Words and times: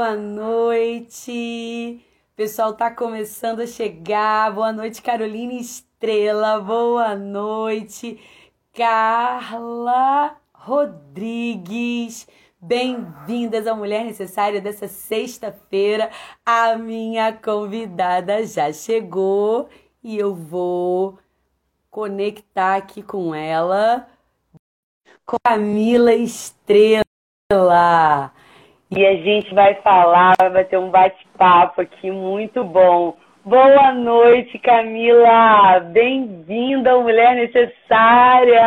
Boa 0.00 0.16
noite. 0.16 2.02
O 2.32 2.34
pessoal 2.34 2.72
tá 2.72 2.90
começando 2.90 3.60
a 3.60 3.66
chegar. 3.66 4.50
Boa 4.50 4.72
noite, 4.72 5.02
Carolina 5.02 5.52
Estrela. 5.52 6.58
Boa 6.58 7.14
noite, 7.14 8.18
Carla 8.72 10.38
Rodrigues. 10.54 12.26
Bem-vindas 12.58 13.66
ao 13.66 13.76
Mulher 13.76 14.06
Necessária 14.06 14.58
dessa 14.58 14.88
sexta-feira. 14.88 16.10
A 16.46 16.76
minha 16.76 17.30
convidada 17.34 18.42
já 18.46 18.72
chegou 18.72 19.68
e 20.02 20.16
eu 20.16 20.34
vou 20.34 21.18
conectar 21.90 22.76
aqui 22.76 23.02
com 23.02 23.34
ela. 23.34 24.08
Camila 25.44 26.14
Estrela. 26.14 27.04
E 28.92 29.06
a 29.06 29.14
gente 29.14 29.54
vai 29.54 29.74
falar, 29.82 30.34
vai 30.52 30.64
ter 30.64 30.76
um 30.76 30.90
bate-papo 30.90 31.80
aqui 31.80 32.10
muito 32.10 32.64
bom. 32.64 33.16
Boa 33.44 33.92
noite, 33.92 34.58
Camila! 34.58 35.78
Bem-vinda 35.92 36.90
ao 36.90 37.04
Mulher 37.04 37.36
Necessária! 37.36 38.58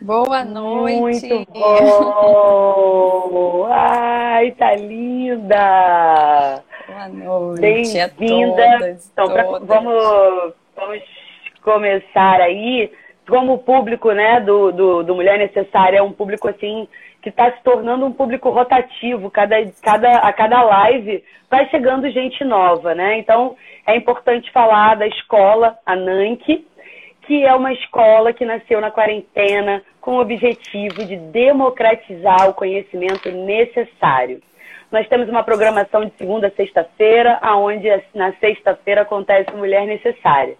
Boa 0.00 0.42
noite! 0.42 1.28
Muito 1.28 1.52
bom! 1.52 2.48
Ai, 3.70 4.52
tá 4.52 4.74
linda! 4.74 6.62
Boa 6.86 7.08
noite! 7.08 7.60
Bem-vinda! 7.60 8.96
Então, 9.12 9.28
pra, 9.28 9.42
vamos, 9.42 10.54
vamos 10.74 11.02
começar 11.62 12.40
aí. 12.40 12.90
Como 13.28 13.52
o 13.54 13.58
público 13.58 14.12
né, 14.12 14.40
do, 14.40 14.72
do, 14.72 15.02
do 15.02 15.14
Mulher 15.14 15.38
Necessária 15.38 15.98
é 15.98 16.02
um 16.02 16.12
público 16.12 16.48
assim 16.48 16.88
que 17.26 17.30
está 17.30 17.50
se 17.50 17.60
tornando 17.64 18.06
um 18.06 18.12
público 18.12 18.50
rotativo. 18.50 19.28
Cada, 19.32 19.56
cada, 19.82 20.18
a 20.18 20.32
cada 20.32 20.62
live 20.62 21.24
vai 21.50 21.68
chegando 21.70 22.08
gente 22.08 22.44
nova, 22.44 22.94
né? 22.94 23.18
Então 23.18 23.56
é 23.84 23.96
importante 23.96 24.48
falar 24.52 24.94
da 24.94 25.08
escola, 25.08 25.76
a 25.84 25.96
NANC, 25.96 26.64
que 27.22 27.44
é 27.44 27.52
uma 27.52 27.72
escola 27.72 28.32
que 28.32 28.44
nasceu 28.44 28.80
na 28.80 28.92
quarentena 28.92 29.82
com 30.00 30.12
o 30.12 30.20
objetivo 30.20 31.04
de 31.04 31.16
democratizar 31.16 32.48
o 32.48 32.54
conhecimento 32.54 33.28
necessário. 33.32 34.40
Nós 34.92 35.08
temos 35.08 35.28
uma 35.28 35.42
programação 35.42 36.04
de 36.04 36.12
segunda 36.16 36.46
a 36.46 36.52
sexta-feira, 36.52 37.40
aonde 37.42 37.88
na 38.14 38.34
sexta-feira 38.34 39.02
acontece 39.02 39.50
Mulher 39.50 39.84
Necessária. 39.84 40.54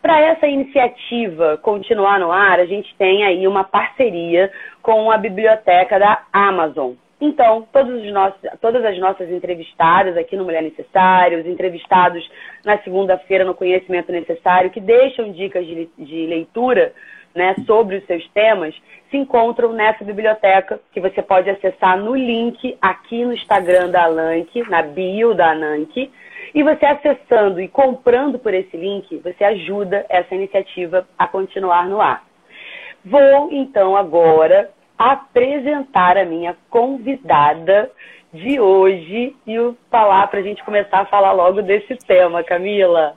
Para 0.00 0.20
essa 0.20 0.46
iniciativa 0.46 1.58
continuar 1.58 2.20
no 2.20 2.30
ar, 2.30 2.60
a 2.60 2.66
gente 2.66 2.94
tem 2.96 3.24
aí 3.24 3.46
uma 3.46 3.64
parceria 3.64 4.50
com 4.80 5.10
a 5.10 5.18
biblioteca 5.18 5.98
da 5.98 6.22
Amazon. 6.32 6.92
Então, 7.20 7.66
nossos, 8.12 8.38
todas 8.60 8.84
as 8.84 8.96
nossas 8.98 9.28
entrevistadas 9.28 10.16
aqui 10.16 10.36
no 10.36 10.44
Mulher 10.44 10.62
Necessário, 10.62 11.40
os 11.40 11.46
entrevistados 11.46 12.28
na 12.64 12.78
segunda-feira 12.78 13.44
no 13.44 13.54
Conhecimento 13.54 14.12
Necessário, 14.12 14.70
que 14.70 14.80
deixam 14.80 15.32
dicas 15.32 15.66
de, 15.66 15.88
de 15.98 16.26
leitura 16.26 16.92
né, 17.34 17.56
sobre 17.66 17.96
os 17.96 18.06
seus 18.06 18.26
temas, 18.28 18.74
se 19.10 19.16
encontram 19.16 19.72
nessa 19.72 20.04
biblioteca 20.04 20.80
que 20.92 21.00
você 21.00 21.20
pode 21.20 21.50
acessar 21.50 21.98
no 21.98 22.14
link 22.14 22.76
aqui 22.80 23.24
no 23.24 23.32
Instagram 23.32 23.90
da 23.90 24.04
Alanque, 24.04 24.68
na 24.68 24.82
bio 24.82 25.34
da 25.34 25.50
Ananke. 25.50 26.10
E 26.54 26.62
você 26.62 26.86
acessando 26.86 27.60
e 27.60 27.68
comprando 27.68 28.38
por 28.38 28.54
esse 28.54 28.76
link, 28.76 29.16
você 29.18 29.44
ajuda 29.44 30.06
essa 30.08 30.34
iniciativa 30.34 31.06
a 31.18 31.26
continuar 31.26 31.88
no 31.88 32.00
ar. 32.00 32.24
Vou 33.04 33.50
então 33.52 33.96
agora 33.96 34.70
apresentar 34.98 36.16
a 36.16 36.24
minha 36.24 36.56
convidada 36.68 37.90
de 38.32 38.60
hoje 38.60 39.34
e 39.46 39.74
falar 39.90 40.26
para 40.26 40.40
a 40.40 40.42
gente 40.42 40.62
começar 40.64 41.00
a 41.00 41.06
falar 41.06 41.32
logo 41.32 41.62
desse 41.62 41.96
tema, 42.06 42.42
Camila. 42.42 43.16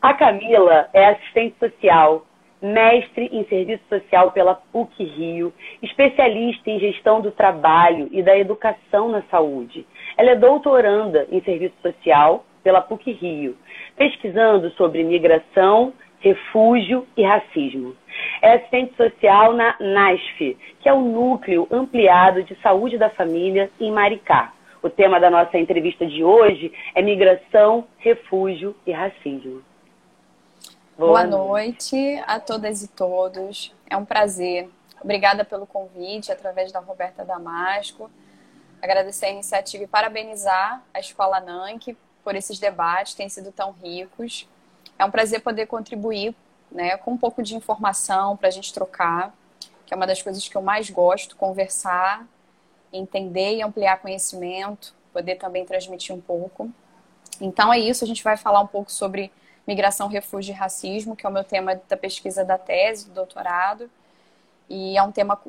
A 0.00 0.14
Camila 0.14 0.88
é 0.92 1.10
assistente 1.10 1.56
social, 1.58 2.26
mestre 2.60 3.28
em 3.30 3.44
serviço 3.44 3.84
social 3.88 4.32
pela 4.32 4.54
PUC 4.54 5.04
Rio, 5.04 5.52
especialista 5.82 6.70
em 6.70 6.80
gestão 6.80 7.20
do 7.20 7.30
trabalho 7.30 8.08
e 8.10 8.22
da 8.22 8.36
educação 8.36 9.08
na 9.08 9.22
saúde. 9.30 9.86
Ela 10.16 10.30
é 10.30 10.36
doutoranda 10.36 11.26
em 11.30 11.40
serviço 11.42 11.74
social 11.82 12.44
pela 12.62 12.80
PUC 12.80 13.12
Rio, 13.12 13.56
pesquisando 13.96 14.70
sobre 14.72 15.04
migração, 15.04 15.92
refúgio 16.20 17.06
e 17.16 17.22
racismo. 17.22 17.94
É 18.40 18.54
assistente 18.54 18.96
social 18.96 19.52
na 19.52 19.76
NASF, 19.78 20.56
que 20.80 20.88
é 20.88 20.92
o 20.92 21.00
Núcleo 21.00 21.68
Ampliado 21.70 22.42
de 22.42 22.56
Saúde 22.60 22.98
da 22.98 23.10
Família 23.10 23.70
em 23.78 23.92
Maricá. 23.92 24.52
O 24.82 24.90
tema 24.90 25.20
da 25.20 25.30
nossa 25.30 25.58
entrevista 25.58 26.06
de 26.06 26.24
hoje 26.24 26.72
é 26.94 27.02
migração, 27.02 27.86
refúgio 27.98 28.74
e 28.86 28.92
racismo. 28.92 29.62
Boa, 30.98 31.24
Boa 31.24 31.24
noite. 31.24 31.94
noite 31.94 32.24
a 32.26 32.40
todas 32.40 32.82
e 32.82 32.88
todos. 32.88 33.74
É 33.88 33.96
um 33.96 34.04
prazer. 34.04 34.68
Obrigada 35.02 35.44
pelo 35.44 35.66
convite 35.66 36.32
através 36.32 36.72
da 36.72 36.80
Roberta 36.80 37.24
Damasco 37.24 38.10
agradecer 38.86 39.26
a 39.26 39.30
iniciativa 39.30 39.84
e 39.84 39.86
parabenizar 39.86 40.82
a 40.94 41.00
Escola 41.00 41.40
NANC 41.40 41.96
por 42.24 42.34
esses 42.34 42.58
debates, 42.58 43.14
têm 43.14 43.28
sido 43.28 43.52
tão 43.52 43.72
ricos. 43.72 44.48
É 44.98 45.04
um 45.04 45.10
prazer 45.10 45.42
poder 45.42 45.66
contribuir 45.66 46.34
né, 46.70 46.96
com 46.96 47.12
um 47.12 47.16
pouco 47.16 47.42
de 47.42 47.54
informação 47.54 48.36
para 48.36 48.48
a 48.48 48.50
gente 48.50 48.72
trocar, 48.72 49.34
que 49.84 49.94
é 49.94 49.96
uma 49.96 50.06
das 50.06 50.22
coisas 50.22 50.48
que 50.48 50.56
eu 50.56 50.62
mais 50.62 50.90
gosto, 50.90 51.36
conversar, 51.36 52.26
entender 52.92 53.56
e 53.56 53.62
ampliar 53.62 53.98
conhecimento, 53.98 54.94
poder 55.12 55.36
também 55.36 55.64
transmitir 55.64 56.14
um 56.14 56.20
pouco. 56.20 56.70
Então 57.40 57.72
é 57.72 57.78
isso, 57.78 58.04
a 58.04 58.06
gente 58.06 58.24
vai 58.24 58.36
falar 58.36 58.60
um 58.60 58.66
pouco 58.66 58.90
sobre 58.90 59.30
migração, 59.66 60.08
refúgio 60.08 60.52
e 60.52 60.56
racismo, 60.56 61.14
que 61.14 61.26
é 61.26 61.28
o 61.28 61.32
meu 61.32 61.44
tema 61.44 61.80
da 61.88 61.96
pesquisa 61.96 62.44
da 62.44 62.56
tese, 62.56 63.08
do 63.08 63.14
doutorado, 63.14 63.90
e 64.68 64.96
é 64.96 65.02
um 65.02 65.12
tema 65.12 65.40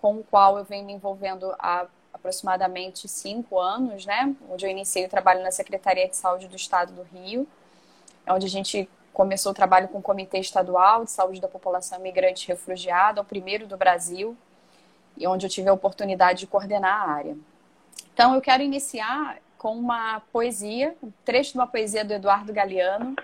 com 0.00 0.18
o 0.18 0.24
qual 0.24 0.58
eu 0.58 0.64
venho 0.64 0.84
me 0.84 0.92
envolvendo 0.92 1.54
há 1.58 1.86
aproximadamente 2.16 3.06
cinco 3.08 3.58
anos, 3.58 4.04
né? 4.04 4.34
Onde 4.50 4.66
eu 4.66 4.70
iniciei 4.70 5.04
o 5.04 5.08
trabalho 5.08 5.42
na 5.42 5.50
Secretaria 5.50 6.08
de 6.08 6.16
Saúde 6.16 6.48
do 6.48 6.56
Estado 6.56 6.92
do 6.92 7.02
Rio, 7.02 7.46
onde 8.28 8.46
a 8.46 8.48
gente 8.48 8.88
começou 9.12 9.52
o 9.52 9.54
trabalho 9.54 9.88
com 9.88 9.98
o 9.98 10.02
Comitê 10.02 10.38
Estadual 10.38 11.04
de 11.04 11.10
Saúde 11.10 11.40
da 11.40 11.48
População 11.48 11.98
Imigrante 11.98 12.44
e 12.44 12.48
Refugiada, 12.48 13.20
o 13.20 13.24
primeiro 13.24 13.66
do 13.66 13.76
Brasil, 13.76 14.36
e 15.16 15.26
onde 15.26 15.46
eu 15.46 15.50
tive 15.50 15.68
a 15.68 15.72
oportunidade 15.72 16.40
de 16.40 16.46
coordenar 16.46 17.02
a 17.02 17.10
área. 17.12 17.36
Então, 18.12 18.34
eu 18.34 18.40
quero 18.40 18.62
iniciar 18.62 19.38
com 19.58 19.76
uma 19.76 20.20
poesia, 20.32 20.96
um 21.02 21.10
trecho 21.24 21.52
de 21.52 21.58
uma 21.58 21.66
poesia 21.66 22.04
do 22.04 22.12
Eduardo 22.12 22.52
Galeano, 22.52 23.14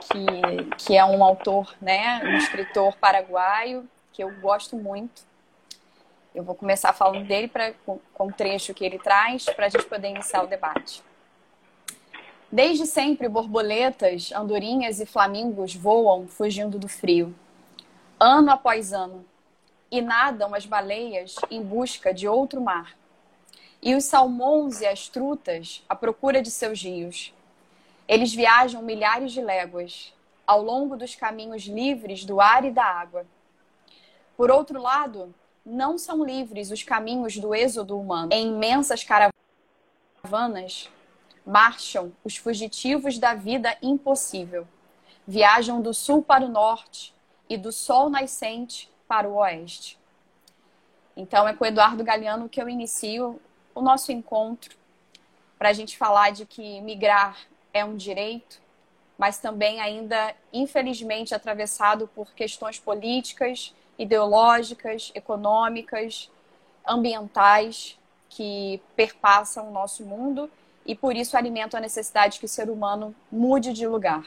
que, 0.00 0.74
que 0.78 0.96
é 0.96 1.04
um 1.04 1.22
autor, 1.22 1.74
né, 1.80 2.22
um 2.24 2.36
escritor 2.36 2.96
paraguaio, 2.96 3.88
que 4.12 4.22
eu 4.22 4.30
gosto 4.40 4.76
muito. 4.76 5.25
Eu 6.36 6.44
vou 6.44 6.54
começar 6.54 6.92
falando 6.92 7.26
dele 7.26 7.48
pra, 7.48 7.72
com, 7.86 7.98
com 8.12 8.26
o 8.26 8.32
trecho 8.32 8.74
que 8.74 8.84
ele 8.84 8.98
traz 8.98 9.46
para 9.46 9.64
a 9.64 9.68
gente 9.70 9.86
poder 9.86 10.10
iniciar 10.10 10.44
o 10.44 10.46
debate. 10.46 11.02
Desde 12.52 12.84
sempre, 12.84 13.26
borboletas, 13.26 14.30
andorinhas 14.32 15.00
e 15.00 15.06
flamingos 15.06 15.74
voam 15.74 16.28
fugindo 16.28 16.78
do 16.78 16.88
frio. 16.88 17.34
Ano 18.20 18.50
após 18.50 18.92
ano. 18.92 19.24
E 19.90 20.02
nadam 20.02 20.54
as 20.54 20.66
baleias 20.66 21.36
em 21.50 21.62
busca 21.62 22.12
de 22.12 22.28
outro 22.28 22.60
mar. 22.60 22.94
E 23.80 23.94
os 23.94 24.04
salmões 24.04 24.82
e 24.82 24.86
as 24.86 25.08
trutas 25.08 25.82
à 25.88 25.96
procura 25.96 26.42
de 26.42 26.50
seus 26.50 26.82
rios. 26.82 27.32
Eles 28.06 28.34
viajam 28.34 28.82
milhares 28.82 29.32
de 29.32 29.40
léguas 29.40 30.12
ao 30.46 30.60
longo 30.60 30.98
dos 30.98 31.14
caminhos 31.14 31.62
livres 31.62 32.26
do 32.26 32.42
ar 32.42 32.62
e 32.62 32.70
da 32.70 32.84
água. 32.84 33.24
Por 34.36 34.50
outro 34.50 34.82
lado, 34.82 35.34
não 35.66 35.98
são 35.98 36.24
livres 36.24 36.70
os 36.70 36.84
caminhos 36.84 37.36
do 37.36 37.52
êxodo 37.52 37.98
humano. 37.98 38.32
Em 38.32 38.46
imensas 38.46 39.02
caravanas 39.02 40.88
marcham 41.44 42.12
os 42.24 42.36
fugitivos 42.36 43.18
da 43.18 43.34
vida 43.34 43.76
impossível. 43.82 44.66
Viajam 45.26 45.82
do 45.82 45.92
sul 45.92 46.22
para 46.22 46.44
o 46.44 46.48
norte 46.48 47.12
e 47.48 47.56
do 47.56 47.72
sol 47.72 48.08
nascente 48.08 48.88
para 49.08 49.28
o 49.28 49.34
oeste. 49.34 49.98
Então 51.16 51.48
é 51.48 51.52
com 51.52 51.64
o 51.64 51.66
Eduardo 51.66 52.04
Galeano 52.04 52.48
que 52.48 52.62
eu 52.62 52.68
inicio 52.68 53.40
o 53.74 53.80
nosso 53.80 54.12
encontro 54.12 54.76
para 55.58 55.70
a 55.70 55.72
gente 55.72 55.96
falar 55.96 56.30
de 56.30 56.46
que 56.46 56.80
migrar 56.80 57.36
é 57.72 57.84
um 57.84 57.96
direito, 57.96 58.60
mas 59.18 59.38
também 59.38 59.80
ainda, 59.80 60.34
infelizmente, 60.52 61.34
atravessado 61.34 62.06
por 62.14 62.32
questões 62.34 62.78
políticas 62.78 63.74
ideológicas, 63.98 65.12
econômicas, 65.14 66.30
ambientais 66.86 67.98
que 68.28 68.80
perpassam 68.94 69.68
o 69.68 69.72
nosso 69.72 70.04
mundo 70.04 70.50
e 70.84 70.94
por 70.94 71.16
isso 71.16 71.36
alimentam 71.36 71.78
a 71.78 71.80
necessidade 71.80 72.38
que 72.38 72.44
o 72.44 72.48
ser 72.48 72.70
humano 72.70 73.14
mude 73.30 73.72
de 73.72 73.86
lugar. 73.86 74.24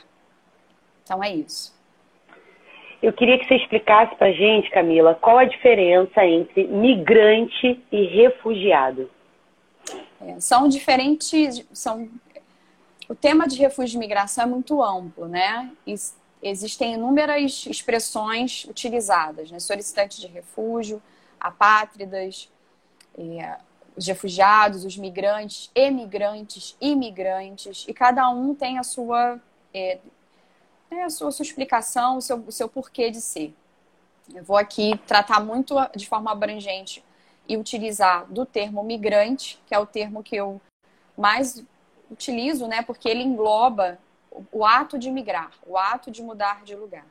Então 1.04 1.24
é 1.24 1.34
isso. 1.34 1.78
Eu 3.02 3.14
queria 3.14 3.40
que 3.40 3.48
você 3.48 3.56
explicasse 3.56 4.14
para 4.16 4.32
gente, 4.34 4.70
Camila, 4.72 5.16
qual 5.16 5.38
a 5.38 5.46
diferença 5.46 6.26
entre 6.26 6.68
migrante 6.68 7.82
e 7.90 8.06
refugiado. 8.08 9.10
É, 10.22 10.38
são 10.42 10.68
diferentes, 10.68 11.66
são 11.72 12.10
o 13.08 13.16
tema 13.16 13.48
de 13.48 13.58
refúgio 13.58 13.98
e 13.98 14.00
migração 14.00 14.44
é 14.44 14.48
muito 14.48 14.84
amplo, 14.84 15.28
né? 15.28 15.72
E 15.88 15.96
existem 16.42 16.94
inúmeras 16.94 17.66
expressões 17.66 18.66
utilizadas, 18.66 19.52
né? 19.52 19.60
Solicitantes 19.60 20.20
de 20.20 20.28
refúgio, 20.28 21.02
apátridas, 21.40 22.50
é, 23.18 23.58
os 23.96 24.08
refugiados, 24.08 24.86
os 24.86 24.98
migrantes, 24.98 25.70
emigrantes, 25.76 26.76
imigrantes, 26.80 27.86
e 27.88 27.94
cada 27.94 28.30
um 28.30 28.56
tem 28.56 28.78
a 28.80 28.84
sua, 28.84 29.40
é, 29.74 30.00
a 31.04 31.10
sua, 31.10 31.28
a 31.28 31.32
sua 31.32 31.44
explicação, 31.44 32.18
o 32.18 32.22
seu, 32.22 32.38
o 32.38 32.52
seu 32.52 32.70
porquê 32.70 33.12
de 33.12 33.20
ser. 33.20 33.54
Eu 34.34 34.44
vou 34.44 34.58
aqui 34.58 34.98
tratar 35.06 35.40
muito 35.40 35.76
de 35.96 36.08
forma 36.08 36.32
abrangente 36.32 37.04
e 37.48 37.58
utilizar 37.58 38.26
do 38.32 38.46
termo 38.46 38.84
migrante, 38.84 39.62
que 39.66 39.74
é 39.74 39.80
o 39.80 39.86
termo 39.86 40.24
que 40.24 40.36
eu 40.36 40.62
mais 41.18 41.64
utilizo, 42.10 42.68
né, 42.68 42.82
porque 42.82 43.10
ele 43.10 43.24
engloba 43.24 44.00
o 44.52 44.66
ato 44.66 44.98
de 44.98 45.10
migrar, 45.12 45.52
o 45.66 45.78
ato 45.78 46.12
de 46.12 46.22
mudar 46.22 46.64
de 46.64 46.76
lugar. 46.76 47.06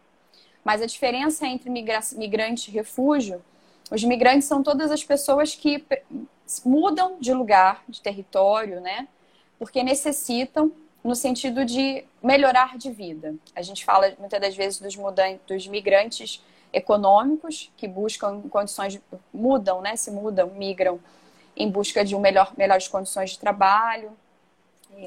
Mas 0.64 0.82
a 0.82 0.86
diferença 0.86 1.46
entre 1.46 1.70
migrante 1.70 2.70
e 2.70 2.74
refúgio, 2.74 3.42
os 3.90 4.04
migrantes 4.04 4.46
são 4.46 4.62
todas 4.62 4.90
as 4.90 5.02
pessoas 5.02 5.54
que 5.54 5.84
mudam 6.64 7.16
de 7.20 7.32
lugar, 7.32 7.82
de 7.88 8.00
território, 8.00 8.80
né, 8.80 9.08
porque 9.58 9.82
necessitam 9.82 10.72
no 11.02 11.14
sentido 11.14 11.64
de 11.64 12.04
melhorar 12.22 12.76
de 12.76 12.90
vida. 12.90 13.34
A 13.54 13.62
gente 13.62 13.84
fala 13.84 14.12
muitas 14.18 14.40
das 14.40 14.56
vezes 14.56 14.80
dos, 14.80 14.96
dos 15.46 15.66
migrantes 15.66 16.42
econômicos 16.72 17.72
que 17.76 17.88
buscam 17.88 18.42
condições, 18.42 19.00
mudam, 19.32 19.80
né, 19.80 19.96
se 19.96 20.10
mudam, 20.10 20.48
migram 20.50 21.00
em 21.56 21.70
busca 21.70 22.04
de 22.04 22.14
um 22.14 22.20
melhor, 22.20 22.52
melhores 22.56 22.86
condições 22.86 23.30
de 23.30 23.38
trabalho, 23.38 24.12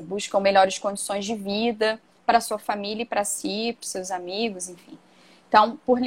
buscam 0.04 0.40
melhores 0.40 0.78
condições 0.78 1.26
de 1.26 1.36
vida 1.36 2.00
para 2.26 2.40
sua 2.40 2.58
família 2.58 3.04
e 3.04 3.06
para 3.06 3.24
si, 3.24 3.76
para 3.80 3.88
seus 3.88 4.12
amigos, 4.12 4.70
enfim. 4.70 4.98
Então, 5.50 5.78
por, 5.86 6.00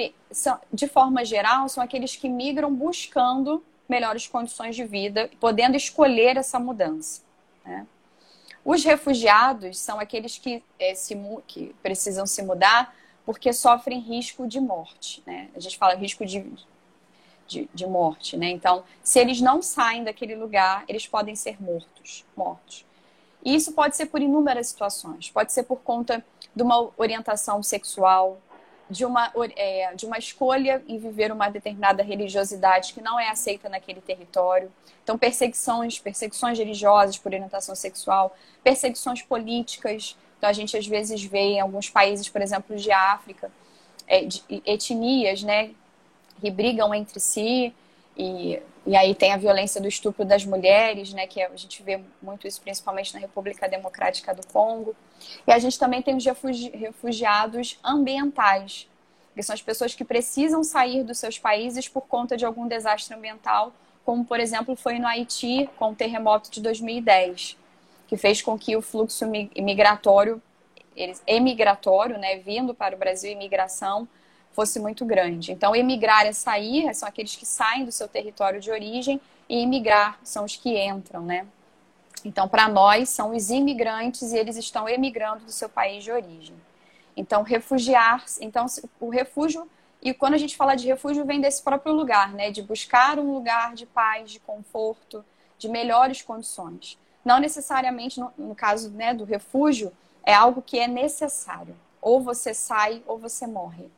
de 0.73 0.89
forma 0.89 1.25
geral, 1.25 1.69
são 1.69 1.85
aqueles 1.85 2.17
que 2.17 2.29
migram 2.29 2.75
buscando 2.75 3.63
melhores 3.87 4.27
condições 4.27 4.75
de 4.75 4.85
vida, 4.85 5.31
podendo 5.39 5.77
escolher 5.77 6.39
essa 6.39 6.59
mudança. 6.59 7.21
Né? 7.65 7.87
Os 8.65 8.83
refugiados 8.83 9.79
são 9.79 10.01
aqueles 10.01 10.39
que, 10.39 10.63
é, 10.79 10.95
se, 10.95 11.15
que 11.47 11.75
precisam 11.83 12.27
se 12.27 12.43
mudar 12.43 12.95
porque 13.27 13.53
sofrem 13.53 14.01
risco 14.01 14.47
de 14.47 14.61
morte. 14.61 15.23
Né? 15.27 15.51
A 15.55 15.61
gente 15.61 15.77
fala 15.77 15.95
risco 15.95 16.25
de, 16.25 16.45
de, 17.47 17.69
de, 17.73 17.87
morte. 17.87 18.37
Né? 18.37 18.49
Então, 18.49 18.85
se 19.03 19.19
eles 19.19 19.41
não 19.41 19.61
saem 19.61 20.05
daquele 20.05 20.35
lugar, 20.35 20.85
eles 20.89 21.07
podem 21.07 21.37
ser 21.37 21.63
mortos. 21.63 22.25
mortos. 22.37 22.87
E 23.45 23.55
isso 23.55 23.73
pode 23.73 23.97
ser 23.97 24.07
por 24.07 24.23
inúmeras 24.23 24.69
situações. 24.69 25.31
Pode 25.31 25.53
ser 25.53 25.65
por 25.65 25.81
conta 25.81 26.25
de 26.55 26.63
uma 26.63 26.91
orientação 26.97 27.63
sexual, 27.63 28.39
de 28.89 29.05
uma, 29.05 29.33
é, 29.57 29.95
de 29.95 30.07
uma 30.07 30.19
escolha 30.19 30.83
em 30.87 30.99
viver 30.99 31.33
uma 31.33 31.49
determinada 31.49 32.03
religiosidade 32.03 32.93
que 32.93 33.01
não 33.01 33.19
é 33.19 33.29
aceita 33.29 33.69
naquele 33.69 34.01
território. 34.01 34.73
Então, 35.03 35.19
perseguições, 35.19 35.99
perseguições 35.99 36.59
religiosas 36.59 37.19
por 37.19 37.33
orientação 37.33 37.75
sexual, 37.75 38.35
perseguições 38.63 39.23
políticas, 39.23 40.17
então, 40.45 40.51
a 40.51 40.53
gente 40.53 40.77
às 40.77 40.87
vezes 40.87 41.25
vê 41.25 41.39
em 41.39 41.61
alguns 41.61 41.89
países, 41.89 42.29
por 42.29 42.43
exemplo, 42.43 42.77
de 42.77 42.93
África, 42.93 43.51
é, 44.07 44.27
de 44.27 44.43
etnias, 44.67 45.43
né, 45.43 45.71
que 46.39 46.51
brigam 46.51 46.95
entre 46.95 47.19
si, 47.19 47.73
e, 48.17 48.61
e 48.87 48.97
aí 48.97 49.15
tem 49.15 49.33
a 49.33 49.37
violência 49.37 49.81
do 49.81 49.89
estupro 49.89 50.25
das 50.25 50.45
mulheres, 50.45 51.13
né, 51.13 51.27
que 51.27 51.43
a 51.43 51.57
gente 51.57 51.83
vê 51.83 52.01
muito 52.23 52.47
isso 52.47 52.61
principalmente 52.61 53.13
na 53.15 53.21
República 53.21 53.69
Democrática 53.69 54.35
do 54.35 54.47
Congo. 54.47 54.95
E 55.47 55.53
a 55.53 55.59
gente 55.59 55.79
também 55.79 56.03
tem 56.03 56.17
os 56.17 56.25
refugi 56.25 56.71
refugiados 56.71 57.79
ambientais, 57.83 58.89
que 59.35 59.43
são 59.43 59.55
as 59.55 59.63
pessoas 59.63 59.95
que 59.95 60.05
precisam 60.05 60.63
sair 60.63 61.03
dos 61.03 61.19
seus 61.19 61.39
países 61.39 61.89
por 61.89 62.03
conta 62.03 62.37
de 62.37 62.45
algum 62.45 62.69
desastre 62.69 63.15
ambiental, 63.15 63.73
como 64.05 64.25
por 64.25 64.39
exemplo 64.39 64.77
foi 64.77 64.99
no 64.99 65.07
Haiti 65.07 65.69
com 65.79 65.91
o 65.91 65.95
terremoto 65.95 66.51
de 66.51 66.61
2010 66.61 67.57
que 68.07 68.17
fez 68.17 68.43
com 68.43 68.59
que 68.59 68.77
o 68.77 68.83
fluxo 68.83 69.27
migratório, 69.27 70.41
emigratório, 71.27 72.19
né, 72.19 72.37
vindo 72.37 72.75
para 72.75 72.95
o 72.95 72.99
Brasil, 72.99 73.33
imigração, 73.33 74.07
fosse 74.55 74.79
muito 74.79 75.05
grande. 75.05 75.53
Então, 75.53 75.75
emigrar 75.75 76.25
é 76.25 76.33
sair, 76.33 76.95
são 76.95 77.09
aqueles 77.09 77.35
que 77.37 77.45
saem 77.45 77.85
do 77.85 77.93
seu 77.93 78.09
território 78.09 78.61
de 78.61 78.71
origem, 78.71 79.21
e 79.49 79.61
imigrar 79.61 80.19
são 80.23 80.45
os 80.45 80.57
que 80.57 80.79
entram, 80.79 81.23
né? 81.23 81.47
Então, 82.25 82.49
para 82.49 82.69
nós, 82.69 83.11
são 83.11 83.37
os 83.37 83.51
imigrantes 83.51 84.33
e 84.33 84.39
eles 84.39 84.57
estão 84.57 84.89
emigrando 84.89 85.45
do 85.45 85.53
seu 85.53 85.69
país 85.69 86.03
de 86.03 86.11
origem. 86.11 86.57
Então, 87.17 87.43
refugiar, 87.43 88.25
então 88.41 88.65
o 88.99 89.11
refúgio, 89.11 89.69
e 90.01 90.15
quando 90.15 90.35
a 90.35 90.39
gente 90.39 90.57
fala 90.57 90.75
de 90.75 90.87
refúgio, 90.87 91.25
vem 91.25 91.41
desse 91.41 91.63
próprio 91.63 91.93
lugar, 91.93 92.33
né? 92.33 92.51
De 92.51 92.63
buscar 92.63 93.19
um 93.19 93.35
lugar 93.35 93.75
de 93.75 93.85
paz, 93.85 94.31
de 94.31 94.41
conforto, 94.41 95.25
de 95.59 95.69
melhores 95.69 96.23
condições. 96.23 96.99
Não 97.25 97.39
necessariamente, 97.39 98.21
no, 98.21 98.33
no 98.37 98.55
caso 98.55 98.91
né, 98.91 99.13
do 99.13 99.25
refúgio, 99.25 99.93
é 100.23 100.35
algo 100.35 100.63
que 100.63 100.79
é 100.79 100.87
necessário. 100.87 101.77
Ou 102.01 102.21
você 102.21 102.53
sai 102.55 103.03
ou 103.07 103.19
você 103.19 103.47
morre. 103.47 103.91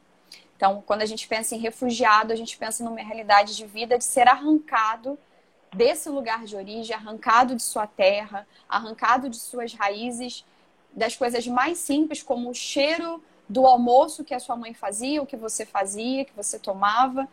Então, 0.56 0.82
quando 0.86 1.02
a 1.02 1.06
gente 1.06 1.28
pensa 1.28 1.54
em 1.54 1.58
refugiado, 1.58 2.32
a 2.32 2.36
gente 2.36 2.56
pensa 2.56 2.82
numa 2.82 3.00
realidade 3.00 3.54
de 3.54 3.66
vida 3.66 3.98
de 3.98 4.04
ser 4.04 4.26
arrancado 4.26 5.18
desse 5.74 6.08
lugar 6.08 6.44
de 6.44 6.56
origem, 6.56 6.96
arrancado 6.96 7.54
de 7.54 7.62
sua 7.62 7.86
terra, 7.86 8.46
arrancado 8.68 9.28
de 9.28 9.36
suas 9.36 9.74
raízes, 9.74 10.44
das 10.92 11.14
coisas 11.14 11.46
mais 11.46 11.76
simples, 11.76 12.22
como 12.22 12.48
o 12.48 12.54
cheiro 12.54 13.22
do 13.46 13.66
almoço 13.66 14.24
que 14.24 14.34
a 14.34 14.40
sua 14.40 14.56
mãe 14.56 14.72
fazia, 14.72 15.22
o 15.22 15.26
que 15.26 15.36
você 15.36 15.66
fazia, 15.66 16.24
que 16.24 16.32
você 16.34 16.58
tomava, 16.58 17.28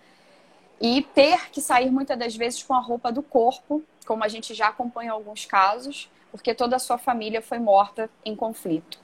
e 0.82 1.02
ter 1.02 1.50
que 1.50 1.62
sair 1.62 1.90
muitas 1.90 2.20
das 2.20 2.36
vezes 2.36 2.62
com 2.62 2.74
a 2.74 2.80
roupa 2.80 3.10
do 3.10 3.24
corpo, 3.24 3.82
como 4.06 4.24
a 4.24 4.28
gente 4.28 4.54
já 4.54 4.68
acompanha 4.68 5.14
alguns 5.14 5.46
casos, 5.46 6.10
porque 6.30 6.54
toda 6.54 6.76
a 6.76 6.80
sua 6.80 6.98
família 6.98 7.42
foi 7.42 7.58
morta 7.58 8.10
em 8.26 8.36
conflito. 8.36 9.00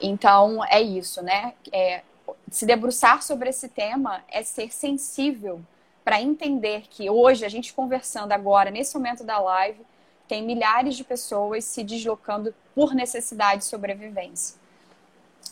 Então, 0.00 0.64
é 0.64 0.80
isso, 0.80 1.22
né? 1.22 1.52
É, 1.70 2.02
se 2.54 2.64
debruçar 2.64 3.20
sobre 3.20 3.50
esse 3.50 3.68
tema 3.68 4.22
é 4.30 4.44
ser 4.44 4.72
sensível 4.72 5.60
para 6.04 6.22
entender 6.22 6.84
que 6.88 7.10
hoje, 7.10 7.44
a 7.44 7.48
gente 7.48 7.74
conversando 7.74 8.30
agora, 8.30 8.70
nesse 8.70 8.94
momento 8.94 9.24
da 9.24 9.40
live, 9.40 9.80
tem 10.28 10.40
milhares 10.40 10.94
de 10.94 11.02
pessoas 11.02 11.64
se 11.64 11.82
deslocando 11.82 12.54
por 12.72 12.94
necessidade 12.94 13.62
de 13.62 13.64
sobrevivência. 13.64 14.56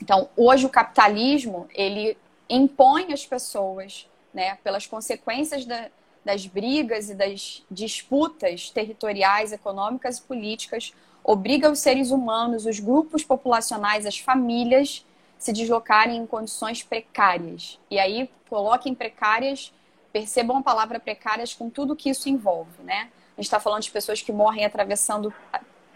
Então, 0.01 0.29
hoje 0.37 0.65
o 0.65 0.69
capitalismo, 0.69 1.67
ele 1.75 2.17
impõe 2.49 3.13
às 3.13 3.27
pessoas 3.27 4.09
né, 4.33 4.57
pelas 4.63 4.87
consequências 4.87 5.65
da, 5.65 5.89
das 6.25 6.47
brigas 6.47 7.11
e 7.11 7.17
das 7.17 7.65
disputas 7.69 8.71
territoriais, 8.71 9.51
econômicas 9.51 10.19
e 10.19 10.23
políticas, 10.23 10.95
obriga 11.25 11.69
os 11.69 11.81
seres 11.81 12.13
humanos, 12.13 12.65
os 12.65 12.79
grupos 12.79 13.25
populacionais, 13.25 14.07
as 14.07 14.19
famílias 14.19 15.05
se 15.43 15.53
deslocarem 15.53 16.19
em 16.19 16.25
condições 16.25 16.85
precárias. 16.85 17.77
E 17.91 17.99
aí 17.99 18.31
coloquem 18.49 18.95
precárias, 18.95 19.75
percebam 20.13 20.59
a 20.59 20.63
palavra 20.63 21.01
precárias 21.01 21.53
com 21.53 21.69
tudo 21.69 21.97
que 21.97 22.11
isso 22.11 22.29
envolve, 22.29 22.81
né? 22.85 23.11
A 23.37 23.41
gente 23.41 23.47
está 23.47 23.59
falando 23.59 23.83
de 23.83 23.91
pessoas 23.91 24.23
que 24.23 24.31
morrem 24.31 24.65
atravessando 24.65 25.35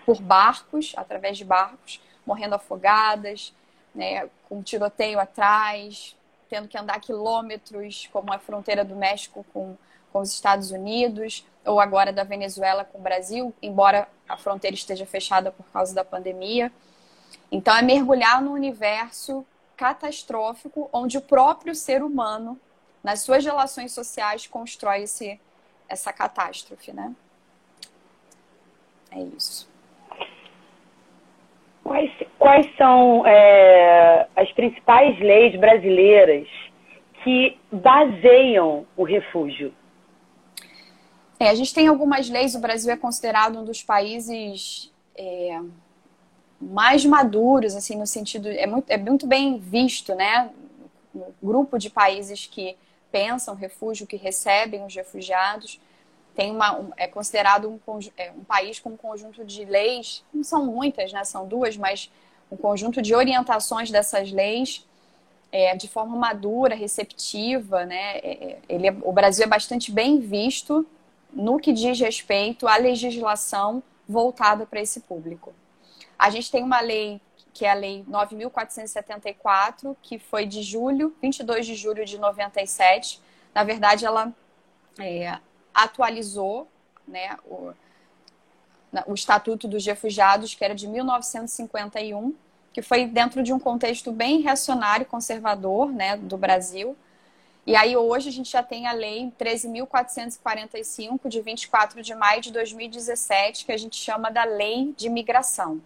por 0.04 0.20
barcos, 0.20 0.94
através 0.96 1.38
de 1.38 1.44
barcos, 1.44 2.00
morrendo 2.26 2.56
afogadas, 2.56 3.54
né, 3.94 4.28
com 4.48 4.64
tiroteio 4.64 5.20
atrás, 5.20 6.16
tendo 6.48 6.66
que 6.66 6.76
andar 6.76 6.98
quilômetros, 6.98 8.08
como 8.12 8.32
a 8.32 8.40
fronteira 8.40 8.84
do 8.84 8.96
México 8.96 9.46
com, 9.52 9.76
com 10.12 10.18
os 10.18 10.32
Estados 10.32 10.72
Unidos, 10.72 11.46
ou 11.64 11.78
agora 11.78 12.12
da 12.12 12.24
Venezuela 12.24 12.84
com 12.84 12.98
o 12.98 13.00
Brasil, 13.00 13.54
embora 13.62 14.08
a 14.28 14.36
fronteira 14.36 14.74
esteja 14.74 15.06
fechada 15.06 15.52
por 15.52 15.66
causa 15.66 15.94
da 15.94 16.04
pandemia. 16.04 16.72
Então, 17.50 17.76
é 17.76 17.83
mergulhar 17.83 18.43
no 18.43 18.52
universo 18.52 19.45
catastrófico, 19.76 20.88
onde 20.93 21.19
o 21.19 21.23
próprio 21.23 21.75
ser 21.75 22.02
humano, 22.02 22.59
nas 23.02 23.21
suas 23.21 23.45
relações 23.45 23.93
sociais, 23.93 24.47
constrói 24.47 25.02
esse, 25.02 25.38
essa 25.88 26.12
catástrofe, 26.12 26.93
né? 26.93 27.14
É 29.11 29.21
isso. 29.21 29.69
Quais, 31.85 32.11
quais 32.38 32.76
são 32.76 33.25
é, 33.26 34.26
as 34.35 34.50
principais 34.52 35.19
leis 35.21 35.59
brasileiras 35.59 36.49
que 37.23 37.59
baseiam 37.71 38.87
o 38.97 39.05
refúgio? 39.05 39.73
É, 41.38 41.49
a 41.49 41.55
gente 41.55 41.73
tem 41.73 41.87
algumas 41.87 42.28
leis, 42.28 42.55
o 42.55 42.61
Brasil 42.61 42.93
é 42.93 42.97
considerado 42.97 43.61
um 43.61 43.64
dos 43.64 43.83
países 43.83 44.93
é, 45.16 45.61
mais 46.60 47.04
maduros, 47.04 47.75
assim, 47.75 47.96
no 47.96 48.06
sentido. 48.06 48.48
É 48.48 48.66
muito, 48.66 48.90
é 48.90 48.96
muito 48.96 49.26
bem 49.26 49.58
visto, 49.58 50.14
né? 50.14 50.50
No 51.14 51.34
grupo 51.42 51.78
de 51.78 51.90
países 51.90 52.46
que 52.46 52.76
pensam 53.10 53.54
refúgio, 53.54 54.06
que 54.06 54.16
recebem 54.16 54.84
os 54.84 54.94
refugiados. 54.94 55.80
tem 56.34 56.50
uma, 56.50 56.78
um, 56.78 56.90
é 56.96 57.06
considerado 57.06 57.68
um, 57.68 57.80
é, 58.16 58.30
um 58.32 58.44
país 58.44 58.78
com 58.78 58.90
um 58.90 58.96
conjunto 58.96 59.42
de 59.44 59.64
leis, 59.64 60.22
não 60.32 60.44
são 60.44 60.66
muitas, 60.66 61.12
né? 61.12 61.25
São 61.25 61.46
duas, 61.46 61.76
mas 61.76 62.10
um 62.50 62.56
conjunto 62.56 63.00
de 63.00 63.14
orientações 63.14 63.90
dessas 63.90 64.30
leis 64.30 64.84
é, 65.50 65.75
de 65.75 65.88
forma 65.88 66.16
madura, 66.16 66.75
receptiva, 66.75 67.84
né? 67.86 68.18
É, 68.18 68.44
é 68.44 68.58
ele, 68.68 68.88
é, 68.88 68.96
o 69.02 69.12
Brasil 69.12 69.44
é 69.44 69.48
bastante 69.48 69.90
bem 69.90 70.18
visto 70.20 70.86
no 71.32 71.58
que 71.58 71.72
diz 71.72 71.98
respeito 72.00 72.66
à 72.66 72.76
legislação 72.76 73.82
voltada 74.08 74.66
para 74.66 74.80
esse 74.80 75.00
público. 75.00 75.52
A 76.18 76.30
gente 76.30 76.50
tem 76.50 76.62
uma 76.62 76.80
lei 76.80 77.20
que 77.56 77.64
é 77.64 77.70
a 77.70 77.75
lei 77.75 78.04
9474, 78.06 79.96
que 80.02 80.18
foi 80.18 80.44
de 80.44 80.62
julho, 80.62 81.16
22 81.23 81.64
de 81.64 81.75
julho 81.75 82.04
de 82.04 82.18
97. 82.18 83.18
Na 83.54 83.64
verdade, 83.64 84.04
ela 84.04 84.30
é, 84.99 85.38
atualizou 85.73 86.68
né, 87.08 87.38
o, 87.46 87.73
o 89.06 89.14
Estatuto 89.14 89.66
dos 89.66 89.87
Refugiados, 89.87 90.54
que 90.54 90.62
era 90.62 90.75
de 90.75 90.87
1951, 90.87 92.35
que 92.75 92.82
foi 92.82 93.06
dentro 93.06 93.42
de 93.42 93.54
um 93.54 93.58
contexto 93.58 94.12
bem 94.12 94.42
reacionário 94.42 95.04
e 95.04 95.06
conservador 95.06 95.90
né, 95.90 96.18
do 96.18 96.37
Brasil. 96.37 96.94
E 97.66 97.75
aí 97.75 97.96
hoje 97.96 98.28
a 98.28 98.32
gente 98.32 98.50
já 98.50 98.62
tem 98.62 98.87
a 98.87 98.92
lei 98.92 99.32
13.445, 99.40 101.26
de 101.26 101.40
24 101.40 102.02
de 102.02 102.14
maio 102.14 102.42
de 102.42 102.52
2017, 102.52 103.64
que 103.64 103.73
a 103.73 103.78
gente 103.78 103.96
chama 103.96 104.30
da 104.30 104.44
Lei 104.44 104.92
de 104.94 105.08
Migração. 105.08 105.80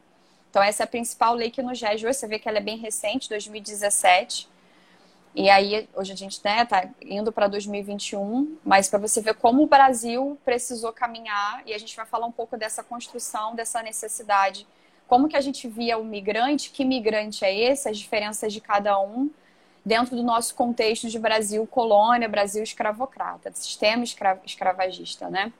Então 0.50 0.62
essa 0.62 0.82
é 0.82 0.84
a 0.84 0.86
principal 0.86 1.34
lei 1.34 1.50
que 1.50 1.62
nos 1.62 1.80
rege 1.80 2.06
hoje, 2.06 2.18
você 2.18 2.26
vê 2.26 2.38
que 2.38 2.48
ela 2.48 2.58
é 2.58 2.60
bem 2.60 2.76
recente, 2.76 3.28
2017. 3.28 4.48
E 5.32 5.48
aí, 5.48 5.88
hoje 5.94 6.12
a 6.12 6.16
gente 6.16 6.32
está 6.32 6.56
né, 6.56 6.64
tá 6.64 6.88
indo 7.00 7.30
para 7.30 7.46
2021, 7.46 8.58
mas 8.64 8.88
para 8.88 8.98
você 8.98 9.20
ver 9.20 9.34
como 9.34 9.62
o 9.62 9.66
Brasil 9.66 10.36
precisou 10.44 10.92
caminhar, 10.92 11.62
e 11.64 11.72
a 11.72 11.78
gente 11.78 11.94
vai 11.94 12.04
falar 12.04 12.26
um 12.26 12.32
pouco 12.32 12.56
dessa 12.56 12.82
construção, 12.82 13.54
dessa 13.54 13.80
necessidade. 13.80 14.66
Como 15.06 15.28
que 15.28 15.36
a 15.36 15.40
gente 15.40 15.68
via 15.68 15.96
o 15.96 16.04
migrante, 16.04 16.70
que 16.70 16.84
migrante 16.84 17.44
é 17.44 17.56
esse, 17.56 17.88
as 17.88 17.96
diferenças 17.96 18.52
de 18.52 18.60
cada 18.60 19.00
um, 19.00 19.30
dentro 19.84 20.16
do 20.16 20.22
nosso 20.22 20.52
contexto 20.56 21.08
de 21.08 21.18
Brasil 21.18 21.64
colônia, 21.64 22.28
Brasil 22.28 22.62
escravocrata, 22.64 23.52
sistema 23.54 24.02
escra 24.02 24.40
escravagista, 24.44 25.30
né? 25.30 25.52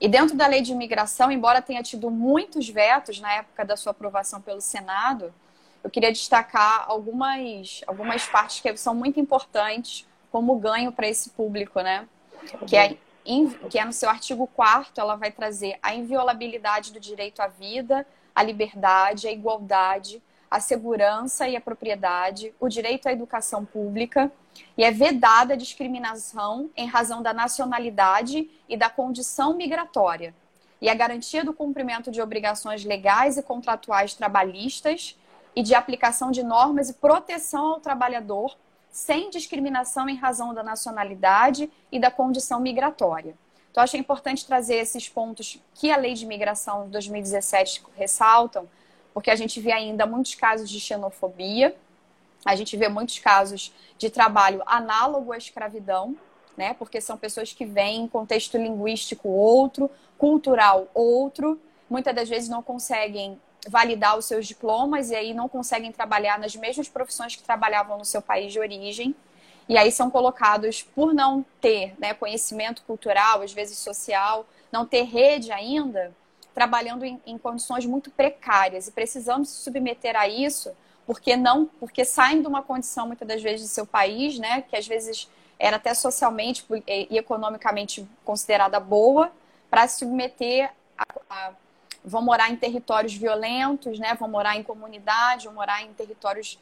E 0.00 0.08
dentro 0.08 0.36
da 0.36 0.46
lei 0.46 0.60
de 0.60 0.72
imigração, 0.72 1.32
embora 1.32 1.62
tenha 1.62 1.82
tido 1.82 2.10
muitos 2.10 2.68
vetos 2.68 3.18
na 3.18 3.32
época 3.32 3.64
da 3.64 3.76
sua 3.76 3.92
aprovação 3.92 4.40
pelo 4.40 4.60
Senado, 4.60 5.32
eu 5.82 5.88
queria 5.88 6.12
destacar 6.12 6.84
algumas, 6.88 7.80
algumas 7.86 8.26
partes 8.26 8.60
que 8.60 8.76
são 8.76 8.94
muito 8.94 9.20
importantes 9.20 10.06
como 10.30 10.58
ganho 10.58 10.92
para 10.92 11.08
esse 11.08 11.30
público, 11.30 11.80
né? 11.80 12.06
Que 12.66 12.76
é, 12.76 12.96
que 13.70 13.78
é 13.78 13.84
no 13.84 13.92
seu 13.92 14.10
artigo 14.10 14.46
4 14.48 14.92
ela 14.96 15.16
vai 15.16 15.30
trazer 15.30 15.78
a 15.82 15.94
inviolabilidade 15.94 16.92
do 16.92 17.00
direito 17.00 17.40
à 17.40 17.46
vida, 17.46 18.06
à 18.34 18.42
liberdade, 18.42 19.28
à 19.28 19.32
igualdade, 19.32 20.22
à 20.50 20.60
segurança 20.60 21.48
e 21.48 21.56
à 21.56 21.60
propriedade, 21.60 22.54
o 22.60 22.68
direito 22.68 23.08
à 23.08 23.12
educação 23.12 23.64
pública, 23.64 24.30
e 24.76 24.84
é 24.84 24.90
vedada 24.90 25.54
a 25.54 25.56
discriminação 25.56 26.70
em 26.76 26.86
razão 26.86 27.22
da 27.22 27.32
nacionalidade 27.32 28.50
e 28.68 28.76
da 28.76 28.88
condição 28.88 29.54
migratória, 29.54 30.34
e 30.80 30.88
a 30.88 30.94
garantia 30.94 31.44
do 31.44 31.52
cumprimento 31.52 32.10
de 32.10 32.20
obrigações 32.20 32.84
legais 32.84 33.36
e 33.36 33.42
contratuais 33.42 34.14
trabalhistas 34.14 35.18
e 35.54 35.62
de 35.62 35.74
aplicação 35.74 36.30
de 36.30 36.42
normas 36.42 36.90
e 36.90 36.94
proteção 36.94 37.72
ao 37.72 37.80
trabalhador 37.80 38.56
sem 38.90 39.28
discriminação 39.28 40.08
em 40.08 40.16
razão 40.16 40.54
da 40.54 40.62
nacionalidade 40.62 41.70
e 41.92 41.98
da 41.98 42.10
condição 42.10 42.60
migratória. 42.60 43.34
Então, 43.70 43.84
acho 43.84 43.96
importante 43.98 44.46
trazer 44.46 44.76
esses 44.76 45.06
pontos 45.06 45.60
que 45.74 45.90
a 45.90 45.98
lei 45.98 46.14
de 46.14 46.24
imigração 46.24 46.86
de 46.86 46.92
2017 46.92 47.82
ressaltam, 47.94 48.66
porque 49.16 49.30
a 49.30 49.34
gente 49.34 49.58
vê 49.60 49.72
ainda 49.72 50.04
muitos 50.04 50.34
casos 50.34 50.68
de 50.68 50.78
xenofobia, 50.78 51.74
a 52.44 52.54
gente 52.54 52.76
vê 52.76 52.86
muitos 52.86 53.18
casos 53.18 53.72
de 53.96 54.10
trabalho 54.10 54.62
análogo 54.66 55.32
à 55.32 55.38
escravidão, 55.38 56.14
né? 56.54 56.74
Porque 56.74 57.00
são 57.00 57.16
pessoas 57.16 57.50
que 57.50 57.64
vêm 57.64 58.02
em 58.02 58.08
contexto 58.08 58.58
linguístico 58.58 59.30
outro, 59.30 59.90
cultural 60.18 60.88
outro, 60.92 61.58
muitas 61.88 62.14
das 62.14 62.28
vezes 62.28 62.50
não 62.50 62.62
conseguem 62.62 63.40
validar 63.66 64.18
os 64.18 64.26
seus 64.26 64.46
diplomas 64.46 65.08
e 65.08 65.16
aí 65.16 65.32
não 65.32 65.48
conseguem 65.48 65.90
trabalhar 65.90 66.38
nas 66.38 66.54
mesmas 66.54 66.86
profissões 66.86 67.34
que 67.34 67.42
trabalhavam 67.42 67.96
no 67.96 68.04
seu 68.04 68.20
país 68.20 68.52
de 68.52 68.60
origem. 68.60 69.16
E 69.66 69.78
aí 69.78 69.90
são 69.90 70.10
colocados, 70.10 70.82
por 70.82 71.14
não 71.14 71.42
ter 71.58 71.94
né, 71.98 72.12
conhecimento 72.12 72.82
cultural, 72.82 73.40
às 73.40 73.54
vezes 73.54 73.78
social, 73.78 74.44
não 74.70 74.84
ter 74.84 75.04
rede 75.04 75.50
ainda, 75.52 76.14
trabalhando 76.56 77.04
em, 77.04 77.20
em 77.26 77.36
condições 77.36 77.84
muito 77.84 78.10
precárias 78.10 78.88
e 78.88 78.92
precisando 78.92 79.44
se 79.44 79.62
submeter 79.62 80.16
a 80.16 80.26
isso, 80.26 80.72
porque 81.06 81.36
não, 81.36 81.66
porque 81.78 82.02
saem 82.02 82.40
de 82.40 82.48
uma 82.48 82.62
condição 82.62 83.06
muitas 83.06 83.28
das 83.28 83.42
vezes 83.42 83.68
do 83.68 83.68
seu 83.68 83.86
país, 83.86 84.38
né, 84.38 84.62
que 84.62 84.74
às 84.74 84.88
vezes 84.88 85.28
era 85.58 85.76
até 85.76 85.92
socialmente 85.92 86.64
e 86.88 87.18
economicamente 87.18 88.08
considerada 88.24 88.80
boa, 88.80 89.30
para 89.68 89.86
se 89.86 89.98
submeter 89.98 90.72
a, 90.96 91.04
a 91.28 91.52
vão 92.02 92.22
morar 92.22 92.50
em 92.50 92.56
territórios 92.56 93.14
violentos, 93.14 93.98
né? 93.98 94.14
vão 94.14 94.28
morar 94.28 94.56
em 94.56 94.62
comunidade, 94.62 95.46
vão 95.46 95.54
morar 95.54 95.82
em 95.82 95.92
territórios 95.92 96.56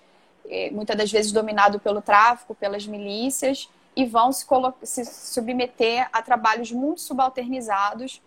eh, 0.48 0.70
muitas 0.72 0.96
das 0.96 1.12
vezes 1.12 1.30
dominados 1.30 1.80
pelo 1.82 2.00
tráfico, 2.00 2.54
pelas 2.54 2.86
milícias, 2.86 3.68
e 3.94 4.06
vão 4.06 4.32
se, 4.32 4.46
se 4.82 5.04
submeter 5.04 6.08
a 6.10 6.22
trabalhos 6.22 6.72
muito 6.72 7.02
subalternizados 7.02 8.22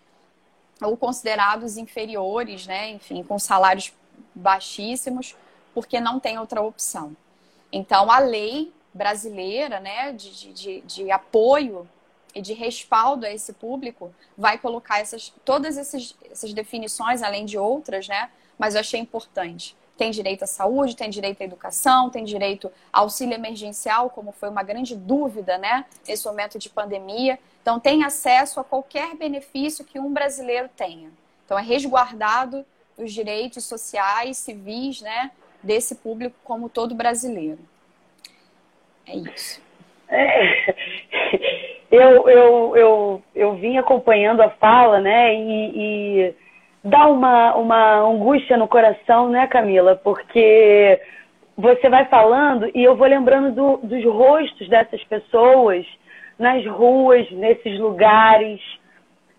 ou 0.82 0.96
considerados 0.96 1.78
inferiores, 1.78 2.68
né? 2.68 2.92
enfim, 2.92 3.24
com 3.24 3.40
salários 3.40 3.94
baixíssimos, 4.34 5.36
porque 5.74 6.00
não 6.00 6.20
tem 6.20 6.38
outra 6.38 6.62
opção. 6.62 7.16
Então, 7.72 8.12
a 8.12 8.20
lei 8.20 8.72
brasileira 8.94 9.80
né, 9.80 10.12
de, 10.12 10.54
de, 10.54 10.82
de 10.82 11.12
apoio 11.12 11.88
e 12.34 12.42
de 12.42 12.54
respaldo 12.54 13.26
a 13.26 13.32
esse 13.32 13.54
público 13.54 14.14
vai 14.38 14.58
colocar 14.58 15.00
essas, 15.00 15.34
todas 15.44 15.78
essas, 15.78 16.16
essas 16.30 16.54
definições, 16.54 17.24
além 17.24 17.46
de 17.46 17.58
outras, 17.58 18.08
né? 18.08 18.30
Mas 18.58 18.76
eu 18.76 18.82
achei 18.82 19.00
importante. 19.00 19.76
Tem 19.98 20.12
direito 20.12 20.44
à 20.44 20.48
saúde, 20.48 20.96
tem 20.96 21.10
direito 21.10 21.42
à 21.42 21.46
educação, 21.46 22.10
tem 22.10 22.24
direito 22.24 22.72
ao 22.94 23.04
auxílio 23.04 23.34
emergencial, 23.34 24.10
como 24.10 24.32
foi 24.32 24.50
uma 24.50 24.62
grande 24.62 24.96
dúvida, 24.96 25.58
né? 25.58 25.86
Nesse 26.08 26.26
momento 26.26 26.60
de 26.60 26.70
pandemia. 26.70 27.40
Então, 27.62 27.80
tem 27.80 28.04
acesso 28.04 28.60
a 28.60 28.64
qualquer 28.64 29.16
benefício 29.16 29.84
que 29.84 30.00
um 30.00 30.14
brasileiro 30.14 30.70
tenha. 30.78 31.10
Então, 31.46 31.58
é 31.58 31.62
resguardado 31.62 32.64
os 32.98 33.12
direitos 33.12 33.66
sociais, 33.66 34.38
civis, 34.38 35.02
né? 35.02 35.32
Desse 35.64 35.96
público, 35.96 36.36
como 36.44 36.70
todo 36.70 36.94
brasileiro. 36.94 37.60
É 39.08 39.16
isso. 39.16 39.60
É, 40.10 40.76
eu, 41.92 42.30
eu, 42.30 42.78
eu, 42.78 43.24
eu 43.36 43.56
vim 43.56 43.78
acompanhando 43.78 44.42
a 44.42 44.50
fala, 44.50 45.00
né? 45.00 45.34
E, 45.36 45.72
e 45.76 46.36
dá 46.88 47.08
uma, 47.08 47.56
uma 47.56 48.00
angústia 48.00 48.58
no 48.58 48.68
coração, 48.68 49.30
né, 49.30 49.48
Camila? 49.48 49.96
Porque 49.96 51.00
você 51.58 51.90
vai 51.90 52.06
falando 52.06 52.70
e 52.74 52.84
eu 52.84 52.96
vou 52.96 53.08
lembrando 53.08 53.54
do, 53.54 53.78
dos 53.88 54.04
rostos 54.06 54.68
dessas 54.70 55.04
pessoas 55.06 55.86
nas 56.38 56.66
ruas, 56.66 57.30
nesses 57.32 57.80
lugares. 57.80 58.62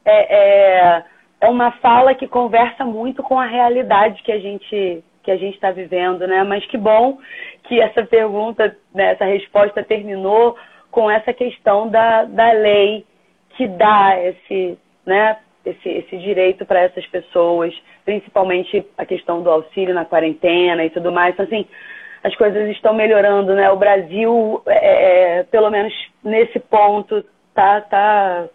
É, 0.04 0.96
é, 0.96 1.04
é 1.40 1.48
uma 1.48 1.72
fala 1.72 2.14
que 2.14 2.26
conversa 2.26 2.84
muito 2.84 3.22
com 3.22 3.38
a 3.38 3.46
realidade 3.46 4.22
que 4.22 4.32
a 4.32 4.38
gente 4.38 5.04
que 5.22 5.32
a 5.32 5.36
gente 5.36 5.56
está 5.56 5.70
vivendo, 5.70 6.26
né? 6.26 6.42
Mas 6.42 6.64
que 6.66 6.78
bom 6.78 7.18
que 7.64 7.78
essa 7.78 8.02
pergunta, 8.02 8.74
né, 8.94 9.12
essa 9.12 9.26
resposta 9.26 9.82
terminou 9.82 10.56
com 10.90 11.10
essa 11.10 11.34
questão 11.34 11.86
da, 11.86 12.24
da 12.24 12.50
lei 12.52 13.04
que 13.50 13.68
dá 13.68 14.18
esse, 14.18 14.78
né, 15.04 15.36
esse, 15.70 15.88
esse 15.88 16.18
direito 16.18 16.64
para 16.64 16.80
essas 16.80 17.06
pessoas, 17.06 17.74
principalmente 18.04 18.84
a 18.96 19.04
questão 19.04 19.42
do 19.42 19.50
auxílio 19.50 19.94
na 19.94 20.04
quarentena 20.04 20.84
e 20.84 20.90
tudo 20.90 21.12
mais. 21.12 21.34
Então, 21.34 21.44
assim, 21.46 21.66
as 22.22 22.34
coisas 22.36 22.68
estão 22.70 22.94
melhorando, 22.94 23.54
né? 23.54 23.70
O 23.70 23.76
Brasil, 23.76 24.62
é, 24.66 25.38
é 25.38 25.42
pelo 25.44 25.70
menos 25.70 25.92
nesse 26.22 26.58
ponto, 26.58 27.24
tá, 27.54 27.80
tá, 27.82 28.48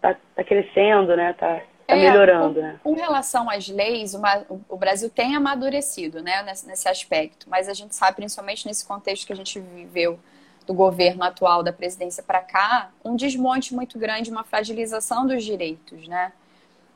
tá, 0.00 0.16
tá 0.34 0.44
crescendo, 0.44 1.16
né? 1.16 1.34
Tá, 1.34 1.60
tá 1.86 1.96
é, 1.96 1.96
melhorando, 1.96 2.54
com, 2.54 2.60
né? 2.60 2.80
Com 2.82 2.94
relação 2.94 3.48
às 3.48 3.68
leis, 3.68 4.14
uma, 4.14 4.44
o 4.68 4.76
Brasil 4.76 5.10
tem 5.10 5.36
amadurecido, 5.36 6.22
né? 6.22 6.42
Nesse, 6.42 6.66
nesse 6.66 6.88
aspecto, 6.88 7.48
mas 7.48 7.68
a 7.68 7.74
gente 7.74 7.94
sabe, 7.94 8.16
principalmente 8.16 8.66
nesse 8.66 8.86
contexto 8.86 9.26
que 9.26 9.32
a 9.32 9.36
gente 9.36 9.60
viveu 9.60 10.18
do 10.66 10.72
governo 10.72 11.22
atual 11.22 11.62
da 11.62 11.72
presidência 11.72 12.22
para 12.22 12.40
cá, 12.40 12.90
um 13.04 13.16
desmonte 13.16 13.74
muito 13.74 13.98
grande, 13.98 14.30
uma 14.30 14.44
fragilização 14.44 15.26
dos 15.26 15.44
direitos, 15.44 16.08
né? 16.08 16.32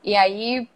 E 0.03 0.15
aí, 0.15 0.69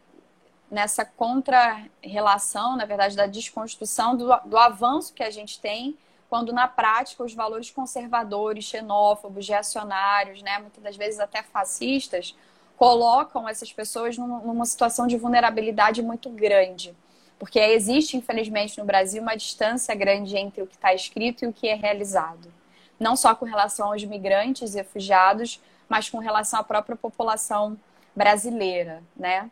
nessa 0.69 1.05
contra-relação, 1.05 2.75
na 2.75 2.85
verdade, 2.85 3.15
da 3.15 3.27
desconstrução 3.27 4.15
do, 4.17 4.35
do 4.45 4.57
avanço 4.57 5.13
que 5.13 5.23
a 5.23 5.31
gente 5.31 5.59
tem, 5.59 5.97
quando 6.29 6.51
na 6.51 6.67
prática 6.67 7.23
os 7.23 7.33
valores 7.33 7.69
conservadores, 7.69 8.65
xenófobos, 8.65 9.47
reacionários, 9.47 10.41
né, 10.41 10.57
muitas 10.59 10.83
das 10.83 10.95
vezes 10.95 11.19
até 11.19 11.43
fascistas, 11.43 12.35
colocam 12.75 13.47
essas 13.47 13.71
pessoas 13.71 14.17
numa 14.17 14.65
situação 14.65 15.05
de 15.05 15.15
vulnerabilidade 15.15 16.01
muito 16.01 16.29
grande. 16.29 16.95
Porque 17.37 17.59
existe, 17.59 18.17
infelizmente, 18.17 18.79
no 18.79 18.85
Brasil 18.85 19.21
uma 19.21 19.35
distância 19.35 19.93
grande 19.93 20.35
entre 20.35 20.61
o 20.61 20.67
que 20.67 20.75
está 20.75 20.93
escrito 20.93 21.45
e 21.45 21.47
o 21.47 21.53
que 21.53 21.67
é 21.67 21.75
realizado. 21.75 22.51
Não 22.99 23.15
só 23.15 23.35
com 23.35 23.45
relação 23.45 23.91
aos 23.91 24.03
migrantes 24.03 24.73
e 24.73 24.77
refugiados, 24.77 25.61
mas 25.87 26.09
com 26.09 26.17
relação 26.17 26.59
à 26.59 26.63
própria 26.63 26.95
população 26.95 27.77
brasileira, 28.15 29.03
né? 29.15 29.49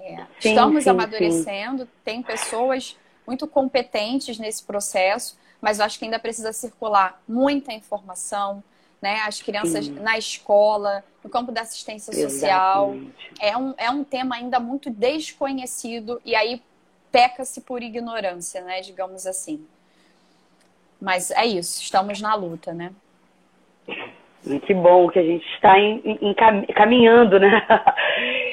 É. 0.00 0.16
Sim, 0.40 0.50
Estamos 0.50 0.84
sim, 0.84 0.90
amadurecendo, 0.90 1.84
sim. 1.84 1.90
tem 2.04 2.22
pessoas 2.22 2.96
muito 3.26 3.46
competentes 3.46 4.38
nesse 4.38 4.62
processo, 4.62 5.38
mas 5.60 5.78
eu 5.78 5.84
acho 5.84 5.98
que 5.98 6.04
ainda 6.04 6.18
precisa 6.18 6.52
circular 6.52 7.20
muita 7.26 7.72
informação, 7.72 8.62
né? 9.00 9.20
As 9.20 9.40
crianças 9.40 9.86
Sim. 9.86 9.94
na 9.94 10.18
escola, 10.18 11.04
no 11.22 11.30
campo 11.30 11.52
da 11.52 11.62
assistência 11.62 12.12
social. 12.12 12.94
É 13.40 13.56
um, 13.56 13.74
é 13.76 13.90
um 13.90 14.04
tema 14.04 14.36
ainda 14.36 14.58
muito 14.58 14.90
desconhecido 14.90 16.20
e 16.24 16.34
aí 16.34 16.62
peca-se 17.10 17.60
por 17.60 17.82
ignorância, 17.82 18.60
né? 18.62 18.80
Digamos 18.80 19.26
assim. 19.26 19.66
Mas 21.00 21.30
é 21.30 21.46
isso, 21.46 21.80
estamos 21.80 22.20
na 22.20 22.34
luta, 22.34 22.72
né? 22.72 22.92
Que 24.64 24.72
bom 24.72 25.08
que 25.08 25.18
a 25.18 25.22
gente 25.22 25.46
está 25.54 25.78
em, 25.78 26.00
em, 26.04 26.34
caminhando, 26.74 27.38
né? 27.38 27.66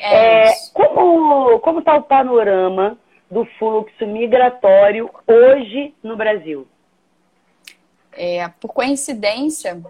É, 0.01 0.49
é 0.49 0.53
como 0.73 1.59
como 1.59 1.79
está 1.79 1.95
o 1.95 2.03
panorama 2.03 2.97
do 3.29 3.45
fluxo 3.57 4.05
migratório 4.05 5.09
hoje 5.27 5.93
no 6.03 6.15
Brasil? 6.15 6.67
É, 8.11 8.47
por 8.59 8.69
coincidência, 8.69 9.81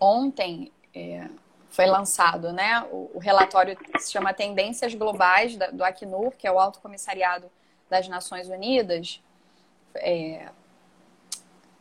ontem 0.00 0.70
é, 0.94 1.26
foi 1.70 1.86
lançado 1.86 2.52
né, 2.52 2.86
o, 2.90 3.10
o, 3.14 3.18
relatório 3.18 3.76
que 3.76 3.98
se 3.98 4.12
chama 4.12 4.32
Tendências 4.32 4.94
Globais 4.94 5.56
da, 5.56 5.66
do 5.68 5.84
Acnur, 5.84 6.32
que 6.38 6.46
é 6.46 6.52
o 6.52 6.58
Alto 6.58 6.80
Comissariado 6.80 7.50
das 7.90 8.08
Nações 8.08 8.48
Unidas. 8.48 9.20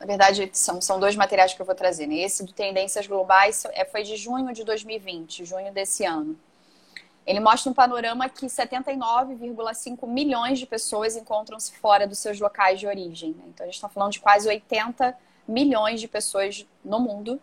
Na 0.03 0.07
verdade, 0.07 0.49
são, 0.51 0.81
são 0.81 0.99
dois 0.99 1.15
materiais 1.15 1.53
que 1.53 1.61
eu 1.61 1.65
vou 1.65 1.73
trazer. 1.73 2.07
Né? 2.07 2.15
Esse 2.15 2.43
do 2.43 2.51
Tendências 2.51 3.07
Globais 3.07 3.63
é, 3.71 3.85
foi 3.85 4.03
de 4.03 4.17
junho 4.17 4.53
de 4.53 4.65
2020, 4.65 5.45
junho 5.45 5.71
desse 5.71 6.03
ano. 6.03 6.37
Ele 7.25 7.39
mostra 7.39 7.71
um 7.71 7.73
panorama 7.73 8.27
que 8.27 8.47
79,5 8.47 10.05
milhões 10.05 10.59
de 10.59 10.65
pessoas 10.65 11.15
encontram-se 11.15 11.71
fora 11.77 12.05
dos 12.05 12.19
seus 12.19 12.37
locais 12.37 12.81
de 12.81 12.85
origem. 12.85 13.31
Né? 13.31 13.45
Então, 13.47 13.63
a 13.63 13.67
gente 13.67 13.75
está 13.75 13.87
falando 13.87 14.11
de 14.11 14.19
quase 14.19 14.45
80 14.45 15.17
milhões 15.47 16.01
de 16.01 16.07
pessoas 16.09 16.67
no 16.83 16.99
mundo 16.99 17.39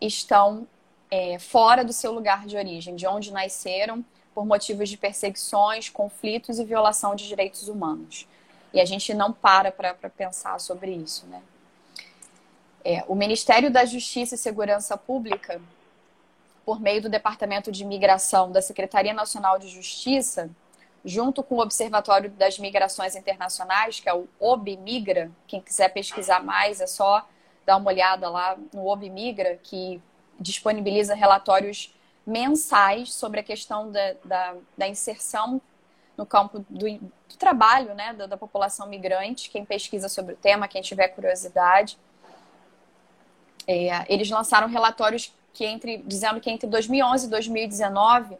estão 0.00 0.66
é, 1.12 1.38
fora 1.38 1.84
do 1.84 1.92
seu 1.92 2.10
lugar 2.10 2.44
de 2.44 2.56
origem, 2.56 2.96
de 2.96 3.06
onde 3.06 3.32
nasceram, 3.32 4.04
por 4.34 4.44
motivos 4.44 4.88
de 4.88 4.96
perseguições, 4.96 5.88
conflitos 5.90 6.58
e 6.58 6.64
violação 6.64 7.14
de 7.14 7.28
direitos 7.28 7.68
humanos. 7.68 8.26
E 8.72 8.80
a 8.80 8.84
gente 8.84 9.14
não 9.14 9.32
para 9.32 9.70
para 9.70 9.94
pensar 10.10 10.58
sobre 10.58 10.90
isso, 10.90 11.24
né? 11.26 11.40
É, 12.84 13.02
o 13.08 13.14
Ministério 13.14 13.70
da 13.70 13.84
Justiça 13.84 14.34
e 14.34 14.38
Segurança 14.38 14.96
Pública, 14.96 15.60
por 16.66 16.78
meio 16.78 17.00
do 17.00 17.08
Departamento 17.08 17.72
de 17.72 17.82
Imigração 17.82 18.52
da 18.52 18.60
Secretaria 18.60 19.14
Nacional 19.14 19.58
de 19.58 19.68
Justiça, 19.68 20.50
junto 21.04 21.42
com 21.42 21.56
o 21.56 21.60
Observatório 21.60 22.30
das 22.30 22.58
Migrações 22.58 23.16
Internacionais, 23.16 24.00
que 24.00 24.08
é 24.08 24.14
o 24.14 24.26
OBMigra, 24.40 25.30
quem 25.46 25.60
quiser 25.60 25.88
pesquisar 25.90 26.42
mais 26.42 26.80
é 26.80 26.86
só 26.86 27.26
dar 27.66 27.76
uma 27.76 27.90
olhada 27.90 28.28
lá 28.28 28.56
no 28.72 28.86
OBMigra, 28.86 29.58
que 29.62 30.00
disponibiliza 30.38 31.14
relatórios 31.14 31.94
mensais 32.26 33.12
sobre 33.12 33.40
a 33.40 33.42
questão 33.42 33.90
da, 33.90 34.14
da, 34.24 34.54
da 34.76 34.88
inserção 34.88 35.60
no 36.16 36.24
campo 36.24 36.64
do, 36.70 36.98
do 36.98 37.36
trabalho 37.38 37.94
né, 37.94 38.14
da, 38.14 38.26
da, 38.26 38.36
população 38.36 38.88
migrante, 38.88 39.50
quem 39.50 39.64
pesquisa 39.64 40.08
sobre 40.08 40.34
o 40.34 40.36
tema, 40.36 40.68
quem 40.68 40.80
tiver 40.80 41.08
curiosidade. 41.08 41.98
É, 43.66 44.04
eles 44.12 44.28
lançaram 44.30 44.68
relatórios 44.68 45.32
que 45.52 45.64
entre, 45.64 45.98
dizendo 45.98 46.40
que 46.40 46.50
entre 46.50 46.66
2011 46.66 47.26
e 47.26 47.30
2019, 47.30 48.36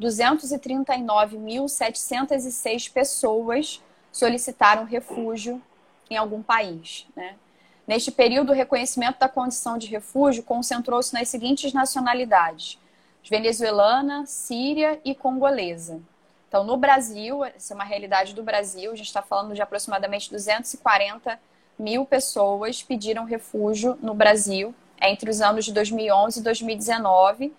239.706 0.00 2.92
pessoas 2.92 3.82
solicitaram 4.12 4.84
refúgio 4.84 5.62
em 6.10 6.16
algum 6.16 6.42
país. 6.42 7.06
Né? 7.16 7.36
Neste 7.86 8.12
período, 8.12 8.50
o 8.50 8.54
reconhecimento 8.54 9.18
da 9.18 9.28
condição 9.28 9.78
de 9.78 9.86
refúgio 9.86 10.42
concentrou-se 10.42 11.14
nas 11.14 11.28
seguintes 11.28 11.72
nacionalidades: 11.72 12.78
venezuelana, 13.28 14.26
síria 14.26 15.00
e 15.04 15.14
congolesa. 15.14 16.00
Então, 16.48 16.64
no 16.64 16.76
Brasil, 16.76 17.44
essa 17.44 17.72
é 17.72 17.74
uma 17.74 17.84
realidade 17.84 18.34
do 18.34 18.42
Brasil, 18.42 18.92
a 18.92 18.94
gente 18.94 19.06
está 19.06 19.22
falando 19.22 19.54
de 19.54 19.60
aproximadamente 19.60 20.30
240 20.30 21.38
mil 21.78 22.04
pessoas 22.04 22.82
pediram 22.82 23.24
refúgio 23.24 23.98
no 24.02 24.14
Brasil 24.14 24.74
entre 25.00 25.30
os 25.30 25.40
anos 25.40 25.64
de 25.64 25.72
2011 25.72 26.40
e 26.40 26.42
2019, 26.42 27.52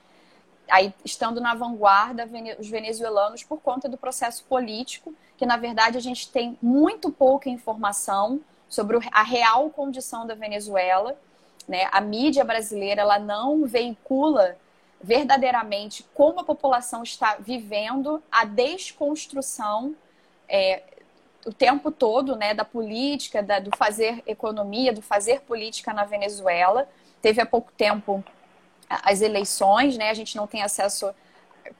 aí 0.69 0.93
estando 1.03 1.39
na 1.39 1.55
vanguarda 1.55 2.27
os 2.59 2.69
venezuelanos 2.69 3.43
por 3.43 3.61
conta 3.61 3.87
do 3.87 3.97
processo 3.97 4.43
político, 4.43 5.13
que 5.37 5.45
na 5.45 5.57
verdade 5.57 5.97
a 5.97 6.01
gente 6.01 6.29
tem 6.29 6.57
muito 6.61 7.11
pouca 7.11 7.49
informação 7.49 8.41
sobre 8.67 8.99
a 9.11 9.23
real 9.23 9.69
condição 9.69 10.27
da 10.27 10.35
Venezuela. 10.35 11.17
Né? 11.67 11.87
A 11.91 12.01
mídia 12.01 12.43
brasileira 12.43 13.01
ela 13.01 13.17
não 13.17 13.65
veicula 13.65 14.57
verdadeiramente 15.01 16.05
como 16.13 16.41
a 16.41 16.43
população 16.43 17.03
está 17.03 17.37
vivendo 17.39 18.21
a 18.29 18.43
desconstrução 18.43 19.95
é, 20.47 20.83
o 21.45 21.53
tempo 21.53 21.91
todo 21.91 22.35
né, 22.35 22.53
da 22.53 22.65
política, 22.65 23.41
da, 23.41 23.59
do 23.59 23.75
fazer 23.75 24.21
economia, 24.27 24.93
do 24.93 25.01
fazer 25.01 25.41
política 25.41 25.93
na 25.93 26.03
Venezuela. 26.03 26.87
Teve 27.21 27.41
há 27.41 27.45
pouco 27.45 27.71
tempo 27.71 28.23
as 28.89 29.21
eleições, 29.21 29.97
né? 29.97 30.09
a 30.09 30.13
gente 30.13 30.35
não 30.35 30.47
tem 30.47 30.63
acesso 30.63 31.13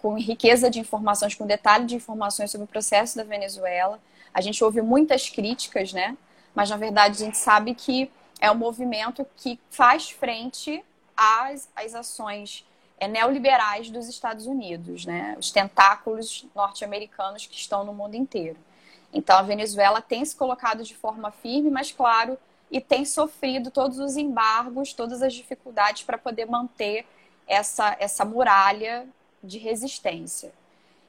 com 0.02 0.18
riqueza 0.18 0.70
de 0.70 0.80
informações, 0.80 1.34
com 1.34 1.46
detalhe 1.46 1.86
de 1.86 1.96
informações 1.96 2.52
sobre 2.52 2.66
o 2.66 2.68
processo 2.68 3.18
da 3.18 3.24
Venezuela. 3.24 4.00
A 4.34 4.42
gente 4.42 4.64
ouve 4.64 4.82
muitas 4.82 5.28
críticas, 5.28 5.92
né? 5.92 6.16
mas 6.54 6.70
na 6.70 6.78
verdade 6.78 7.22
a 7.22 7.26
gente 7.26 7.38
sabe 7.38 7.74
que 7.74 8.12
é 8.40 8.52
um 8.52 8.56
movimento 8.56 9.26
que 9.36 9.60
faz 9.70 10.10
frente 10.12 10.84
às, 11.18 11.68
às 11.76 11.96
ações 11.96 12.66
é, 13.00 13.08
neoliberais 13.08 13.90
dos 13.90 14.08
Estados 14.08 14.46
Unidos, 14.46 15.06
né? 15.06 15.36
os 15.40 15.52
tentáculos 15.52 16.46
norte-americanos 16.56 17.48
que 17.48 17.56
estão 17.56 17.84
no 17.84 17.94
mundo 17.94 18.16
inteiro. 18.16 18.58
Então 19.14 19.38
a 19.38 19.42
Venezuela 19.42 20.02
tem 20.02 20.24
se 20.24 20.36
colocado 20.36 20.84
de 20.84 20.96
forma 20.96 21.32
firme, 21.32 21.70
mas 21.70 21.92
claro, 21.92 22.38
e 22.72 22.80
tem 22.80 23.04
sofrido 23.06 23.72
todos 23.72 24.00
os 24.00 24.16
embargos, 24.16 24.94
todas 24.94 25.22
as 25.22 25.34
dificuldades 25.34 26.04
para 26.04 26.18
poder 26.18 26.46
manter 26.46 27.06
essa, 27.48 27.96
essa 28.00 28.24
muralha 28.24 29.08
de 29.44 29.58
resistência. 29.58 30.54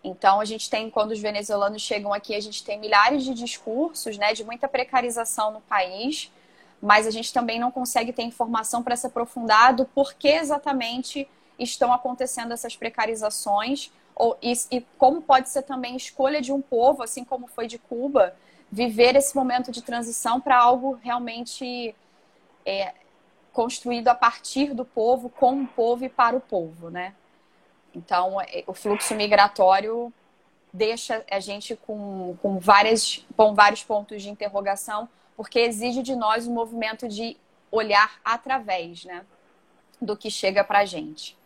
Então, 0.03 0.41
a 0.41 0.47
gente 0.47 0.71
tem, 0.71 0.89
quando 0.89 1.11
os 1.11 1.21
venezuelanos 1.21 1.83
chegam 1.83 2.15
aqui, 2.15 2.35
a 2.35 2.41
gente 2.41 2.65
tem 2.65 2.79
milhares 2.79 3.23
de 3.23 3.35
discursos, 3.35 4.17
né, 4.17 4.33
de 4.33 4.43
muita 4.43 4.67
precarização 4.67 5.53
no 5.53 5.61
país, 5.61 6.33
mas 6.81 7.07
a 7.07 7.11
gente 7.11 7.33
também 7.33 7.61
não 7.61 7.71
consegue 7.71 8.11
ter 8.11 8.23
informação 8.23 8.83
para 8.83 8.97
se 8.97 9.07
aprofundar 9.07 9.75
do 9.75 9.85
porquê 9.85 10.29
exatamente 10.29 11.29
estão 11.59 11.93
acontecendo 11.93 12.53
essas 12.53 12.75
precarizações 12.75 13.93
ou, 14.21 14.37
e, 14.43 14.53
e 14.71 14.81
como 14.99 15.23
pode 15.23 15.49
ser 15.49 15.63
também 15.63 15.97
escolha 15.97 16.43
de 16.43 16.53
um 16.53 16.61
povo, 16.61 17.03
assim 17.03 17.25
como 17.25 17.47
foi 17.47 17.67
de 17.67 17.79
Cuba, 17.79 18.37
viver 18.71 19.17
esse 19.17 19.35
momento 19.35 19.73
de 19.73 19.81
transição 19.81 20.39
para 20.39 20.59
algo 20.59 20.93
realmente 21.03 21.95
é, 22.67 22.93
construído 23.51 24.09
a 24.09 24.15
partir 24.15 24.75
do 24.75 24.85
povo, 24.85 25.31
com 25.31 25.63
o 25.63 25.67
povo 25.67 26.05
e 26.05 26.09
para 26.11 26.37
o 26.37 26.41
povo, 26.41 26.91
né? 26.91 27.15
Então, 27.95 28.39
é, 28.43 28.63
o 28.67 28.75
fluxo 28.75 29.15
migratório 29.15 30.13
deixa 30.71 31.25
a 31.31 31.41
gente 31.41 31.75
com, 31.75 32.37
com, 32.43 32.59
várias, 32.59 33.27
com 33.35 33.55
vários 33.55 33.83
pontos 33.83 34.23
de 34.23 34.29
interrogação, 34.29 35.09
porque 35.35 35.59
exige 35.61 36.03
de 36.03 36.15
nós 36.15 36.47
um 36.47 36.53
movimento 36.53 37.09
de 37.09 37.39
olhar 37.73 38.21
através 38.23 39.07
né, 39.07 39.25
do 39.99 40.15
que 40.15 40.31
chega 40.31 40.63
para 40.63 40.81
a 40.81 40.85
gente. 40.85 41.40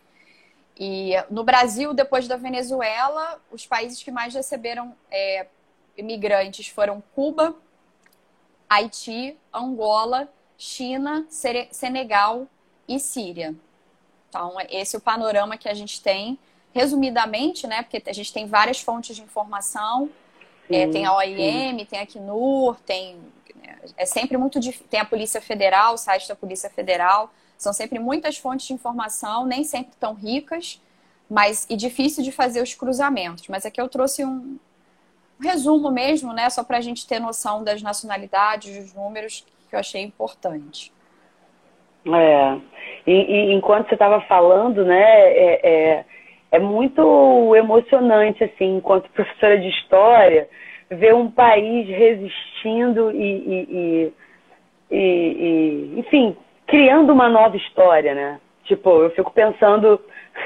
E 0.79 1.13
no 1.31 1.45
Brasil, 1.45 1.95
depois 1.95 2.27
da 2.27 2.37
Venezuela, 2.37 3.41
os 3.51 3.67
países 3.67 4.03
que 4.03 4.11
mais 4.11 4.35
receberam 4.35 4.95
é, 5.11 5.47
imigrantes 5.97 6.67
foram 6.69 7.03
Cuba, 7.15 7.55
Haiti, 8.69 9.37
Angola, 9.53 10.29
China, 10.59 11.27
Senegal 11.29 12.49
e 12.89 12.99
Síria. 12.99 13.55
Então, 14.29 14.55
esse 14.69 14.97
é 14.97 14.99
o 14.99 15.03
panorama 15.03 15.57
que 15.57 15.69
a 15.69 15.75
gente 15.75 16.03
tem, 16.03 16.39
resumidamente, 16.73 17.69
né? 17.69 17.83
Porque 17.83 18.03
a 18.11 18.13
gente 18.13 18.33
tem 18.33 18.47
várias 18.47 18.81
fontes 18.81 19.15
de 19.15 19.23
informação. 19.23 20.11
É, 20.69 20.89
tem 20.89 21.05
a 21.05 21.15
OIM, 21.15 21.79
sim. 21.79 21.85
tem 21.85 21.99
a 22.01 22.03
Acnur, 22.03 22.77
tem. 22.81 23.21
Né, 23.55 23.79
é 23.97 24.07
sempre 24.07 24.37
muito 24.37 24.59
difícil. 24.59 24.89
Tem 24.89 24.99
a 24.99 25.05
Polícia 25.05 25.41
Federal, 25.41 25.95
o 25.95 25.97
site 25.97 26.27
da 26.27 26.35
Polícia 26.35 26.69
Federal. 26.69 27.33
São 27.57 27.73
sempre 27.73 27.99
muitas 27.99 28.37
fontes 28.37 28.67
de 28.67 28.73
informação, 28.73 29.47
nem 29.47 29.64
sempre 29.64 29.95
tão 29.99 30.14
ricas, 30.14 30.81
mas 31.31 31.67
e 31.71 31.77
difícil 31.77 32.23
de 32.23 32.33
fazer 32.33 32.62
os 32.62 32.75
cruzamentos. 32.75 33.49
Mas 33.49 33.64
aqui 33.64 33.81
eu 33.81 33.88
trouxe 33.88 34.25
um, 34.25 34.59
resumo 35.40 35.90
mesmo, 35.90 36.33
né, 36.33 36.49
só 36.51 36.64
para 36.64 36.79
a 36.79 36.81
gente 36.81 37.07
ter 37.07 37.21
noção 37.21 37.64
das 37.64 37.83
nacionalidades, 37.83 38.77
dos 38.77 38.95
números 38.95 39.45
que 39.69 39.75
eu 39.75 39.81
achei 39.81 40.03
importante. 40.03 40.93
É, 42.07 42.59
e, 43.07 43.12
e 43.12 43.53
enquanto 43.55 43.88
você 43.88 43.95
estava 43.95 44.21
falando, 44.23 44.85
né, 44.85 45.03
é, 45.03 45.61
é, 45.62 46.05
é, 46.53 46.59
muito 46.59 47.55
emocionante, 47.57 48.45
assim, 48.45 48.77
enquanto 48.77 49.11
professora 49.11 49.59
de 49.59 49.69
história, 49.69 50.49
ver 50.90 51.14
um 51.14 51.31
país 51.31 51.88
resistindo 51.88 53.11
e, 53.11 53.25
e, 53.25 54.12
e, 54.90 54.97
e 54.97 56.01
enfim, 56.01 56.37
criando 56.66 57.12
uma 57.12 57.29
nova 57.29 57.57
história, 57.57 58.14
né? 58.14 58.40
Tipo, 58.64 59.03
eu 59.03 59.11
fico 59.11 59.31
pensando 59.33 60.00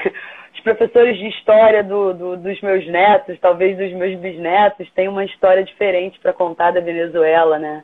os 0.53 0.59
professores 0.61 1.17
de 1.17 1.27
história 1.27 1.83
do, 1.83 2.13
do, 2.13 2.37
dos 2.37 2.61
meus 2.61 2.85
netos, 2.87 3.39
talvez 3.39 3.77
dos 3.77 3.91
meus 3.93 4.19
bisnetos, 4.19 4.89
têm 4.91 5.07
uma 5.07 5.23
história 5.25 5.63
diferente 5.63 6.19
para 6.19 6.33
contar 6.33 6.71
da 6.71 6.81
Venezuela, 6.81 7.57
né? 7.57 7.83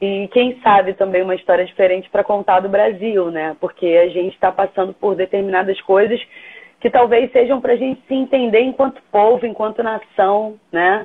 E 0.00 0.28
quem 0.32 0.60
sabe 0.60 0.94
também 0.94 1.22
uma 1.22 1.34
história 1.34 1.64
diferente 1.64 2.08
para 2.08 2.22
contar 2.22 2.60
do 2.60 2.68
Brasil, 2.68 3.30
né? 3.30 3.56
Porque 3.60 3.86
a 3.86 4.08
gente 4.08 4.34
está 4.34 4.52
passando 4.52 4.92
por 4.92 5.16
determinadas 5.16 5.80
coisas 5.80 6.20
que 6.80 6.88
talvez 6.88 7.30
sejam 7.32 7.60
para 7.60 7.72
a 7.72 7.76
gente 7.76 8.00
se 8.06 8.14
entender 8.14 8.60
enquanto 8.60 9.02
povo, 9.10 9.44
enquanto 9.44 9.82
nação, 9.82 10.56
né? 10.70 11.04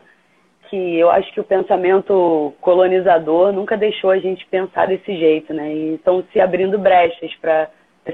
Que 0.74 0.98
eu 0.98 1.12
acho 1.12 1.32
que 1.32 1.40
o 1.40 1.44
pensamento 1.44 2.52
colonizador 2.60 3.54
nunca 3.54 3.78
deixou 3.78 4.10
a 4.10 4.18
gente 4.18 4.44
pensar 4.48 4.88
desse 4.88 5.16
jeito, 5.16 5.54
né? 5.54 5.72
E 5.72 5.94
estão 5.94 6.26
se 6.34 6.40
abrindo 6.40 6.80
brechas 6.80 7.32
para 7.36 7.70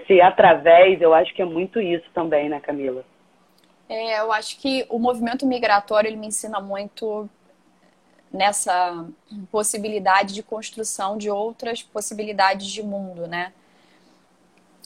se 0.05 0.19
através, 0.19 1.01
eu 1.01 1.13
acho 1.13 1.33
que 1.33 1.41
é 1.41 1.45
muito 1.45 1.79
isso 1.79 2.03
também, 2.13 2.49
né, 2.49 2.59
Camila? 2.59 3.05
É, 3.87 4.19
eu 4.19 4.29
acho 4.33 4.59
que 4.59 4.85
o 4.89 4.99
movimento 4.99 5.45
migratório 5.45 6.09
ele 6.09 6.17
me 6.17 6.27
ensina 6.27 6.59
muito 6.59 7.29
nessa 8.29 9.07
possibilidade 9.49 10.33
de 10.33 10.43
construção 10.43 11.17
de 11.17 11.29
outras 11.29 11.81
possibilidades 11.81 12.67
de 12.67 12.83
mundo, 12.83 13.25
né? 13.25 13.53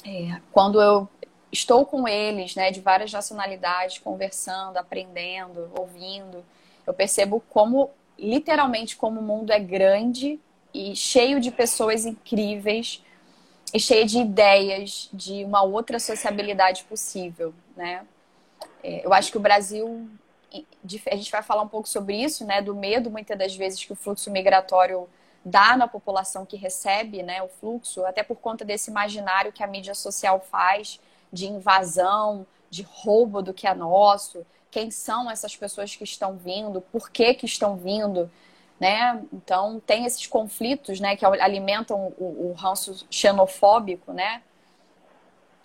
É, 0.06 0.40
quando 0.52 0.80
eu 0.80 1.10
estou 1.52 1.88
com 1.88 2.08
eles, 2.08 2.54
né, 2.56 2.70
de 2.70 2.82
várias 2.82 3.12
nacionalidades, 3.12 3.98
conversando, 3.98 4.78
aprendendo, 4.78 5.72
ouvindo, 5.76 6.46
eu 6.86 6.94
percebo 6.94 7.44
como, 7.50 7.90
literalmente, 8.18 8.96
como 8.96 9.20
o 9.20 9.24
mundo 9.24 9.52
é 9.52 9.60
grande 9.60 10.40
e 10.74 10.96
cheio 10.96 11.40
de 11.40 11.52
pessoas 11.52 12.06
incríveis 12.06 13.04
e 13.74 13.80
cheio 13.80 14.06
de 14.06 14.20
ideias 14.20 15.10
de 15.14 15.44
uma 15.44 15.64
outra 15.64 16.00
sociabilidade 16.00 16.84
possível, 16.84 17.54
né? 17.76 18.06
É, 18.84 19.06
eu 19.06 19.14
acho 19.14 19.32
que 19.32 19.38
o 19.38 19.42
Brasil 19.42 20.10
a 21.12 21.16
gente 21.16 21.32
vai 21.32 21.42
falar 21.42 21.64
um 21.64 21.68
pouco 21.68 21.90
sobre 21.90 22.16
isso, 22.16 22.46
né, 22.46 22.62
do 22.62 22.76
medo 22.76 23.10
muitas 23.10 23.38
das 23.38 23.56
vezes 23.56 23.84
que 23.84 23.92
o 23.92 23.96
fluxo 23.96 24.30
migratório 24.30 25.10
dá 25.44 25.76
na 25.76 25.88
população 25.88 26.46
que 26.46 26.56
recebe, 26.56 27.24
né, 27.24 27.42
o 27.42 27.48
fluxo, 27.48 28.06
até 28.06 28.22
por 28.22 28.38
conta 28.38 28.64
desse 28.64 28.92
imaginário 28.92 29.52
que 29.52 29.64
a 29.64 29.68
mídia 29.68 29.96
social 29.96 30.40
faz 30.40 31.00
de 31.32 31.48
invasão, 31.48 32.46
de 32.70 32.84
roubo 32.84 33.42
do 33.42 33.54
que 33.54 33.68
é 33.68 33.74
nosso, 33.74 34.46
quem 34.74 34.90
são 34.90 35.30
essas 35.30 35.56
pessoas 35.56 35.96
que 35.96 36.04
estão 36.04 36.36
vindo, 36.36 36.82
por 36.82 37.12
que 37.12 37.36
que 37.36 37.46
estão 37.46 37.78
vindo, 37.78 38.30
né? 38.80 39.24
Então 39.32 39.80
tem 39.80 40.04
esses 40.06 40.26
conflitos, 40.26 41.00
né, 41.00 41.16
que 41.16 41.24
alimentam 41.24 42.12
o, 42.18 42.50
o 42.50 42.54
ranço 42.58 43.06
xenofóbico, 43.12 44.12
né? 44.12 44.42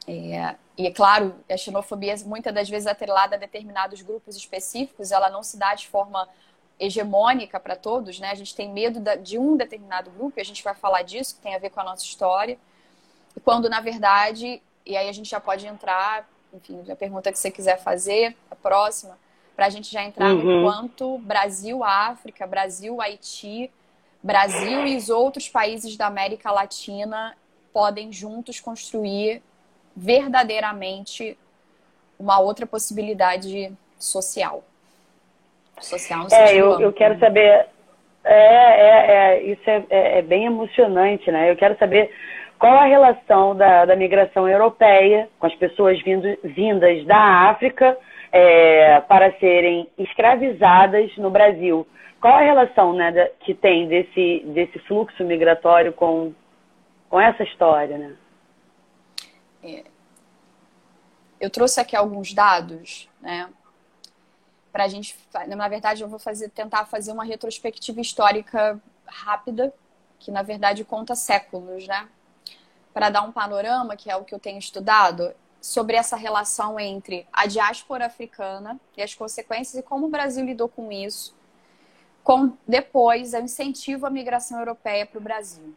É, 0.06 0.54
e 0.76 0.86
é 0.86 0.90
claro, 0.90 1.34
a 1.50 1.56
xenofobia 1.56 2.14
muitas 2.26 2.52
das 2.52 2.68
vezes 2.68 2.86
atrelada 2.86 3.36
a 3.36 3.38
determinados 3.38 4.02
grupos 4.02 4.36
específicos, 4.36 5.10
ela 5.10 5.30
não 5.30 5.42
se 5.42 5.56
dá 5.56 5.74
de 5.74 5.88
forma 5.88 6.28
hegemônica 6.78 7.58
para 7.58 7.76
todos, 7.76 8.20
né? 8.20 8.30
A 8.30 8.34
gente 8.34 8.54
tem 8.54 8.70
medo 8.70 9.00
de 9.22 9.38
um 9.38 9.56
determinado 9.56 10.10
grupo, 10.10 10.38
e 10.38 10.42
a 10.42 10.44
gente 10.44 10.62
vai 10.62 10.74
falar 10.74 11.00
disso, 11.00 11.36
que 11.36 11.40
tem 11.40 11.54
a 11.54 11.58
ver 11.58 11.70
com 11.70 11.80
a 11.80 11.84
nossa 11.84 12.04
história. 12.04 12.58
E 13.34 13.40
quando, 13.40 13.70
na 13.70 13.80
verdade, 13.80 14.62
e 14.84 14.96
aí 14.98 15.08
a 15.08 15.12
gente 15.12 15.30
já 15.30 15.40
pode 15.40 15.66
entrar, 15.66 16.28
enfim, 16.52 16.80
a 16.90 16.96
pergunta 16.96 17.30
que 17.32 17.38
você 17.38 17.50
quiser 17.50 17.78
fazer, 17.78 18.36
a 18.50 18.56
próxima, 18.56 19.18
para 19.56 19.66
a 19.66 19.70
gente 19.70 19.90
já 19.90 20.04
entrar 20.04 20.32
uhum. 20.32 20.62
no 20.62 20.64
quanto 20.64 21.18
Brasil, 21.18 21.82
África, 21.82 22.46
Brasil, 22.46 23.00
Haiti, 23.00 23.70
Brasil 24.22 24.86
e 24.86 24.96
os 24.96 25.08
outros 25.08 25.48
países 25.48 25.96
da 25.96 26.06
América 26.06 26.50
Latina 26.50 27.36
podem 27.72 28.12
juntos 28.12 28.60
construir 28.60 29.42
verdadeiramente 29.96 31.36
uma 32.18 32.40
outra 32.40 32.66
possibilidade 32.66 33.72
social. 33.98 34.64
Social 35.80 36.24
no 36.24 36.34
É, 36.34 36.54
eu, 36.54 36.80
eu 36.80 36.92
quero 36.92 37.18
saber. 37.18 37.66
É, 38.24 38.34
é, 38.34 39.36
é 39.36 39.42
isso 39.42 39.62
é, 39.70 39.84
é, 39.88 40.18
é, 40.18 40.22
bem 40.22 40.44
emocionante, 40.44 41.30
né? 41.30 41.50
Eu 41.50 41.56
quero 41.56 41.78
saber 41.78 42.10
qual 42.58 42.76
a 42.76 42.86
relação 42.86 43.54
da, 43.56 43.84
da 43.84 43.94
migração 43.94 44.48
europeia 44.48 45.28
com 45.38 45.46
as 45.46 45.54
pessoas 45.54 46.02
vindo, 46.02 46.36
vindas 46.42 47.06
da 47.06 47.50
África 47.50 47.96
é, 48.32 49.00
para 49.02 49.32
serem 49.38 49.88
escravizadas 49.96 51.16
no 51.16 51.30
Brasil. 51.30 51.86
Qual 52.20 52.34
a 52.34 52.42
relação 52.42 52.92
né, 52.92 53.12
da, 53.12 53.26
que 53.40 53.54
tem 53.54 53.86
desse, 53.86 54.42
desse 54.46 54.78
fluxo 54.80 55.24
migratório 55.24 55.92
com, 55.92 56.34
com 57.08 57.20
essa 57.20 57.44
história, 57.44 57.96
né? 57.96 58.16
É, 59.62 59.84
eu 61.40 61.50
trouxe 61.50 61.80
aqui 61.80 61.94
alguns 61.94 62.34
dados, 62.34 63.08
né? 63.20 63.48
Para 64.72 64.84
a 64.84 64.88
gente, 64.88 65.16
na 65.46 65.68
verdade, 65.68 66.02
eu 66.02 66.08
vou 66.08 66.18
fazer, 66.18 66.50
tentar 66.50 66.84
fazer 66.86 67.12
uma 67.12 67.24
retrospectiva 67.24 68.00
histórica 68.00 68.80
rápida, 69.06 69.72
que 70.18 70.30
na 70.30 70.42
verdade 70.42 70.84
conta 70.84 71.14
séculos, 71.14 71.86
né? 71.86 72.08
Para 72.98 73.10
dar 73.10 73.22
um 73.22 73.30
panorama, 73.30 73.94
que 73.94 74.10
é 74.10 74.16
o 74.16 74.24
que 74.24 74.34
eu 74.34 74.40
tenho 74.40 74.58
estudado, 74.58 75.32
sobre 75.60 75.94
essa 75.94 76.16
relação 76.16 76.80
entre 76.80 77.28
a 77.32 77.46
diáspora 77.46 78.06
africana 78.06 78.76
e 78.96 79.00
as 79.00 79.14
consequências 79.14 79.76
e 79.76 79.86
como 79.86 80.06
o 80.06 80.10
Brasil 80.10 80.44
lidou 80.44 80.68
com 80.68 80.90
isso, 80.90 81.32
com 82.24 82.54
depois 82.66 83.34
o 83.34 83.36
incentivo 83.38 84.04
à 84.04 84.10
migração 84.10 84.58
europeia 84.58 85.06
para 85.06 85.16
o 85.16 85.22
Brasil. 85.22 85.76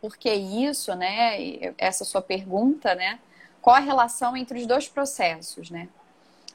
Porque 0.00 0.32
isso, 0.32 0.94
né, 0.94 1.74
essa 1.76 2.04
sua 2.04 2.22
pergunta, 2.22 2.94
né, 2.94 3.18
qual 3.60 3.74
a 3.74 3.80
relação 3.80 4.36
entre 4.36 4.60
os 4.60 4.66
dois 4.66 4.86
processos, 4.86 5.72
né? 5.72 5.88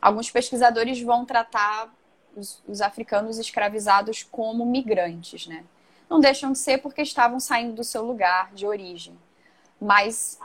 Alguns 0.02 0.32
pesquisadores 0.32 1.02
vão 1.02 1.26
tratar 1.26 1.94
os, 2.38 2.64
os 2.66 2.80
africanos 2.80 3.38
escravizados 3.38 4.24
como 4.24 4.66
migrantes, 4.66 5.46
né? 5.46 5.66
Não 6.10 6.22
deixam 6.22 6.54
de 6.54 6.58
ser 6.58 6.78
porque 6.78 7.02
estavam 7.02 7.38
saindo 7.38 7.74
do 7.76 7.84
seu 7.84 8.06
lugar 8.06 8.54
de 8.54 8.66
origem, 8.66 9.14
mas 9.84 10.40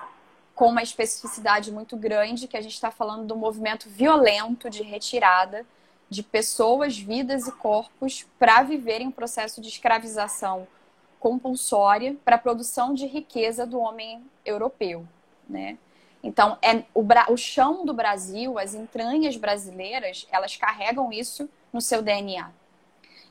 com 0.54 0.66
uma 0.66 0.82
especificidade 0.82 1.70
muito 1.70 1.96
grande 1.96 2.48
que 2.48 2.56
a 2.56 2.60
gente 2.60 2.74
está 2.74 2.90
falando 2.90 3.26
do 3.26 3.36
movimento 3.36 3.88
violento 3.88 4.68
de 4.68 4.82
retirada 4.82 5.64
de 6.10 6.22
pessoas, 6.22 6.98
vidas 6.98 7.46
e 7.46 7.52
corpos 7.52 8.26
para 8.38 8.62
viverem 8.62 9.08
um 9.08 9.12
processo 9.12 9.60
de 9.60 9.68
escravização 9.68 10.66
compulsória 11.20 12.16
para 12.24 12.36
a 12.36 12.38
produção 12.38 12.94
de 12.94 13.06
riqueza 13.06 13.66
do 13.66 13.78
homem 13.78 14.22
europeu, 14.44 15.06
né? 15.48 15.76
Então, 16.22 16.58
é 16.60 16.82
o, 16.94 17.06
o 17.32 17.36
chão 17.36 17.84
do 17.84 17.94
Brasil, 17.94 18.58
as 18.58 18.74
entranhas 18.74 19.36
brasileiras, 19.36 20.26
elas 20.32 20.56
carregam 20.56 21.12
isso 21.12 21.48
no 21.72 21.80
seu 21.80 22.02
DNA. 22.02 22.50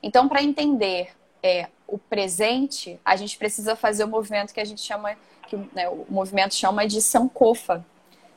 Então, 0.02 0.30
para 0.30 0.41
entender 0.41 1.13
é, 1.43 1.67
o 1.88 1.98
presente, 1.98 3.00
a 3.04 3.15
gente 3.15 3.38
precisa 3.38 3.76
fazer 3.76 4.04
o 4.04 4.08
movimento 4.08 4.54
que 4.54 4.60
a 4.60 4.65
gente 4.65 4.82
chama, 4.82 5.17
que 5.47 5.55
né, 5.73 5.89
o 5.89 6.05
movimento 6.10 6.53
chama 6.53 6.86
de 6.86 7.01
Sankofa, 7.01 7.86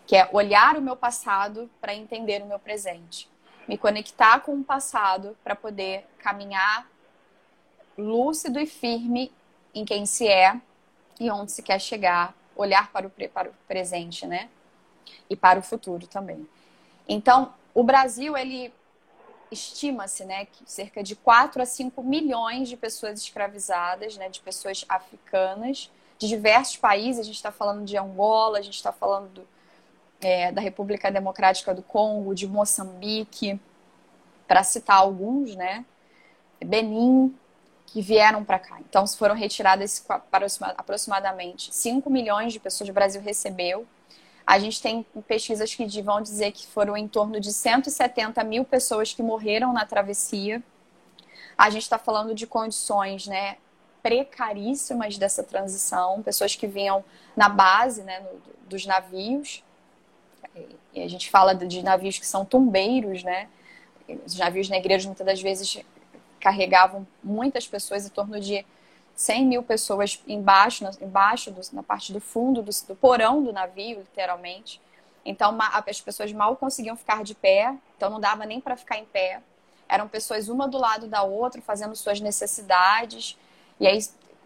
que 0.06 0.16
é 0.16 0.28
olhar 0.32 0.76
o 0.76 0.80
meu 0.80 0.96
passado 0.96 1.68
para 1.80 1.94
entender 1.94 2.42
o 2.42 2.46
meu 2.46 2.58
presente. 2.58 3.28
Me 3.68 3.76
conectar 3.76 4.40
com 4.40 4.54
o 4.54 4.64
passado 4.64 5.36
para 5.44 5.54
poder 5.54 6.06
caminhar 6.18 6.90
lúcido 7.98 8.58
e 8.58 8.66
firme 8.66 9.30
em 9.74 9.84
quem 9.84 10.06
se 10.06 10.26
é 10.26 10.58
e 11.20 11.30
onde 11.30 11.52
se 11.52 11.62
quer 11.62 11.78
chegar 11.78 12.34
olhar 12.56 12.90
para 12.92 13.06
o, 13.06 13.10
para 13.10 13.50
o 13.50 13.54
presente, 13.66 14.26
né? 14.26 14.48
E 15.28 15.36
para 15.36 15.58
o 15.58 15.62
futuro 15.62 16.06
também. 16.06 16.46
Então, 17.08 17.54
o 17.74 17.82
Brasil, 17.82 18.36
ele 18.36 18.72
estima-se, 19.50 20.24
né, 20.24 20.44
que 20.44 20.62
cerca 20.70 21.02
de 21.02 21.16
4 21.16 21.60
a 21.62 21.66
5 21.66 22.02
milhões 22.04 22.68
de 22.68 22.76
pessoas 22.76 23.20
escravizadas, 23.20 24.16
né, 24.16 24.28
de 24.28 24.40
pessoas 24.40 24.84
africanas, 24.88 25.90
de 26.20 26.28
diversos 26.28 26.76
países. 26.76 27.20
A 27.20 27.24
gente 27.24 27.36
está 27.36 27.50
falando 27.50 27.84
de 27.84 27.96
Angola, 27.96 28.58
a 28.58 28.62
gente 28.62 28.76
está 28.76 28.92
falando 28.92 29.30
do, 29.30 29.48
é, 30.20 30.52
da 30.52 30.60
República 30.60 31.10
Democrática 31.10 31.74
do 31.74 31.82
Congo, 31.82 32.34
de 32.34 32.46
Moçambique, 32.46 33.58
para 34.46 34.62
citar 34.62 34.98
alguns, 34.98 35.56
né? 35.56 35.84
Benin, 36.62 37.34
que 37.86 38.02
vieram 38.02 38.44
para 38.44 38.58
cá. 38.58 38.78
Então, 38.80 39.06
foram 39.06 39.34
retiradas 39.34 40.04
aproximadamente 40.76 41.74
5 41.74 42.10
milhões 42.10 42.52
de 42.52 42.60
pessoas. 42.60 42.90
O 42.90 42.92
Brasil 42.92 43.22
recebeu. 43.22 43.86
A 44.46 44.58
gente 44.58 44.82
tem 44.82 45.06
pesquisas 45.26 45.74
que 45.74 46.02
vão 46.02 46.20
dizer 46.20 46.52
que 46.52 46.66
foram 46.66 46.96
em 46.96 47.08
torno 47.08 47.40
de 47.40 47.52
170 47.52 48.44
mil 48.44 48.64
pessoas 48.64 49.14
que 49.14 49.22
morreram 49.22 49.72
na 49.72 49.86
travessia. 49.86 50.62
A 51.56 51.70
gente 51.70 51.82
está 51.82 51.98
falando 51.98 52.34
de 52.34 52.46
condições 52.46 53.26
né, 53.26 53.56
precaríssimas 54.02 55.18
dessa 55.18 55.42
transição, 55.42 56.22
pessoas 56.22 56.54
que 56.54 56.66
vinham 56.66 57.04
na 57.36 57.48
base 57.48 58.02
né, 58.02 58.20
no, 58.20 58.40
dos 58.68 58.86
navios. 58.86 59.62
E 60.92 61.02
a 61.02 61.08
gente 61.08 61.30
fala 61.30 61.54
de 61.54 61.82
navios 61.82 62.18
que 62.18 62.26
são 62.26 62.44
tumbeiros, 62.44 63.22
né? 63.22 63.48
Os 64.26 64.36
navios 64.36 64.68
negreiros 64.68 65.06
muitas 65.06 65.24
das 65.24 65.40
vezes 65.40 65.80
carregavam 66.40 67.06
muitas 67.22 67.68
pessoas, 67.68 68.06
em 68.06 68.08
torno 68.08 68.40
de 68.40 68.64
100 69.14 69.46
mil 69.46 69.62
pessoas 69.62 70.20
embaixo, 70.26 70.82
na, 70.82 70.90
embaixo 71.00 71.50
do, 71.50 71.60
na 71.72 71.82
parte 71.82 72.12
do 72.12 72.20
fundo 72.20 72.62
do, 72.62 72.70
do, 72.88 72.96
porão 72.96 73.42
do 73.42 73.52
navio, 73.52 73.98
literalmente. 73.98 74.80
Então 75.24 75.56
as 75.86 76.00
pessoas 76.00 76.32
mal 76.32 76.56
conseguiam 76.56 76.96
ficar 76.96 77.22
de 77.22 77.34
pé, 77.34 77.76
então 77.96 78.08
não 78.08 78.18
dava 78.18 78.46
nem 78.46 78.60
para 78.60 78.76
ficar 78.76 78.96
em 78.96 79.04
pé. 79.04 79.40
Eram 79.86 80.08
pessoas 80.08 80.48
uma 80.48 80.66
do 80.66 80.78
lado 80.78 81.06
da 81.06 81.22
outra, 81.22 81.60
fazendo 81.60 81.94
suas 81.94 82.20
necessidades, 82.20 83.36
e 83.80 83.86
aí 83.86 83.98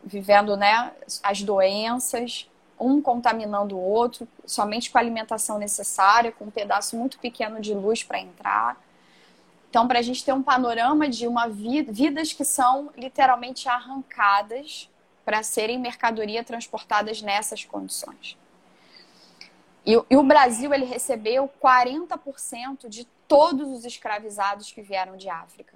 vivendo 0.04 0.56
né, 0.56 0.92
as 1.22 1.42
doenças, 1.42 2.48
um 2.78 3.00
contaminando 3.00 3.76
o 3.76 3.80
outro, 3.80 4.28
somente 4.46 4.90
com 4.90 4.98
a 4.98 5.00
alimentação 5.00 5.58
necessária, 5.58 6.32
com 6.32 6.44
um 6.44 6.50
pedaço 6.50 6.96
muito 6.96 7.18
pequeno 7.18 7.60
de 7.60 7.74
luz 7.74 8.02
para 8.02 8.20
entrar. 8.20 8.80
Então, 9.70 9.88
para 9.88 9.98
a 9.98 10.02
gente 10.02 10.24
ter 10.24 10.32
um 10.32 10.42
panorama 10.42 11.08
de 11.08 11.26
uma 11.26 11.48
vida, 11.48 11.92
vidas 11.92 12.32
que 12.32 12.44
são 12.44 12.90
literalmente 12.96 13.68
arrancadas 13.68 14.88
para 15.24 15.42
serem 15.42 15.78
mercadoria 15.78 16.44
transportadas 16.44 17.22
nessas 17.22 17.64
condições. 17.64 18.36
E, 19.84 19.92
e, 20.08 20.16
o 20.16 20.22
Brasil 20.22 20.72
ele 20.72 20.84
recebeu 20.84 21.50
40% 21.62 22.88
de 22.88 23.04
todos 23.26 23.68
os 23.70 23.84
escravizados 23.84 24.70
que 24.70 24.80
vieram 24.80 25.16
de 25.16 25.28
África. 25.28 25.74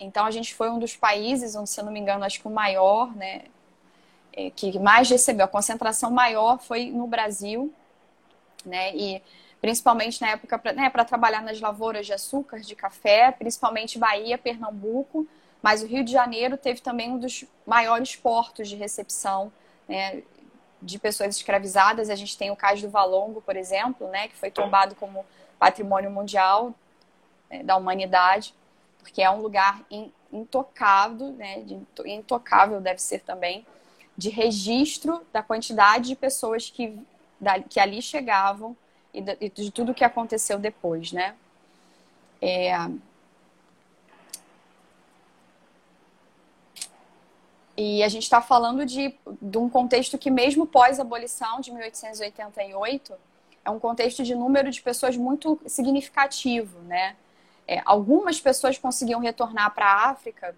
Então 0.00 0.24
a 0.24 0.30
gente 0.30 0.54
foi 0.54 0.70
um 0.70 0.78
dos 0.78 0.96
países, 0.96 1.54
onde, 1.54 1.68
se 1.68 1.78
eu 1.78 1.84
não 1.84 1.92
me 1.92 2.00
engano, 2.00 2.24
acho 2.24 2.40
que 2.40 2.48
o 2.48 2.50
maior, 2.50 3.14
né, 3.14 3.42
é, 4.32 4.50
que 4.50 4.78
mais 4.78 5.10
recebeu, 5.10 5.44
a 5.44 5.48
concentração 5.48 6.10
maior 6.10 6.58
foi 6.58 6.90
no 6.90 7.06
Brasil, 7.06 7.72
né, 8.64 8.96
e 8.96 9.22
principalmente 9.60 10.20
na 10.22 10.30
época 10.30 10.58
para 10.58 10.72
né, 10.72 10.90
trabalhar 11.06 11.42
nas 11.42 11.60
lavouras 11.60 12.06
de 12.06 12.14
açúcar, 12.14 12.60
de 12.60 12.74
café, 12.74 13.30
principalmente 13.30 13.98
Bahia, 13.98 14.38
Pernambuco, 14.38 15.26
mas 15.62 15.82
o 15.82 15.86
Rio 15.86 16.02
de 16.02 16.10
Janeiro 16.10 16.56
teve 16.56 16.80
também 16.80 17.10
um 17.10 17.18
dos 17.18 17.44
maiores 17.66 18.16
portos 18.16 18.68
de 18.68 18.76
recepção 18.76 19.52
né, 19.86 20.22
de 20.80 20.98
pessoas 20.98 21.36
escravizadas. 21.36 22.08
A 22.08 22.14
gente 22.14 22.38
tem 22.38 22.50
o 22.50 22.56
caso 22.56 22.80
do 22.80 22.88
Valongo, 22.88 23.42
por 23.42 23.56
exemplo, 23.56 24.08
né, 24.08 24.28
que 24.28 24.36
foi 24.36 24.50
tombado 24.50 24.94
como 24.94 25.26
patrimônio 25.58 26.10
mundial 26.10 26.74
né, 27.50 27.62
da 27.62 27.76
humanidade, 27.76 28.54
porque 29.00 29.22
é 29.22 29.30
um 29.30 29.40
lugar 29.40 29.84
intocado, 30.32 31.32
né, 31.32 31.64
intocável 32.04 32.80
deve 32.80 33.00
ser 33.00 33.20
também, 33.20 33.66
de 34.16 34.28
registro 34.28 35.22
da 35.32 35.42
quantidade 35.42 36.08
de 36.08 36.16
pessoas 36.16 36.70
que, 36.70 36.96
que 37.68 37.80
ali 37.80 38.02
chegavam 38.02 38.76
e 39.12 39.20
de, 39.20 39.48
de 39.48 39.70
tudo 39.70 39.94
que 39.94 40.04
aconteceu 40.04 40.58
depois, 40.58 41.12
né? 41.12 41.34
É... 42.40 42.72
E 47.76 48.02
a 48.02 48.08
gente 48.08 48.24
está 48.24 48.42
falando 48.42 48.84
de, 48.84 49.14
de 49.40 49.56
um 49.56 49.70
contexto 49.70 50.18
que, 50.18 50.30
mesmo 50.30 50.66
pós-abolição 50.66 51.60
de 51.60 51.72
1888, 51.72 53.14
é 53.64 53.70
um 53.70 53.78
contexto 53.78 54.22
de 54.22 54.34
número 54.34 54.70
de 54.70 54.82
pessoas 54.82 55.16
muito 55.16 55.58
significativo, 55.66 56.78
né? 56.80 57.16
É, 57.70 57.80
algumas 57.84 58.40
pessoas 58.40 58.76
conseguiam 58.76 59.20
retornar 59.20 59.72
para 59.74 59.86
a 59.86 60.10
África, 60.10 60.56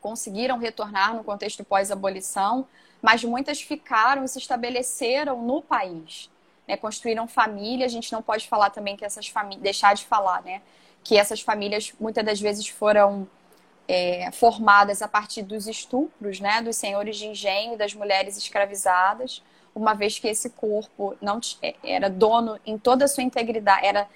conseguiram 0.00 0.56
retornar 0.56 1.14
no 1.14 1.22
contexto 1.22 1.62
pós-abolição, 1.62 2.66
mas 3.02 3.22
muitas 3.22 3.60
ficaram 3.60 4.24
e 4.24 4.28
se 4.28 4.38
estabeleceram 4.38 5.42
no 5.42 5.60
país 5.60 6.30
né, 6.66 6.76
construíram 6.76 7.26
família. 7.26 7.86
A 7.86 7.88
gente 7.88 8.12
não 8.12 8.22
pode 8.22 8.48
falar 8.48 8.70
também 8.70 8.96
que 8.96 9.04
essas 9.04 9.28
famílias, 9.28 9.62
deixar 9.62 9.94
de 9.94 10.04
falar, 10.04 10.42
né, 10.42 10.62
que 11.04 11.16
essas 11.16 11.40
famílias 11.40 11.92
muitas 11.98 12.24
das 12.24 12.40
vezes 12.40 12.68
foram 12.68 13.28
é, 13.88 14.30
formadas 14.32 15.02
a 15.02 15.08
partir 15.08 15.42
dos 15.42 15.66
estupros, 15.66 16.40
né, 16.40 16.62
dos 16.62 16.76
senhores 16.76 17.16
de 17.16 17.26
engenho 17.26 17.76
das 17.76 17.94
mulheres 17.94 18.36
escravizadas, 18.36 19.42
uma 19.74 19.94
vez 19.94 20.18
que 20.18 20.28
esse 20.28 20.50
corpo 20.50 21.16
não 21.20 21.40
é, 21.62 21.74
era 21.82 22.08
dono 22.08 22.58
em 22.64 22.78
toda 22.78 23.04
a 23.04 23.08
sua 23.08 23.22
integridade, 23.22 23.86
era 23.86 24.06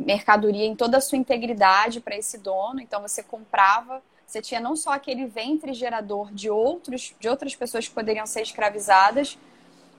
mercadoria 0.00 0.66
em 0.66 0.74
toda 0.74 0.98
a 0.98 1.00
sua 1.00 1.18
integridade 1.18 2.00
para 2.00 2.16
esse 2.16 2.38
dono. 2.38 2.80
Então 2.80 3.00
você 3.02 3.22
comprava, 3.22 4.02
você 4.26 4.40
tinha 4.40 4.60
não 4.60 4.74
só 4.74 4.92
aquele 4.92 5.26
ventre 5.26 5.74
gerador 5.74 6.32
de 6.32 6.50
outros, 6.50 7.14
de 7.18 7.28
outras 7.28 7.54
pessoas 7.54 7.88
que 7.88 7.94
poderiam 7.94 8.26
ser 8.26 8.42
escravizadas, 8.42 9.38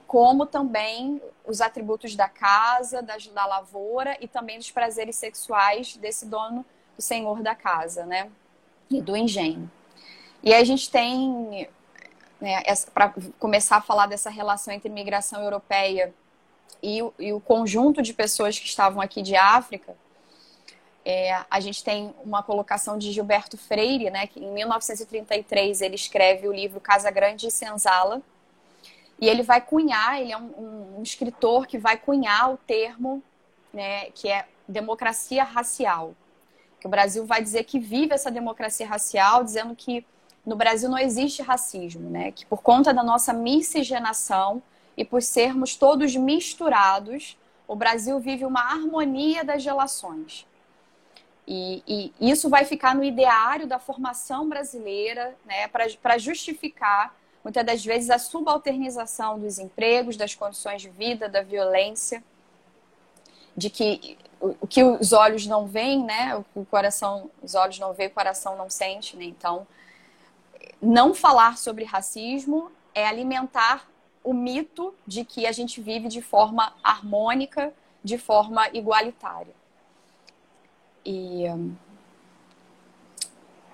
como 0.08 0.46
também 0.46 1.22
os 1.46 1.62
atributos 1.62 2.16
da 2.16 2.30
casa, 2.30 3.02
da, 3.02 3.18
da 3.34 3.46
lavoura 3.46 4.18
e 4.22 4.28
também 4.28 4.58
dos 4.58 4.72
prazeres 4.72 5.16
sexuais 5.16 5.96
desse 5.98 6.26
dono, 6.26 6.66
do 6.96 7.02
senhor 7.02 7.42
da 7.42 7.56
casa, 7.56 8.06
né? 8.06 8.30
E 8.90 9.02
do 9.02 9.16
engenho. 9.18 9.70
E 10.44 10.54
aí 10.54 10.62
a 10.62 10.66
gente 10.66 10.90
tem, 10.92 11.68
né, 12.40 12.62
para 12.94 13.14
começar 13.40 13.78
a 13.78 13.82
falar 13.82 14.08
dessa 14.08 14.30
relação 14.30 14.74
entre 14.74 14.90
imigração 14.90 15.42
europeia 15.42 16.14
e, 16.82 17.00
e, 17.20 17.34
o 17.34 17.40
conjunto 17.40 18.02
de 18.02 18.14
pessoas 18.14 18.58
que 18.58 18.66
estavam 18.66 19.02
aqui 19.02 19.22
de 19.22 19.36
África, 19.36 19.96
é, 21.06 21.44
a 21.50 21.60
gente 21.60 21.84
tem 21.84 22.14
uma 22.24 22.42
colocação 22.42 22.98
de 22.98 23.12
Gilberto 23.12 23.58
Freire, 23.58 24.10
né, 24.10 24.28
que 24.28 24.40
em 24.40 24.52
1933 24.52 25.82
ele 25.82 25.96
escreve 25.96 26.48
o 26.48 26.54
livro 26.54 26.80
Casa 26.80 27.12
Grande 27.12 27.48
e 27.48 27.52
Senzala, 27.52 28.22
e 29.20 29.28
ele 29.28 29.44
vai 29.44 29.62
cunhar, 29.62 30.20
ele 30.20 30.32
é 30.32 30.38
um, 30.38 30.98
um 30.98 31.04
escritor 31.04 31.68
que 31.68 31.78
vai 31.78 31.98
cunhar 31.98 32.52
o 32.52 32.58
termo, 32.58 33.22
né, 33.74 34.10
que 34.12 34.30
é 34.30 34.46
democracia 34.68 35.44
racial. 35.44 36.16
Que 36.80 36.88
o 36.88 36.90
Brasil 36.90 37.26
vai 37.26 37.42
dizer 37.42 37.64
que 37.64 37.80
vive 37.80 38.14
essa 38.14 38.32
democracia 38.32 38.88
racial, 38.88 39.44
dizendo 39.44 39.76
que 39.76 40.06
no 40.46 40.56
Brasil 40.56 40.90
não 40.90 40.98
existe 40.98 41.42
racismo, 41.42 42.10
né? 42.10 42.32
Que 42.32 42.46
por 42.46 42.62
conta 42.62 42.94
da 42.94 43.04
nossa 43.04 43.32
miscigenação 43.32 44.62
e 44.96 45.04
por 45.04 45.22
sermos 45.22 45.76
todos 45.76 46.16
misturados, 46.16 47.38
o 47.68 47.76
Brasil 47.76 48.20
vive 48.20 48.46
uma 48.46 48.62
harmonia 48.62 49.44
das 49.44 49.64
relações. 49.64 50.46
E, 51.48 51.84
e 52.20 52.32
isso 52.32 52.50
vai 52.50 52.66
ficar 52.66 52.96
no 52.96 53.04
ideário 53.04 53.68
da 53.68 53.80
formação 53.80 54.48
brasileira, 54.48 55.36
né, 55.46 55.68
para 55.68 56.18
justificar 56.18 57.16
muitas 57.44 57.66
das 57.66 57.84
vezes 57.84 58.10
a 58.10 58.18
subalternização 58.18 59.38
dos 59.40 59.60
empregos, 59.60 60.16
das 60.16 60.34
condições 60.34 60.82
de 60.82 60.90
vida, 60.90 61.28
da 61.28 61.42
violência, 61.42 62.24
de 63.56 63.70
que 63.70 64.18
o 64.40 64.68
que 64.68 64.84
os 64.84 65.14
olhos 65.14 65.48
não 65.48 65.66
veem, 65.66 66.04
né? 66.04 66.44
O 66.54 66.66
coração, 66.66 67.32
os 67.42 67.56
olhos 67.56 67.80
não 67.80 67.94
veem, 67.94 68.10
o 68.10 68.14
coração 68.14 68.58
não 68.58 68.70
sente, 68.70 69.16
né? 69.16 69.24
Então, 69.24 69.66
não 70.82 71.14
falar 71.14 71.58
sobre 71.58 71.86
racismo 71.86 72.70
é 72.94 73.08
alimentar 73.08 73.88
o 74.24 74.34
mito 74.34 74.94
de 75.06 75.26
que 75.26 75.46
a 75.46 75.52
gente 75.52 75.82
vive 75.82 76.08
de 76.08 76.22
forma 76.22 76.74
harmônica, 76.84 77.74
de 78.04 78.18
forma 78.18 78.68
igualitária. 78.74 79.54
E 81.06 81.46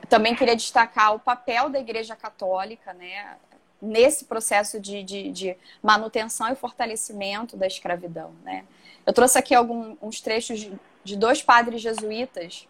também 0.07 0.35
queria 0.35 0.55
destacar 0.55 1.13
o 1.13 1.19
papel 1.19 1.69
da 1.69 1.79
Igreja 1.79 2.15
Católica, 2.15 2.93
né? 2.93 3.37
nesse 3.81 4.25
processo 4.25 4.79
de, 4.79 5.03
de, 5.03 5.31
de, 5.31 5.57
manutenção 5.81 6.51
e 6.51 6.55
fortalecimento 6.55 7.55
da 7.55 7.65
escravidão. 7.65 8.33
Né? 8.43 8.65
Eu 9.05 9.13
trouxe 9.13 9.37
aqui 9.37 9.55
alguns 9.55 10.19
trechos 10.21 10.59
de, 10.59 10.73
de 11.03 11.15
dois 11.15 11.41
padres 11.41 11.81
jesuítas. 11.81 12.67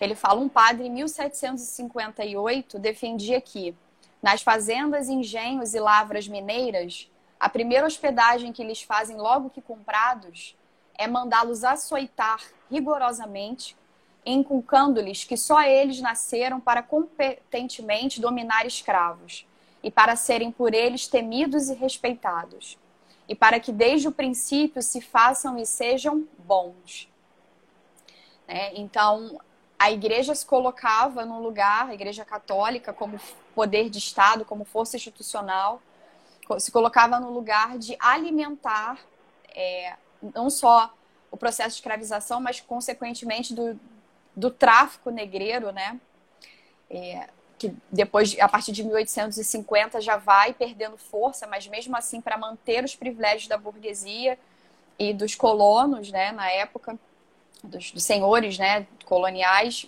Ele 0.00 0.14
fala: 0.14 0.40
um 0.40 0.48
padre 0.48 0.86
em 0.86 0.90
1758 0.90 2.78
defendia 2.78 3.40
que, 3.40 3.74
nas 4.22 4.42
fazendas, 4.42 5.08
engenhos 5.08 5.74
e 5.74 5.80
lavras 5.80 6.28
mineiras, 6.28 7.10
a 7.38 7.48
primeira 7.48 7.86
hospedagem 7.86 8.52
que 8.52 8.62
lhes 8.62 8.82
fazem 8.82 9.16
logo 9.16 9.50
que 9.50 9.62
comprados 9.62 10.56
é 10.98 11.06
mandá-los 11.06 11.64
açoitar 11.64 12.42
rigorosamente, 12.70 13.74
inculcando-lhes 14.24 15.24
que 15.24 15.36
só 15.36 15.62
eles 15.62 16.00
nasceram 16.00 16.60
para 16.60 16.82
competentemente 16.82 18.20
dominar 18.20 18.66
escravos 18.66 19.46
e 19.82 19.90
para 19.90 20.14
serem 20.14 20.52
por 20.52 20.74
eles 20.74 21.08
temidos 21.08 21.70
e 21.70 21.74
respeitados, 21.74 22.78
e 23.26 23.34
para 23.34 23.58
que 23.58 23.72
desde 23.72 24.08
o 24.08 24.12
princípio 24.12 24.82
se 24.82 25.00
façam 25.00 25.56
e 25.56 25.64
sejam 25.64 26.28
bons. 26.38 27.08
É, 28.46 28.78
então, 28.78 29.40
a 29.80 29.90
igreja 29.90 30.34
se 30.34 30.44
colocava 30.44 31.24
no 31.24 31.40
lugar, 31.40 31.88
a 31.88 31.94
igreja 31.94 32.22
católica, 32.22 32.92
como 32.92 33.18
poder 33.54 33.88
de 33.88 33.96
Estado, 33.96 34.44
como 34.44 34.62
força 34.62 34.94
institucional, 34.94 35.80
se 36.58 36.70
colocava 36.70 37.18
no 37.18 37.30
lugar 37.30 37.78
de 37.78 37.96
alimentar 37.98 38.98
é, 39.54 39.94
não 40.34 40.50
só 40.50 40.92
o 41.30 41.36
processo 41.36 41.70
de 41.70 41.74
escravização, 41.76 42.42
mas 42.42 42.60
consequentemente 42.60 43.54
do, 43.54 43.80
do 44.36 44.50
tráfico 44.50 45.08
negreiro, 45.08 45.72
né? 45.72 45.98
É, 46.90 47.30
que 47.56 47.74
depois, 47.90 48.38
a 48.38 48.48
partir 48.48 48.72
de 48.72 48.84
1850, 48.84 49.98
já 50.02 50.18
vai 50.18 50.52
perdendo 50.52 50.98
força, 50.98 51.46
mas 51.46 51.66
mesmo 51.66 51.96
assim, 51.96 52.20
para 52.20 52.36
manter 52.36 52.84
os 52.84 52.94
privilégios 52.94 53.48
da 53.48 53.56
burguesia 53.56 54.38
e 54.98 55.14
dos 55.14 55.34
colonos, 55.34 56.10
né, 56.10 56.32
na 56.32 56.50
época, 56.50 56.98
dos, 57.62 57.92
dos 57.92 58.04
senhores 58.04 58.58
né, 58.58 58.86
coloniais, 59.04 59.86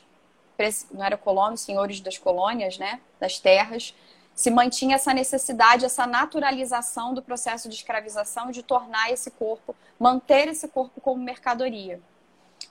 não 0.93 1.05
era 1.05 1.17
colonos, 1.17 1.61
senhores 1.61 2.01
das 2.01 2.19
colônias, 2.19 2.79
né, 2.79 3.01
das 3.19 3.39
terras, 3.39 3.95
se 4.35 4.51
mantinha 4.51 4.97
essa 4.97 5.13
necessidade, 5.13 5.85
essa 5.85 6.07
naturalização 6.07 7.13
do 7.13 7.23
processo 7.23 7.69
de 7.69 7.75
escravização 7.75 8.51
de 8.51 8.63
tornar 8.63 9.11
esse 9.11 9.31
corpo, 9.31 9.75
manter 9.99 10.49
esse 10.49 10.69
corpo 10.69 11.01
como 11.01 11.23
mercadoria. 11.23 12.01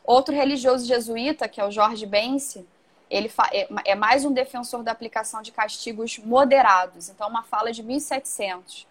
Outro 0.04 0.34
religioso 0.34 0.86
jesuíta, 0.86 1.48
que 1.48 1.62
é 1.62 1.66
o 1.66 1.72
Jorge 1.72 2.06
Bence, 2.06 2.66
ele 3.10 3.32
é, 3.52 3.92
é 3.92 3.96
mais 3.96 4.26
um 4.26 4.32
defensor 4.32 4.84
da 4.84 4.92
aplicação 4.92 5.42
de 5.42 5.52
castigos 5.52 6.18
moderados. 6.18 7.10
Então, 7.10 7.28
uma 7.28 7.44
fala 7.44 7.72
de 7.72 7.84
1700. 7.84 8.88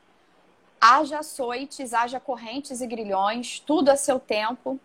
Haja 0.81 1.19
açoites, 1.19 1.93
haja 1.93 2.21
correntes 2.21 2.81
e 2.81 2.87
grilhões, 2.87 3.61
tudo 3.61 3.89
a 3.89 3.97
seu 3.97 4.21
tempo, 4.21 4.79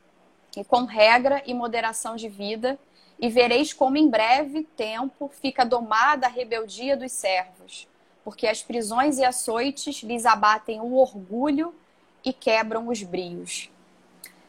e 0.56 0.64
com 0.64 0.86
regra 0.86 1.44
e 1.46 1.54
moderação 1.54 2.16
de 2.16 2.30
vida, 2.30 2.80
e 3.20 3.30
vereis 3.30 3.74
como 3.74 3.98
em 3.98 4.10
breve 4.10 4.64
tempo 4.64 5.32
fica 5.42 5.66
domada 5.66 6.28
a 6.28 6.30
rebeldia 6.30 6.98
dos 6.98 7.12
servos, 7.12 7.88
porque 8.24 8.48
as 8.48 8.62
prisões 8.62 9.18
e 9.18 9.26
açoites 9.26 10.04
lhes 10.04 10.26
abatem 10.26 10.82
o 10.82 10.96
orgulho 10.96 11.74
e 12.24 12.34
quebram 12.34 12.88
os 12.88 13.04
brios. 13.04 13.70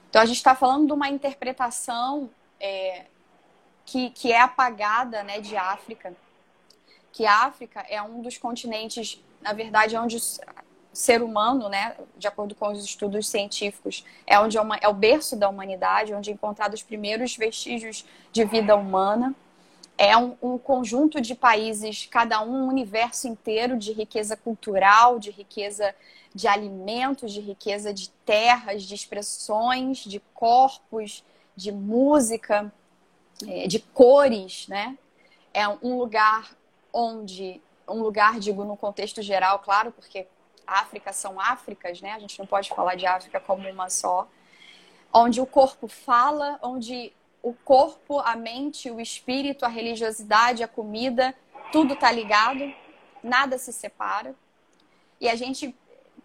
Então 0.08 0.22
a 0.22 0.26
gente 0.26 0.36
está 0.36 0.54
falando 0.54 0.86
de 0.86 0.92
uma 0.92 1.08
interpretação 1.08 2.30
é, 2.58 3.04
que, 3.84 4.10
que 4.10 4.32
é 4.32 4.40
apagada 4.40 5.22
né, 5.22 5.40
de 5.40 5.56
África, 5.56 6.14
que 7.12 7.24
África 7.24 7.84
é 7.88 8.02
um 8.02 8.20
dos 8.20 8.36
continentes, 8.36 9.22
na 9.40 9.52
verdade, 9.52 9.96
onde 9.96 10.18
ser 10.96 11.22
humano, 11.22 11.68
né, 11.68 11.94
de 12.16 12.26
acordo 12.26 12.54
com 12.54 12.68
os 12.72 12.82
estudos 12.82 13.28
científicos, 13.28 14.02
é 14.26 14.40
onde 14.40 14.56
é, 14.56 14.60
uma, 14.62 14.76
é 14.76 14.88
o 14.88 14.94
berço 14.94 15.36
da 15.36 15.46
humanidade, 15.46 16.14
onde 16.14 16.30
é 16.30 16.32
encontrado 16.32 16.72
os 16.72 16.82
primeiros 16.82 17.36
vestígios 17.36 18.02
de 18.32 18.46
vida 18.46 18.74
humana. 18.74 19.34
É 19.98 20.16
um, 20.16 20.34
um, 20.40 20.56
conjunto 20.56 21.20
de 21.20 21.34
países, 21.34 22.08
cada 22.10 22.40
um 22.40 22.64
um 22.64 22.68
universo 22.68 23.28
inteiro 23.28 23.76
de 23.76 23.92
riqueza 23.92 24.38
cultural, 24.38 25.18
de 25.18 25.30
riqueza 25.30 25.94
de 26.34 26.48
alimentos, 26.48 27.30
de 27.30 27.40
riqueza 27.40 27.92
de 27.92 28.08
terras, 28.24 28.82
de 28.82 28.94
expressões, 28.94 29.98
de 29.98 30.18
corpos, 30.32 31.22
de 31.54 31.72
música, 31.72 32.72
é, 33.46 33.66
de 33.66 33.80
cores, 33.80 34.66
né? 34.66 34.96
É 35.52 35.68
um 35.68 35.98
lugar 35.98 36.56
onde, 36.90 37.60
um 37.86 38.00
lugar, 38.00 38.38
digo, 38.38 38.64
no 38.64 38.78
contexto 38.78 39.20
geral, 39.20 39.58
claro, 39.58 39.92
porque 39.92 40.26
África 40.66 41.12
são 41.12 41.40
Áfricas, 41.40 42.00
né? 42.00 42.12
A 42.12 42.18
gente 42.18 42.38
não 42.38 42.46
pode 42.46 42.68
falar 42.70 42.94
de 42.94 43.06
África 43.06 43.40
como 43.40 43.68
uma 43.68 43.88
só. 43.88 44.28
Onde 45.12 45.40
o 45.40 45.46
corpo 45.46 45.86
fala, 45.86 46.58
onde 46.62 47.12
o 47.42 47.52
corpo, 47.52 48.18
a 48.20 48.34
mente, 48.34 48.90
o 48.90 49.00
espírito, 49.00 49.64
a 49.64 49.68
religiosidade, 49.68 50.62
a 50.62 50.68
comida, 50.68 51.34
tudo 51.70 51.94
está 51.94 52.10
ligado, 52.10 52.72
nada 53.22 53.56
se 53.56 53.72
separa. 53.72 54.34
E 55.20 55.28
a 55.28 55.36
gente 55.36 55.74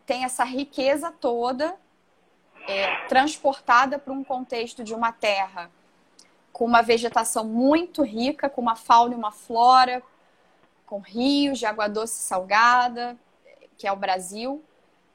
tem 0.05 0.23
essa 0.23 0.43
riqueza 0.43 1.11
toda 1.11 1.77
é, 2.67 3.05
transportada 3.07 3.99
para 3.99 4.13
um 4.13 4.23
contexto 4.23 4.83
de 4.83 4.93
uma 4.93 5.11
terra 5.11 5.71
com 6.51 6.65
uma 6.65 6.81
vegetação 6.81 7.45
muito 7.45 8.03
rica, 8.03 8.49
com 8.49 8.61
uma 8.61 8.75
fauna 8.75 9.13
e 9.13 9.17
uma 9.17 9.31
flora, 9.31 10.03
com 10.85 10.99
rios 10.99 11.59
de 11.59 11.65
água 11.65 11.87
doce 11.87 12.19
e 12.19 12.23
salgada, 12.23 13.17
que 13.81 13.87
é 13.87 13.91
o 13.91 13.95
Brasil, 13.95 14.63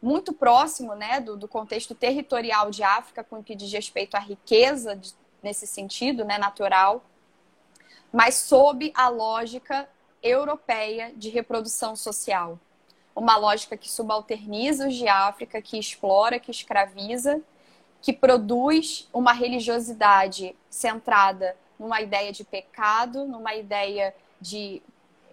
muito 0.03 0.33
próximo 0.33 0.93
né, 0.97 1.21
do, 1.21 1.37
do 1.37 1.47
contexto 1.47 1.95
territorial 1.95 2.69
de 2.69 2.83
África, 2.83 3.23
com 3.23 3.39
o 3.39 3.45
que 3.45 3.55
diz 3.55 3.73
respeito 3.73 4.17
à 4.17 4.19
riqueza 4.19 4.97
de, 4.97 5.15
nesse 5.41 5.69
sentido, 5.69 6.25
né, 6.25 6.37
natural, 6.37 7.05
mas 8.13 8.35
sob 8.35 8.93
a 8.93 9.09
lógica 9.09 9.89
europeia 10.21 11.13
de 11.15 11.29
reprodução 11.29 11.95
social. 11.95 12.59
Uma 13.15 13.37
lógica 13.37 13.77
que 13.77 13.89
subalterniza 13.89 14.89
os 14.89 14.97
de 14.97 15.07
África, 15.07 15.63
que 15.63 15.79
explora, 15.79 16.41
que 16.41 16.51
escraviza, 16.51 17.41
que 18.03 18.13
produz 18.13 19.09
uma 19.13 19.33
religiosidade 19.33 20.57
centrada 20.69 21.57
numa 21.79 22.01
ideia 22.01 22.33
de 22.33 22.43
pecado, 22.43 23.27
numa 23.27 23.55
ideia 23.55 24.13
de 24.41 24.83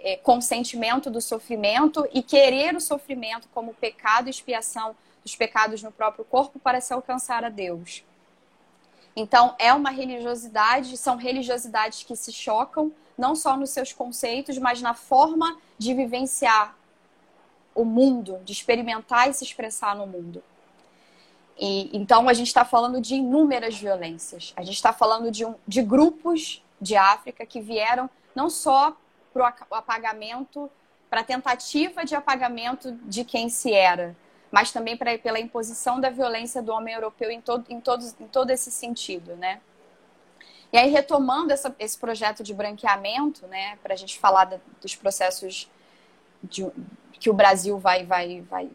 é, 0.04 0.18
consentimento 0.18 1.10
do 1.10 1.22
sofrimento 1.22 2.06
e 2.14 2.22
querer 2.22 2.76
o 2.76 2.82
sofrimento 2.82 3.48
como 3.54 3.74
pecado 3.74 4.30
expiação 4.30 4.96
dos 5.24 5.36
pecados 5.36 5.82
no 5.82 5.92
próprio 5.92 6.26
corpo 6.26 6.60
para 6.60 6.82
se 6.82 6.94
alcançar 6.94 7.46
a 7.46 7.50
Deus. 7.50 8.04
Então, 9.16 9.56
é 9.58 9.74
uma 9.74 9.92
religiosidade, 9.92 10.98
são 10.98 11.16
religiosidades 11.16 12.04
que 12.04 12.16
se 12.16 12.34
chocam, 12.34 12.92
não 13.18 13.36
só 13.36 13.56
nos 13.56 13.70
seus 13.70 13.94
conceitos, 13.94 14.58
mas 14.58 14.82
na 14.82 14.94
forma 14.94 15.58
de 15.78 15.94
vivenciar 15.94 16.76
o 17.74 17.86
mundo, 17.86 18.40
de 18.44 18.52
experimentar 18.52 19.30
e 19.30 19.34
se 19.34 19.44
expressar 19.44 19.96
no 19.96 20.06
mundo. 20.06 20.44
E, 21.58 21.96
então, 21.96 22.28
a 22.28 22.34
gente 22.34 22.48
está 22.48 22.66
falando 22.66 23.00
de 23.00 23.16
inúmeras 23.16 23.76
violências. 23.76 24.52
A 24.56 24.64
gente 24.64 24.76
está 24.76 24.92
falando 24.92 25.32
de, 25.32 25.46
um, 25.46 25.56
de 25.68 25.82
grupos 25.82 26.62
de 26.82 26.96
África 26.96 27.46
que 27.46 27.62
vieram 27.62 28.10
não 28.36 28.50
só 28.50 28.98
para 29.34 29.56
o 29.72 29.76
apagamento, 29.76 30.70
para 31.10 31.22
a 31.22 31.24
tentativa 31.24 32.06
de 32.06 32.16
apagamento 32.16 32.92
de 33.04 33.26
quem 33.26 33.50
se 33.50 33.74
era, 33.74 34.16
mas 34.52 34.72
também 34.72 34.96
pra, 34.96 35.18
pela 35.18 35.40
imposição 35.40 36.00
da 36.00 36.10
violência 36.10 36.62
do 36.62 36.72
homem 36.72 36.94
europeu 36.94 37.32
em 37.32 37.42
todo, 37.42 37.66
em 37.70 37.82
todos, 37.82 38.16
em 38.20 38.28
todo 38.28 38.52
esse 38.52 38.72
sentido, 38.72 39.36
né? 39.36 39.60
E 40.72 40.78
aí, 40.78 40.90
retomando 40.90 41.54
essa, 41.54 41.76
esse 41.78 41.96
projeto 41.96 42.42
de 42.42 42.52
branqueamento, 42.52 43.46
né, 43.46 43.78
para 43.84 43.94
a 43.94 43.98
gente 43.98 44.18
falar 44.18 44.46
da, 44.46 44.60
dos 44.82 44.96
processos 44.96 45.70
de, 46.42 46.68
que 47.20 47.30
o 47.30 47.34
Brasil 47.34 47.78
vai, 47.78 48.04
vai, 48.04 48.42
vai, 48.42 48.72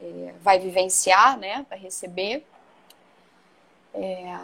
é, 0.00 0.34
vai 0.40 0.58
vivenciar, 0.58 1.38
né, 1.38 1.66
vai 1.68 1.78
receber. 1.78 2.46
É, 3.92 4.34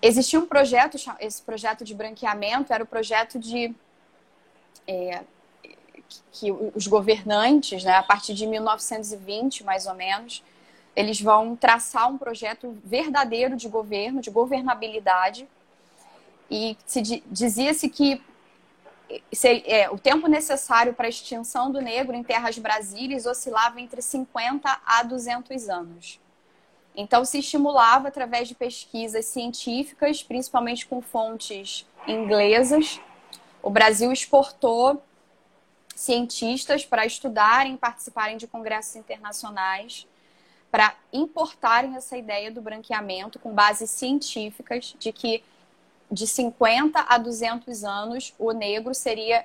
existia 0.00 0.38
um 0.38 0.46
projeto, 0.46 0.96
esse 1.18 1.42
projeto 1.42 1.84
de 1.84 1.92
branqueamento 1.92 2.72
era 2.72 2.84
o 2.84 2.86
projeto 2.86 3.36
de 3.36 3.74
é, 4.88 5.22
que 6.32 6.50
os 6.50 6.86
governantes, 6.86 7.84
né, 7.84 7.92
a 7.92 8.02
partir 8.02 8.32
de 8.32 8.46
1920, 8.46 9.62
mais 9.62 9.86
ou 9.86 9.94
menos, 9.94 10.42
eles 10.96 11.20
vão 11.20 11.54
traçar 11.54 12.10
um 12.10 12.18
projeto 12.18 12.76
verdadeiro 12.84 13.54
de 13.54 13.68
governo, 13.68 14.20
de 14.20 14.30
governabilidade, 14.30 15.46
e 16.50 16.76
dizia-se 17.30 17.88
que 17.90 18.22
é, 19.64 19.90
o 19.90 19.98
tempo 19.98 20.26
necessário 20.26 20.94
para 20.94 21.06
a 21.06 21.08
extinção 21.08 21.70
do 21.70 21.80
negro 21.80 22.16
em 22.16 22.22
terras 22.22 22.58
brasileiras 22.58 23.26
oscilava 23.26 23.80
entre 23.80 24.02
50 24.02 24.80
a 24.84 25.02
200 25.02 25.68
anos. 25.68 26.20
Então, 26.96 27.24
se 27.24 27.38
estimulava 27.38 28.08
através 28.08 28.48
de 28.48 28.54
pesquisas 28.54 29.26
científicas, 29.26 30.22
principalmente 30.22 30.84
com 30.84 31.00
fontes 31.00 31.86
inglesas, 32.06 33.00
o 33.62 33.70
Brasil 33.70 34.12
exportou 34.12 35.02
cientistas 35.94 36.84
para 36.84 37.04
estudarem, 37.04 37.76
participarem 37.76 38.36
de 38.36 38.46
congressos 38.46 38.94
internacionais, 38.96 40.06
para 40.70 40.94
importarem 41.12 41.96
essa 41.96 42.16
ideia 42.16 42.50
do 42.50 42.60
branqueamento 42.60 43.38
com 43.38 43.52
bases 43.52 43.90
científicas 43.90 44.94
de 44.98 45.12
que 45.12 45.42
de 46.10 46.26
50 46.26 47.00
a 47.08 47.18
200 47.18 47.84
anos 47.84 48.34
o 48.38 48.52
negro 48.52 48.94
seria 48.94 49.44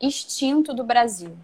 extinto 0.00 0.74
do 0.74 0.84
Brasil. 0.84 1.36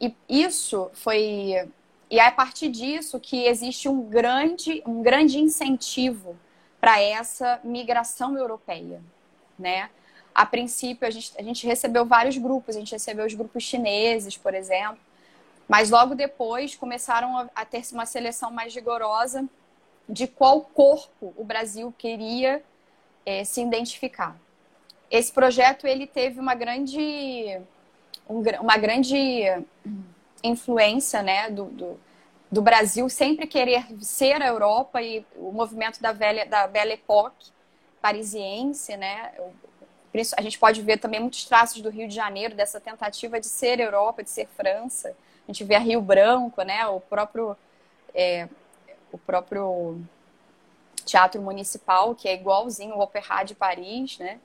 E 0.00 0.14
isso 0.28 0.90
foi 0.94 1.68
e 2.08 2.18
é 2.18 2.26
a 2.26 2.32
partir 2.32 2.68
disso 2.68 3.20
que 3.20 3.44
existe 3.46 3.88
um 3.88 4.08
grande 4.08 4.82
um 4.86 5.02
grande 5.02 5.38
incentivo 5.38 6.36
para 6.80 7.00
essa 7.00 7.60
migração 7.62 8.36
europeia, 8.36 9.02
né? 9.58 9.90
A 10.34 10.46
princípio, 10.46 11.06
a 11.06 11.10
gente, 11.10 11.32
a 11.38 11.42
gente 11.42 11.66
recebeu 11.66 12.04
vários 12.04 12.36
grupos, 12.36 12.76
a 12.76 12.78
gente 12.78 12.92
recebeu 12.92 13.26
os 13.26 13.34
grupos 13.34 13.62
chineses, 13.62 14.36
por 14.36 14.54
exemplo, 14.54 14.98
mas 15.68 15.90
logo 15.90 16.14
depois 16.14 16.74
começaram 16.74 17.36
a, 17.36 17.48
a 17.54 17.64
ter 17.64 17.82
uma 17.92 18.06
seleção 18.06 18.50
mais 18.50 18.74
rigorosa 18.74 19.48
de 20.08 20.26
qual 20.26 20.62
corpo 20.62 21.32
o 21.36 21.44
Brasil 21.44 21.94
queria 21.96 22.62
é, 23.24 23.44
se 23.44 23.60
identificar. 23.60 24.36
Esse 25.10 25.32
projeto 25.32 25.86
ele 25.86 26.06
teve 26.06 26.40
uma 26.40 26.54
grande, 26.54 27.60
um, 28.28 28.42
uma 28.60 28.76
grande 28.76 29.44
influência 30.42 31.22
né, 31.22 31.50
do, 31.50 31.64
do, 31.66 32.00
do 32.50 32.62
Brasil 32.62 33.08
sempre 33.08 33.46
querer 33.46 33.86
ser 34.00 34.42
a 34.42 34.46
Europa 34.46 35.02
e 35.02 35.24
o 35.36 35.52
movimento 35.52 36.00
da 36.00 36.12
velha 36.12 36.46
da 36.46 36.66
Belle 36.66 36.94
Époque 36.94 37.50
parisiense, 38.00 38.96
né? 38.96 39.32
A 40.36 40.42
gente 40.42 40.58
pode 40.58 40.82
ver 40.82 40.98
também 40.98 41.20
muitos 41.20 41.44
traços 41.44 41.80
do 41.80 41.88
Rio 41.88 42.08
de 42.08 42.14
Janeiro 42.14 42.54
dessa 42.54 42.80
tentativa 42.80 43.38
de 43.38 43.46
ser 43.46 43.78
Europa, 43.78 44.22
de 44.24 44.30
ser 44.30 44.48
França. 44.56 45.10
A 45.46 45.52
gente 45.52 45.62
vê 45.62 45.76
a 45.76 45.78
Rio 45.78 46.00
Branco, 46.00 46.62
né? 46.62 46.84
O 46.86 47.00
próprio 47.00 47.56
é, 48.14 48.48
o 49.12 49.18
próprio 49.18 50.00
teatro 51.04 51.40
municipal 51.40 52.14
que 52.14 52.28
é 52.28 52.34
igualzinho 52.34 52.96
o 52.96 53.00
Opéra 53.00 53.44
de 53.44 53.54
Paris, 53.54 54.18
né? 54.18 54.40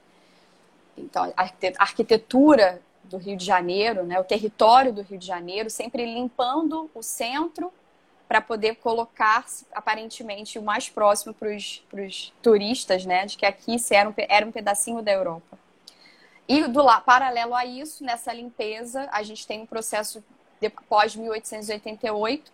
Então 0.95 1.33
a 1.35 1.49
arquitetura 1.79 2.81
do 3.03 3.17
Rio 3.17 3.35
de 3.35 3.45
Janeiro, 3.45 4.03
né? 4.03 4.19
O 4.19 4.23
território 4.23 4.93
do 4.93 5.01
Rio 5.01 5.17
de 5.17 5.25
Janeiro 5.25 5.69
sempre 5.69 6.05
limpando 6.05 6.89
o 6.93 7.01
centro 7.01 7.73
para 8.27 8.41
poder 8.41 8.75
colocar 8.77 9.45
aparentemente 9.73 10.57
o 10.57 10.63
mais 10.63 10.89
próximo 10.89 11.33
para 11.33 11.49
os 11.49 12.33
turistas, 12.41 13.05
né, 13.05 13.25
de 13.25 13.37
que 13.37 13.45
aqui 13.45 13.75
era 13.91 14.09
um, 14.09 14.13
era 14.17 14.45
um 14.45 14.51
pedacinho 14.51 15.01
da 15.01 15.11
Europa. 15.11 15.57
E 16.47 16.67
do 16.67 16.81
lá, 16.81 17.01
paralelo 17.01 17.55
a 17.55 17.65
isso, 17.65 18.03
nessa 18.03 18.31
limpeza, 18.31 19.07
a 19.11 19.23
gente 19.23 19.45
tem 19.47 19.61
um 19.61 19.65
processo 19.65 20.23
pós 20.89 21.15
1888. 21.15 22.51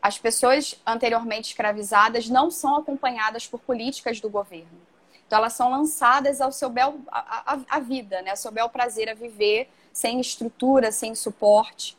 As 0.00 0.18
pessoas 0.18 0.80
anteriormente 0.84 1.48
escravizadas 1.48 2.28
não 2.28 2.50
são 2.50 2.76
acompanhadas 2.76 3.46
por 3.46 3.60
políticas 3.60 4.20
do 4.20 4.28
governo. 4.28 4.86
Então 5.26 5.38
elas 5.38 5.54
são 5.54 5.70
lançadas 5.70 6.40
ao 6.40 6.52
seu 6.52 6.70
bel 6.70 7.00
a, 7.08 7.54
a, 7.54 7.58
a 7.68 7.80
vida, 7.80 8.22
né, 8.22 8.30
ao 8.30 8.36
seu 8.36 8.52
bel 8.52 8.68
prazer 8.68 9.08
a 9.08 9.14
viver 9.14 9.68
sem 9.92 10.20
estrutura, 10.20 10.92
sem 10.92 11.14
suporte. 11.14 11.96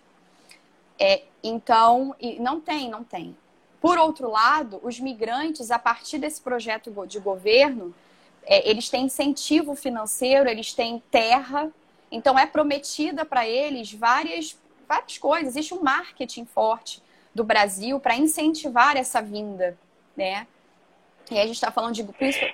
É, 1.00 1.24
então, 1.48 2.16
não 2.39 2.60
tem, 2.60 2.89
não 2.89 3.04
tem. 3.04 3.36
Por 3.80 3.98
outro 3.98 4.30
lado, 4.30 4.80
os 4.84 5.00
migrantes, 5.00 5.72
a 5.72 5.80
partir 5.80 6.18
desse 6.18 6.41
projeto 6.41 6.91
de 7.08 7.20
governo, 7.20 7.93
é, 8.45 8.70
eles 8.70 8.89
têm 8.89 9.06
incentivo 9.06 9.76
financeiro, 9.76 10.50
eles 10.50 10.74
têm 10.74 11.02
terra, 11.12 11.70
então 12.12 12.38
é 12.39 12.45
prometida 12.45 13.26
para 13.26 13.48
eles 13.48 13.93
várias, 13.93 14.58
várias 14.88 15.18
coisas. 15.18 15.50
Existe 15.50 15.74
um 15.74 15.82
marketing 15.82 16.45
forte 16.45 17.02
do 17.36 17.43
Brasil 17.43 18.00
para 18.00 18.16
incentivar 18.16 18.98
essa 18.98 19.22
vinda, 19.22 19.78
né? 20.16 20.48
E 21.30 21.38
a 21.38 21.45
gente 21.45 21.56
está 21.56 21.72
falando 21.72 21.93
de 21.93 22.04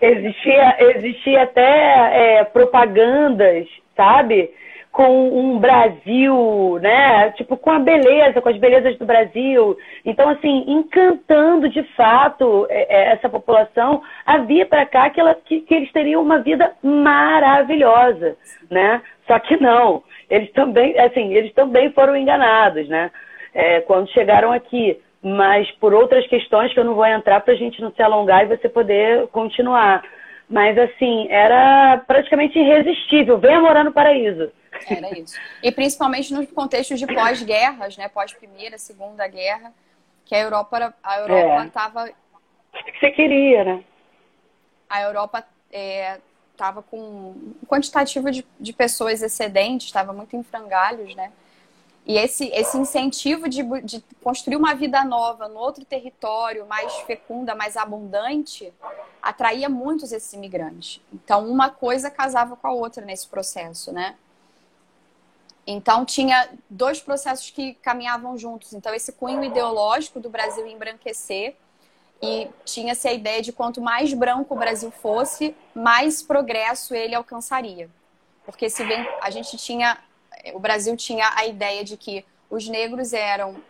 existia 0.01 0.75
existia 0.97 1.43
até 1.43 2.39
é, 2.39 2.43
propagandas, 2.43 3.67
sabe? 3.95 4.51
Com 4.93 5.39
um 5.39 5.57
Brasil, 5.57 6.77
né? 6.79 7.31
Tipo, 7.31 7.57
com 7.57 7.71
a 7.71 7.79
beleza, 7.79 8.39
com 8.39 8.47
as 8.47 8.57
belezas 8.57 8.95
do 8.99 9.05
Brasil. 9.07 9.75
Então, 10.05 10.29
assim, 10.29 10.65
encantando 10.67 11.67
de 11.67 11.81
fato 11.95 12.67
é, 12.69 12.83
é, 12.83 13.13
essa 13.13 13.27
população 13.27 14.03
a 14.23 14.37
vir 14.37 14.69
para 14.69 14.85
cá 14.85 15.09
que, 15.09 15.19
ela, 15.19 15.33
que, 15.33 15.61
que 15.61 15.73
eles 15.73 15.91
teriam 15.91 16.21
uma 16.21 16.39
vida 16.39 16.71
maravilhosa, 16.83 18.37
né? 18.69 19.01
Só 19.25 19.39
que 19.39 19.57
não. 19.57 20.03
Eles 20.29 20.51
também, 20.51 20.97
assim, 20.99 21.33
eles 21.33 21.51
também 21.53 21.91
foram 21.91 22.15
enganados, 22.15 22.87
né? 22.87 23.09
É, 23.51 23.81
quando 23.81 24.11
chegaram 24.11 24.51
aqui. 24.51 24.99
Mas 25.23 25.71
por 25.79 25.91
outras 25.91 26.27
questões 26.27 26.71
que 26.71 26.79
eu 26.79 26.83
não 26.83 26.93
vou 26.93 27.05
entrar 27.07 27.39
para 27.39 27.53
a 27.53 27.57
gente 27.57 27.81
não 27.81 27.91
se 27.91 28.01
alongar 28.03 28.43
e 28.43 28.55
você 28.55 28.69
poder 28.69 29.25
continuar. 29.29 30.03
Mas, 30.47 30.77
assim, 30.77 31.25
era 31.31 31.97
praticamente 32.05 32.59
irresistível. 32.59 33.39
Venha 33.39 33.59
morar 33.59 33.83
no 33.83 33.91
paraíso. 33.91 34.51
Era 34.87 35.17
isso. 35.17 35.35
E 35.61 35.71
principalmente 35.71 36.33
nos 36.33 36.49
contextos 36.51 36.99
de 36.99 37.07
pós-guerras, 37.07 37.97
né? 37.97 38.07
Pós-primeira, 38.07 38.77
segunda 38.77 39.27
guerra, 39.27 39.73
que 40.25 40.35
a 40.35 40.39
Europa 40.39 40.93
a 41.03 41.19
Europa 41.19 41.65
estava. 41.65 42.09
É. 42.09 42.13
O 42.73 42.83
que 42.85 42.99
você 42.99 43.11
queria, 43.11 43.63
né? 43.63 43.83
A 44.89 45.01
Europa 45.01 45.45
estava 45.69 46.79
é, 46.79 46.83
com 46.89 46.99
um 46.99 47.53
quantitativo 47.67 48.31
de, 48.31 48.45
de 48.59 48.73
pessoas 48.73 49.21
excedentes, 49.21 49.87
estava 49.87 50.13
muito 50.13 50.35
em 50.35 50.43
frangalhos, 50.43 51.15
né? 51.15 51.31
E 52.05 52.17
esse, 52.17 52.47
esse 52.49 52.77
incentivo 52.77 53.47
de, 53.47 53.63
de 53.81 54.03
construir 54.21 54.57
uma 54.57 54.75
vida 54.75 55.03
nova 55.05 55.47
no 55.47 55.57
outro 55.57 55.85
território, 55.85 56.65
mais 56.65 56.93
fecunda, 57.01 57.55
mais 57.55 57.77
abundante, 57.77 58.73
atraía 59.21 59.69
muitos 59.69 60.11
esses 60.11 60.33
imigrantes. 60.33 61.01
Então, 61.13 61.47
uma 61.47 61.69
coisa 61.69 62.11
casava 62.11 62.57
com 62.57 62.67
a 62.67 62.73
outra 62.73 63.05
nesse 63.05 63.27
processo, 63.27 63.93
né? 63.93 64.15
Então, 65.65 66.03
tinha 66.03 66.49
dois 66.69 66.99
processos 67.01 67.49
que 67.49 67.75
caminhavam 67.75 68.37
juntos. 68.37 68.73
Então, 68.73 68.93
esse 68.93 69.13
cunho 69.13 69.43
ideológico 69.43 70.19
do 70.19 70.29
Brasil 70.29 70.67
embranquecer 70.67 71.55
e 72.21 72.49
tinha-se 72.65 73.07
a 73.07 73.13
ideia 73.13 73.41
de 73.41 73.51
quanto 73.51 73.81
mais 73.81 74.13
branco 74.13 74.53
o 74.53 74.57
Brasil 74.57 74.91
fosse, 74.91 75.55
mais 75.73 76.21
progresso 76.21 76.93
ele 76.93 77.15
alcançaria. 77.15 77.89
Porque 78.45 78.69
se 78.69 78.83
bem 78.83 79.07
a 79.21 79.29
gente 79.29 79.57
tinha, 79.57 79.97
o 80.53 80.59
Brasil 80.59 80.95
tinha 80.95 81.31
a 81.35 81.45
ideia 81.45 81.83
de 81.83 81.97
que 81.97 82.25
os 82.49 82.67
negros 82.67 83.13
eram 83.13 83.61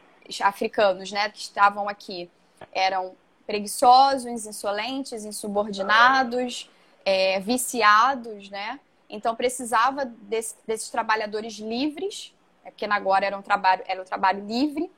africanos, 0.42 1.12
né, 1.12 1.30
que 1.30 1.40
estavam 1.40 1.90
aqui, 1.90 2.30
eram 2.72 3.14
preguiçosos, 3.46 4.46
insolentes, 4.46 5.26
insubordinados, 5.26 6.70
é, 7.06 7.40
viciados, 7.40 8.50
né? 8.50 8.80
Então 9.10 9.36
precisava 9.36 10.06
desse, 10.06 10.56
desses 10.66 10.90
trabalhadores 10.90 11.56
livres, 11.56 12.34
é 12.64 12.72
porque 12.72 12.86
agora 12.86 13.26
era 13.26 13.38
um 13.38 13.42
trabalho, 13.42 13.84
era 13.86 14.02
um 14.02 14.06
trabalho 14.06 14.46
livre, 14.46 14.90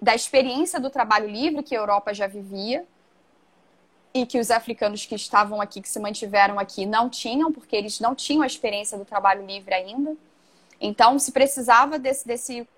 da 0.00 0.14
experiência 0.14 0.80
do 0.80 0.90
trabalho 0.90 1.28
livre 1.28 1.62
que 1.62 1.76
a 1.76 1.78
Europa 1.78 2.12
já 2.12 2.26
vivia 2.26 2.84
e 4.12 4.26
que 4.26 4.38
os 4.38 4.50
africanos 4.50 5.06
que 5.06 5.14
estavam 5.14 5.60
aqui, 5.60 5.80
que 5.80 5.88
se 5.88 6.00
mantiveram 6.00 6.58
aqui, 6.58 6.84
não 6.84 7.08
tinham, 7.08 7.52
porque 7.52 7.76
eles 7.76 8.00
não 8.00 8.14
tinham 8.14 8.42
a 8.42 8.46
experiência 8.46 8.98
do 8.98 9.04
trabalho 9.04 9.46
livre 9.46 9.72
ainda. 9.72 10.16
Então 10.80 11.18
se 11.18 11.30
precisava 11.30 11.98
desse, 11.98 12.26
desse, 12.26 12.68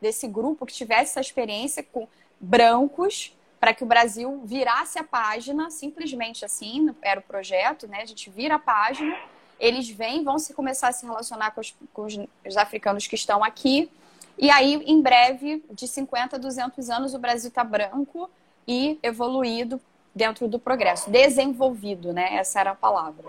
desse 0.00 0.28
grupo 0.28 0.64
que 0.64 0.72
tivesse 0.72 1.10
essa 1.12 1.20
experiência 1.20 1.82
com 1.82 2.06
brancos 2.38 3.36
para 3.58 3.74
que 3.74 3.82
o 3.84 3.86
Brasil 3.86 4.40
virasse 4.44 4.98
a 4.98 5.04
página, 5.04 5.70
simplesmente 5.70 6.44
assim, 6.44 6.94
era 7.02 7.20
o 7.20 7.22
projeto, 7.22 7.86
né? 7.86 8.00
A 8.00 8.06
gente 8.06 8.30
vira 8.30 8.54
a 8.54 8.58
página 8.58 9.14
eles 9.60 9.88
vêm, 9.88 10.24
vão 10.24 10.38
se 10.38 10.54
começar 10.54 10.88
a 10.88 10.92
se 10.92 11.04
relacionar 11.04 11.50
com 11.52 11.60
os, 11.60 11.74
com 11.92 12.06
os 12.46 12.56
africanos 12.56 13.06
que 13.06 13.14
estão 13.14 13.44
aqui. 13.44 13.90
E 14.38 14.50
aí, 14.50 14.82
em 14.86 15.02
breve, 15.02 15.62
de 15.70 15.86
50 15.86 16.36
a 16.36 16.38
200 16.38 16.88
anos, 16.88 17.14
o 17.14 17.18
Brasil 17.18 17.48
está 17.48 17.62
branco 17.62 18.30
e 18.66 18.98
evoluído 19.02 19.80
dentro 20.14 20.48
do 20.48 20.58
progresso, 20.58 21.10
desenvolvido, 21.10 22.12
né? 22.12 22.36
Essa 22.36 22.60
era 22.60 22.70
a 22.70 22.74
palavra. 22.74 23.24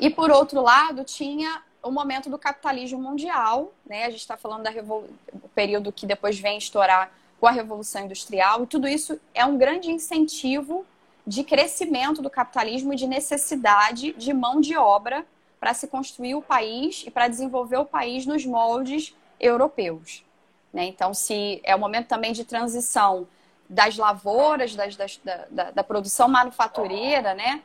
E 0.00 0.08
por 0.10 0.30
outro 0.30 0.62
lado, 0.62 1.04
tinha 1.04 1.62
o 1.82 1.90
momento 1.90 2.30
do 2.30 2.38
capitalismo 2.38 2.98
mundial, 2.98 3.72
né? 3.86 4.06
A 4.06 4.10
gente 4.10 4.20
está 4.20 4.36
falando 4.36 4.64
do 4.64 5.48
período 5.54 5.92
que 5.92 6.06
depois 6.06 6.38
vem 6.38 6.56
estourar 6.56 7.12
com 7.38 7.46
a 7.46 7.50
Revolução 7.50 8.04
Industrial, 8.04 8.62
e 8.62 8.66
tudo 8.66 8.88
isso 8.88 9.20
é 9.34 9.44
um 9.44 9.58
grande 9.58 9.90
incentivo 9.90 10.86
de 11.26 11.42
crescimento 11.42 12.20
do 12.20 12.28
capitalismo 12.28 12.92
e 12.92 12.96
de 12.96 13.06
necessidade 13.06 14.12
de 14.12 14.32
mão 14.32 14.60
de 14.60 14.76
obra 14.76 15.24
para 15.58 15.72
se 15.72 15.86
construir 15.86 16.34
o 16.34 16.42
país 16.42 17.04
e 17.06 17.10
para 17.10 17.28
desenvolver 17.28 17.78
o 17.78 17.84
país 17.84 18.26
nos 18.26 18.44
moldes 18.44 19.14
europeus. 19.40 20.24
Né? 20.72 20.84
Então, 20.84 21.14
se 21.14 21.60
é 21.64 21.74
o 21.74 21.78
momento 21.78 22.08
também 22.08 22.32
de 22.32 22.44
transição 22.44 23.26
das 23.68 23.96
lavouras, 23.96 24.74
das, 24.74 24.94
das, 24.96 25.20
da, 25.50 25.70
da, 25.70 25.84
produção 25.84 26.28
manufatureira, 26.28 27.32
né? 27.32 27.62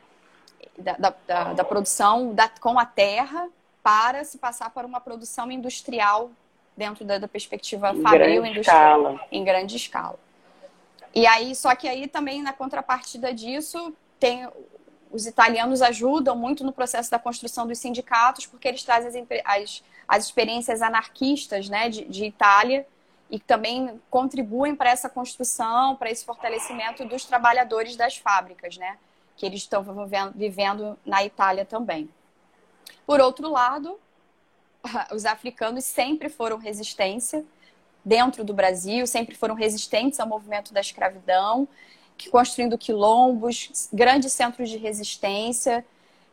da, 0.78 1.14
da, 1.26 1.52
da 1.52 1.64
produção 1.64 2.34
com 2.60 2.78
a 2.78 2.86
terra, 2.86 3.48
para 3.82 4.24
se 4.24 4.38
passar 4.38 4.70
para 4.70 4.86
uma 4.86 5.00
produção 5.00 5.50
industrial 5.50 6.30
dentro 6.76 7.04
da, 7.04 7.28
perspectiva 7.28 7.94
fabril 7.94 8.46
industrial 8.46 9.00
escala. 9.00 9.20
em 9.30 9.44
grande 9.44 9.76
escala. 9.76 10.18
E 11.14 11.26
aí, 11.26 11.54
só 11.54 11.74
que 11.74 11.88
aí 11.88 12.06
também 12.06 12.42
na 12.42 12.52
contrapartida 12.52 13.34
disso, 13.34 13.94
tem 14.18 14.48
os 15.10 15.26
italianos 15.26 15.82
ajudam 15.82 16.36
muito 16.36 16.62
no 16.62 16.72
processo 16.72 17.10
da 17.10 17.18
construção 17.18 17.66
dos 17.66 17.78
sindicatos, 17.78 18.46
porque 18.46 18.68
eles 18.68 18.82
trazem 18.82 19.26
as, 19.44 19.62
as, 19.62 19.84
as 20.06 20.24
experiências 20.24 20.80
anarquistas 20.82 21.68
né, 21.68 21.88
de, 21.88 22.04
de 22.04 22.24
Itália 22.24 22.86
e 23.28 23.38
também 23.38 24.00
contribuem 24.08 24.74
para 24.74 24.90
essa 24.90 25.08
construção, 25.08 25.96
para 25.96 26.10
esse 26.10 26.24
fortalecimento 26.24 27.04
dos 27.04 27.24
trabalhadores 27.24 27.96
das 27.96 28.16
fábricas, 28.16 28.76
né, 28.76 28.98
que 29.36 29.46
eles 29.46 29.60
estão 29.60 29.84
vivendo 30.34 30.98
na 31.04 31.24
Itália 31.24 31.64
também. 31.64 32.08
Por 33.04 33.20
outro 33.20 33.48
lado, 33.48 33.98
os 35.12 35.24
africanos 35.24 35.84
sempre 35.84 36.28
foram 36.28 36.56
resistência, 36.56 37.44
dentro 38.04 38.44
do 38.44 38.54
Brasil, 38.54 39.06
sempre 39.06 39.34
foram 39.34 39.54
resistentes 39.54 40.20
ao 40.20 40.26
movimento 40.26 40.72
da 40.72 40.80
escravidão, 40.80 41.68
que 42.16 42.30
construindo 42.30 42.76
quilombos, 42.76 43.88
grandes 43.92 44.32
centros 44.32 44.68
de 44.68 44.76
resistência, 44.76 45.84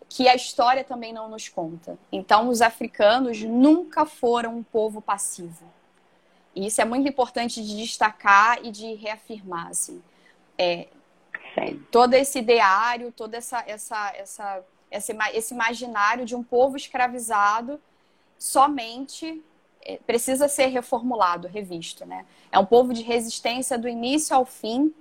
que 0.10 0.28
a 0.28 0.36
história 0.36 0.84
também 0.84 1.14
não 1.14 1.30
nos 1.30 1.50
conta. 1.50 1.98
Então, 2.12 2.50
os 2.50 2.62
africanos 2.62 3.42
nunca 3.42 4.06
foram 4.06 4.58
um 4.58 4.64
povo 4.64 5.02
passivo. 5.02 5.66
E 6.56 6.66
isso 6.68 6.82
é 6.82 6.86
muito 6.86 7.08
importante 7.08 7.64
de 7.64 7.78
destacar 7.78 8.60
e 8.64 8.72
de 8.72 8.96
reafirmar, 8.96 9.68
assim. 9.68 10.02
É, 10.58 10.88
todo 11.92 12.14
esse 12.14 12.40
ideário, 12.40 13.12
todo 13.12 13.34
essa, 13.36 13.64
essa, 13.68 14.14
essa, 14.16 14.64
esse, 14.92 15.54
imaginário 15.54 16.26
de 16.26 16.36
um 16.36 16.44
povo 16.44 16.78
escravizado 16.78 17.80
somente 18.38 19.44
precisa 20.06 20.48
ser 20.48 20.68
reformulado, 20.68 21.48
revisto, 21.48 22.06
né? 22.06 22.26
É 22.52 22.60
um 22.60 22.66
povo 22.66 22.94
de 22.94 23.04
resistência 23.04 23.78
do 23.78 23.88
início 23.88 24.36
ao 24.36 24.46
fim. 24.46 24.94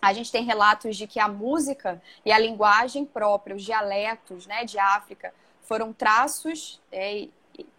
A 0.00 0.12
gente 0.12 0.30
tem 0.30 0.44
relatos 0.44 0.96
de 0.96 1.06
que 1.06 1.18
a 1.18 1.28
música 1.28 2.00
e 2.24 2.30
a 2.30 2.38
linguagem 2.38 3.04
própria, 3.04 3.56
os 3.56 3.64
dialetos, 3.64 4.46
né, 4.46 4.64
de 4.64 4.78
África, 4.78 5.32
foram 5.62 5.92
traços 5.92 6.80
é, 6.92 7.28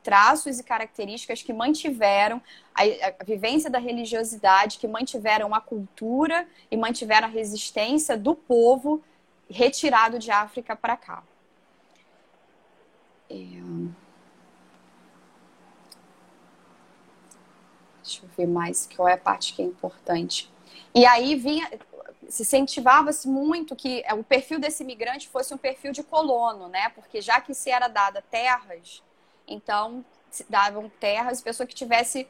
traços 0.03 0.59
e 0.59 0.63
características 0.63 1.41
que 1.41 1.53
mantiveram 1.53 2.41
a, 2.73 2.83
a, 2.83 3.23
vivência 3.23 3.69
da 3.69 3.79
religiosidade, 3.79 4.77
que 4.77 4.87
mantiveram 4.87 5.53
a 5.53 5.61
cultura 5.61 6.47
e 6.69 6.77
mantiveram 6.77 7.27
a 7.27 7.31
resistência 7.31 8.17
do 8.17 8.35
povo 8.35 9.01
retirado 9.49 10.19
de 10.19 10.31
África 10.31 10.75
para 10.75 10.97
cá. 10.97 11.23
É... 13.29 13.35
Deixa 18.09 18.25
eu 18.25 18.29
ver 18.37 18.51
mais 18.51 18.89
qual 18.95 19.07
é 19.07 19.13
a 19.13 19.17
parte 19.17 19.53
que 19.53 19.61
é 19.61 19.65
importante. 19.65 20.51
E 20.93 21.05
aí 21.05 21.35
vinha, 21.35 21.69
se 22.27 22.43
incentivava-se 22.43 23.27
muito 23.27 23.75
que 23.75 24.03
o 24.13 24.23
perfil 24.23 24.59
desse 24.59 24.83
imigrante 24.83 25.27
fosse 25.27 25.53
um 25.53 25.57
perfil 25.57 25.91
de 25.91 26.03
colono, 26.03 26.67
né? 26.67 26.89
Porque 26.89 27.21
já 27.21 27.39
que 27.39 27.53
se 27.53 27.69
era 27.69 27.87
dada 27.87 28.23
terras 28.29 29.03
então, 29.49 30.05
davam 30.47 30.89
terras, 30.99 31.41
pessoa 31.41 31.65
que 31.65 31.73
tivesse 31.73 32.27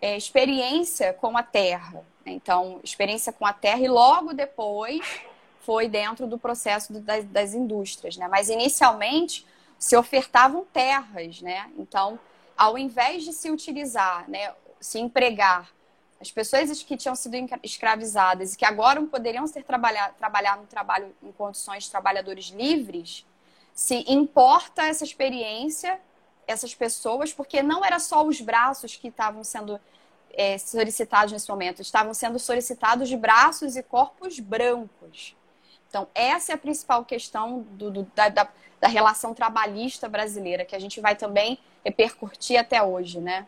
é, 0.00 0.16
experiência 0.16 1.12
com 1.12 1.36
a 1.36 1.42
terra. 1.42 2.02
Então, 2.24 2.80
experiência 2.82 3.32
com 3.32 3.44
a 3.44 3.52
terra 3.52 3.80
e 3.80 3.88
logo 3.88 4.32
depois 4.32 5.20
foi 5.60 5.88
dentro 5.88 6.26
do 6.26 6.38
processo 6.38 6.92
das, 7.00 7.24
das 7.26 7.54
indústrias, 7.54 8.16
né? 8.16 8.26
Mas 8.28 8.48
inicialmente 8.48 9.46
se 9.78 9.94
ofertavam 9.96 10.64
terras, 10.72 11.42
né? 11.42 11.70
Então, 11.78 12.18
ao 12.56 12.78
invés 12.78 13.24
de 13.24 13.32
se 13.32 13.50
utilizar, 13.50 14.28
né, 14.28 14.54
se 14.84 14.98
empregar 14.98 15.72
as 16.20 16.30
pessoas 16.30 16.82
que 16.82 16.96
tinham 16.96 17.16
sido 17.16 17.36
escravizadas 17.62 18.52
e 18.52 18.56
que 18.56 18.64
agora 18.64 19.00
poderiam 19.02 19.46
ser 19.46 19.62
trabalhar, 19.62 20.12
trabalhar 20.14 20.58
no 20.58 20.66
trabalho 20.66 21.14
em 21.22 21.32
condições 21.32 21.84
de 21.84 21.90
trabalhadores 21.90 22.46
livres, 22.46 23.26
se 23.74 24.04
importa 24.06 24.82
essa 24.86 25.02
experiência 25.02 25.98
essas 26.46 26.74
pessoas, 26.74 27.32
porque 27.32 27.62
não 27.62 27.82
era 27.82 27.98
só 27.98 28.22
os 28.22 28.38
braços 28.38 28.96
que 28.96 29.08
estavam 29.08 29.42
sendo 29.42 29.80
é, 30.34 30.58
solicitados 30.58 31.32
nesse 31.32 31.48
momento, 31.48 31.80
estavam 31.80 32.12
sendo 32.12 32.38
solicitados 32.38 33.10
braços 33.14 33.74
e 33.74 33.82
corpos 33.82 34.38
brancos. 34.38 35.34
Então, 35.88 36.06
essa 36.14 36.52
é 36.52 36.54
a 36.54 36.58
principal 36.58 37.06
questão 37.06 37.60
do, 37.70 37.90
do, 37.90 38.02
da, 38.14 38.28
da, 38.28 38.48
da, 38.78 38.88
relação 38.88 39.32
trabalhista 39.32 40.06
brasileira, 40.06 40.66
que 40.66 40.76
a 40.76 40.78
gente 40.78 41.00
vai 41.00 41.16
também 41.16 41.58
repercutir 41.82 42.58
até 42.60 42.82
hoje, 42.82 43.18
né? 43.18 43.46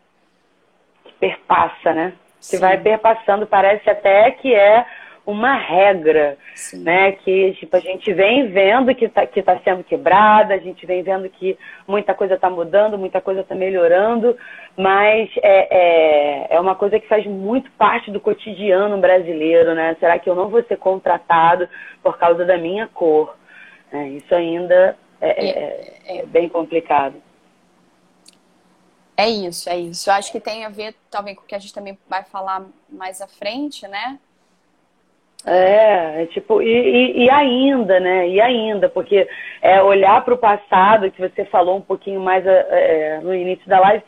Perpassa, 1.18 1.92
né? 1.92 2.12
Que 2.48 2.58
vai 2.58 2.78
perpassando, 2.78 3.46
parece 3.46 3.88
até 3.90 4.30
que 4.30 4.54
é 4.54 4.84
uma 5.26 5.54
regra, 5.54 6.38
Sim. 6.54 6.84
né? 6.84 7.12
Que 7.12 7.52
tipo, 7.54 7.76
a 7.76 7.80
gente 7.80 8.12
vem 8.12 8.46
vendo 8.48 8.94
que 8.94 9.06
está 9.06 9.26
que 9.26 9.42
tá 9.42 9.58
sendo 9.64 9.82
quebrada, 9.82 10.54
a 10.54 10.58
gente 10.58 10.86
vem 10.86 11.02
vendo 11.02 11.28
que 11.28 11.58
muita 11.86 12.14
coisa 12.14 12.34
está 12.34 12.48
mudando, 12.48 12.96
muita 12.96 13.20
coisa 13.20 13.40
está 13.40 13.54
melhorando, 13.54 14.36
mas 14.76 15.28
é, 15.42 15.68
é, 15.70 16.46
é, 16.54 16.60
uma 16.60 16.76
coisa 16.76 17.00
que 17.00 17.08
faz 17.08 17.26
muito 17.26 17.70
parte 17.72 18.10
do 18.10 18.20
cotidiano 18.20 18.96
brasileiro, 18.98 19.74
né? 19.74 19.96
Será 19.98 20.18
que 20.18 20.30
eu 20.30 20.36
não 20.36 20.48
vou 20.48 20.62
ser 20.62 20.76
contratado 20.76 21.68
por 22.02 22.16
causa 22.16 22.44
da 22.44 22.56
minha 22.56 22.86
cor? 22.86 23.36
É, 23.92 24.08
isso 24.08 24.32
ainda 24.32 24.96
é, 25.20 25.28
é, 25.28 26.18
é 26.20 26.26
bem 26.26 26.48
complicado. 26.48 27.25
É 29.16 29.28
isso, 29.28 29.68
é 29.68 29.78
isso. 29.78 30.10
Eu 30.10 30.14
acho 30.14 30.30
que 30.30 30.38
tem 30.38 30.64
a 30.64 30.68
ver, 30.68 30.94
talvez, 31.10 31.36
com 31.36 31.42
o 31.42 31.46
que 31.46 31.54
a 31.54 31.58
gente 31.58 31.72
também 31.72 31.98
vai 32.08 32.22
falar 32.24 32.66
mais 32.90 33.20
à 33.22 33.26
frente, 33.26 33.88
né? 33.88 34.18
É, 35.44 36.22
é, 36.22 36.26
tipo, 36.26 36.60
e, 36.60 36.66
e, 36.66 37.24
e, 37.24 37.30
ainda, 37.30 38.00
né? 38.00 38.28
E 38.28 38.40
ainda, 38.40 38.88
porque 38.88 39.28
é 39.62 39.80
olhar 39.80 40.24
para 40.24 40.34
o 40.34 40.38
passado, 40.38 41.10
que 41.10 41.20
você 41.20 41.44
falou 41.44 41.76
um 41.76 41.80
pouquinho 41.80 42.20
mais 42.20 42.44
é, 42.44 42.66
é 42.70 43.20
no 43.20 43.32
início 43.32 43.66
da 43.68 43.78
live, 43.78 44.02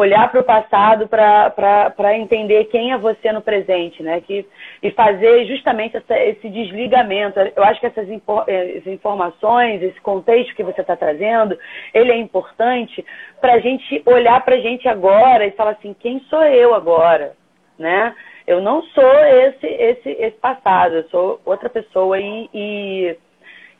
olhar 0.00 0.30
para 0.30 0.40
o 0.40 0.44
passado 0.44 1.08
para 1.08 2.16
entender 2.16 2.64
quem 2.64 2.92
é 2.92 2.98
você 2.98 3.32
no 3.32 3.40
presente, 3.40 4.02
né? 4.02 4.20
Que, 4.20 4.46
e 4.82 4.90
fazer 4.90 5.46
justamente 5.46 5.96
essa, 5.96 6.18
esse 6.18 6.48
desligamento. 6.48 7.38
Eu 7.54 7.62
acho 7.64 7.80
que 7.80 7.86
essas, 7.86 8.08
essas 8.46 8.86
informações, 8.86 9.82
esse 9.82 10.00
contexto 10.00 10.54
que 10.54 10.62
você 10.62 10.80
está 10.80 10.96
trazendo, 10.96 11.58
ele 11.94 12.12
é 12.12 12.16
importante 12.16 13.04
para 13.40 13.54
a 13.54 13.60
gente 13.60 14.02
olhar 14.06 14.44
para 14.44 14.56
a 14.56 14.60
gente 14.60 14.88
agora 14.88 15.46
e 15.46 15.52
falar 15.52 15.72
assim, 15.72 15.94
quem 15.98 16.20
sou 16.28 16.42
eu 16.44 16.74
agora, 16.74 17.32
né? 17.78 18.14
Eu 18.46 18.60
não 18.60 18.82
sou 18.82 19.14
esse, 19.24 19.66
esse, 19.66 20.10
esse 20.10 20.36
passado, 20.38 20.96
eu 20.96 21.08
sou 21.08 21.40
outra 21.44 21.68
pessoa 21.68 22.18
e, 22.18 22.50
e, 22.52 23.16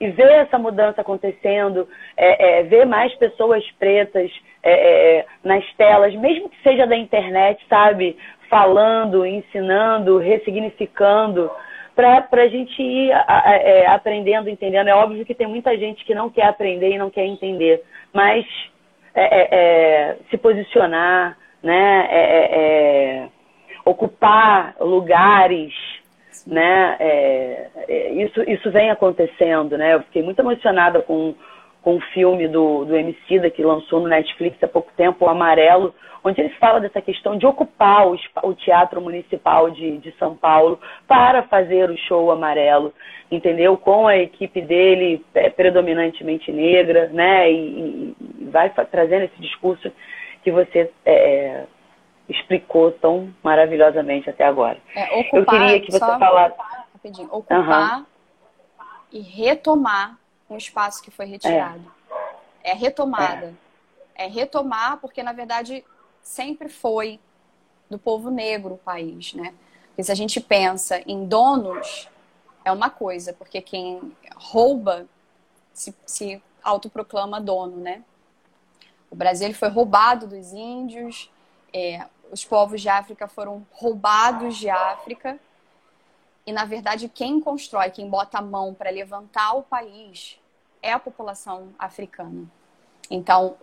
e 0.01 0.09
ver 0.09 0.33
essa 0.33 0.59
mudança 0.59 1.03
acontecendo, 1.03 1.87
é, 2.17 2.61
é, 2.61 2.63
ver 2.63 2.87
mais 2.87 3.15
pessoas 3.17 3.63
pretas 3.73 4.31
é, 4.63 5.19
é, 5.19 5.27
nas 5.45 5.65
telas, 5.75 6.15
mesmo 6.15 6.49
que 6.49 6.61
seja 6.63 6.87
da 6.87 6.97
internet, 6.97 7.63
sabe? 7.69 8.17
Falando, 8.49 9.27
ensinando, 9.27 10.17
ressignificando, 10.17 11.51
para 11.95 12.43
a 12.43 12.49
gente 12.49 12.83
ir 12.83 13.13
a, 13.13 13.25
a, 13.29 13.55
é, 13.57 13.87
aprendendo, 13.89 14.49
entendendo. 14.49 14.89
É 14.89 14.95
óbvio 14.95 15.25
que 15.27 15.35
tem 15.35 15.47
muita 15.47 15.77
gente 15.77 16.03
que 16.07 16.15
não 16.15 16.31
quer 16.31 16.47
aprender 16.47 16.91
e 16.91 16.99
não 16.99 17.11
quer 17.11 17.27
entender, 17.27 17.83
mas 18.11 18.47
é, 19.15 20.17
se 20.31 20.39
posicionar, 20.39 21.37
né? 21.63 23.29
ocupar 23.85 24.77
lugares, 24.81 25.75
né? 26.47 26.97
É, 26.99 27.67
é, 27.89 28.13
isso, 28.13 28.43
isso 28.49 28.71
vem 28.71 28.91
acontecendo, 28.91 29.77
né? 29.77 29.95
Eu 29.95 30.03
fiquei 30.03 30.23
muito 30.23 30.39
emocionada 30.39 31.03
com, 31.03 31.35
com 31.83 31.97
o 31.97 32.01
filme 32.13 32.49
do, 32.49 32.85
do 32.85 32.97
Emicida 32.97 33.51
que 33.51 33.63
lançou 33.63 34.01
no 34.01 34.09
Netflix 34.09 34.63
há 34.63 34.69
pouco 34.69 34.91
tempo, 34.97 35.25
o 35.25 35.29
Amarelo, 35.29 35.95
onde 36.23 36.41
ele 36.41 36.51
fala 36.61 36.81
dessa 36.81 37.01
questão 37.01 37.37
de 37.37 37.47
ocupar 37.47 38.07
o, 38.07 38.17
o 38.43 38.55
Teatro 38.55 39.01
Municipal 39.01 39.71
de, 39.71 39.99
de 39.99 40.13
São 40.13 40.37
Paulo 40.37 40.79
para 41.07 41.43
fazer 41.45 41.91
o 41.91 41.97
show 41.97 42.31
Amarelo, 42.31 42.93
entendeu? 43.31 43.77
Com 43.77 44.07
a 44.07 44.17
equipe 44.17 44.61
dele 44.61 45.25
é, 45.35 45.49
predominantemente 45.49 46.53
negra, 46.53 47.09
né? 47.09 47.51
E, 47.51 48.15
e 48.39 48.45
vai 48.51 48.71
trazendo 48.71 49.25
esse 49.25 49.41
discurso 49.41 49.91
que 50.43 50.51
você 50.51 50.91
é, 51.05 51.65
explicou 52.31 52.93
tão 52.93 53.35
maravilhosamente 53.43 54.31
até 54.31 54.45
agora. 54.45 54.81
É, 54.95 55.21
ocupar, 55.21 55.39
Eu 55.39 55.47
queria 55.47 55.81
que 55.81 55.93
você 55.93 55.99
falasse. 55.99 56.57
Rapidinho, 56.95 57.29
ocupar 57.31 57.99
uhum. 57.99 58.07
e 59.13 59.21
retomar 59.21 60.19
um 60.49 60.57
espaço 60.57 61.03
que 61.03 61.11
foi 61.11 61.27
retirado. 61.27 61.83
É, 62.63 62.71
é 62.71 62.75
retomada. 62.75 63.55
É. 64.15 64.27
é 64.27 64.29
retomar, 64.29 64.99
porque 64.99 65.23
na 65.23 65.33
verdade 65.33 65.85
sempre 66.23 66.69
foi 66.69 67.19
do 67.89 67.99
povo 67.99 68.31
negro 68.31 68.75
o 68.75 68.79
país, 68.79 69.35
né? 69.35 69.55
Porque 69.89 70.05
se 70.05 70.13
a 70.13 70.15
gente 70.15 70.41
pensa 70.41 71.03
em 71.07 71.27
donos, 71.27 72.09
é 72.65 72.71
uma 72.71 72.91
coisa, 72.91 73.33
porque 73.33 73.61
quem 73.61 74.13
rouba 74.37 75.07
se, 75.73 75.95
se 76.07 76.43
autoproclama 76.63 77.41
dono, 77.41 77.77
né? 77.79 78.03
O 79.11 79.17
Brasil 79.17 79.53
foi 79.55 79.69
roubado 79.69 80.27
dos 80.27 80.53
índios, 80.53 81.31
é, 81.73 82.07
os 82.31 82.45
povos 82.45 82.81
de 82.81 82.89
África 82.89 83.27
foram 83.27 83.67
roubados 83.73 84.57
de 84.57 84.69
África. 84.71 85.39
E, 86.47 86.53
na 86.53 86.65
verdade, 86.65 87.09
quem 87.09 87.41
constrói, 87.41 87.91
quem 87.91 88.09
bota 88.09 88.39
a 88.39 88.43
mão 88.43 88.73
para 88.73 88.91
levantar 88.91 89.55
o 89.55 89.63
país 89.63 90.39
é 90.83 90.93
a 90.93 90.99
população 90.99 91.69
africana. 91.79 92.45
Então, 93.11 93.57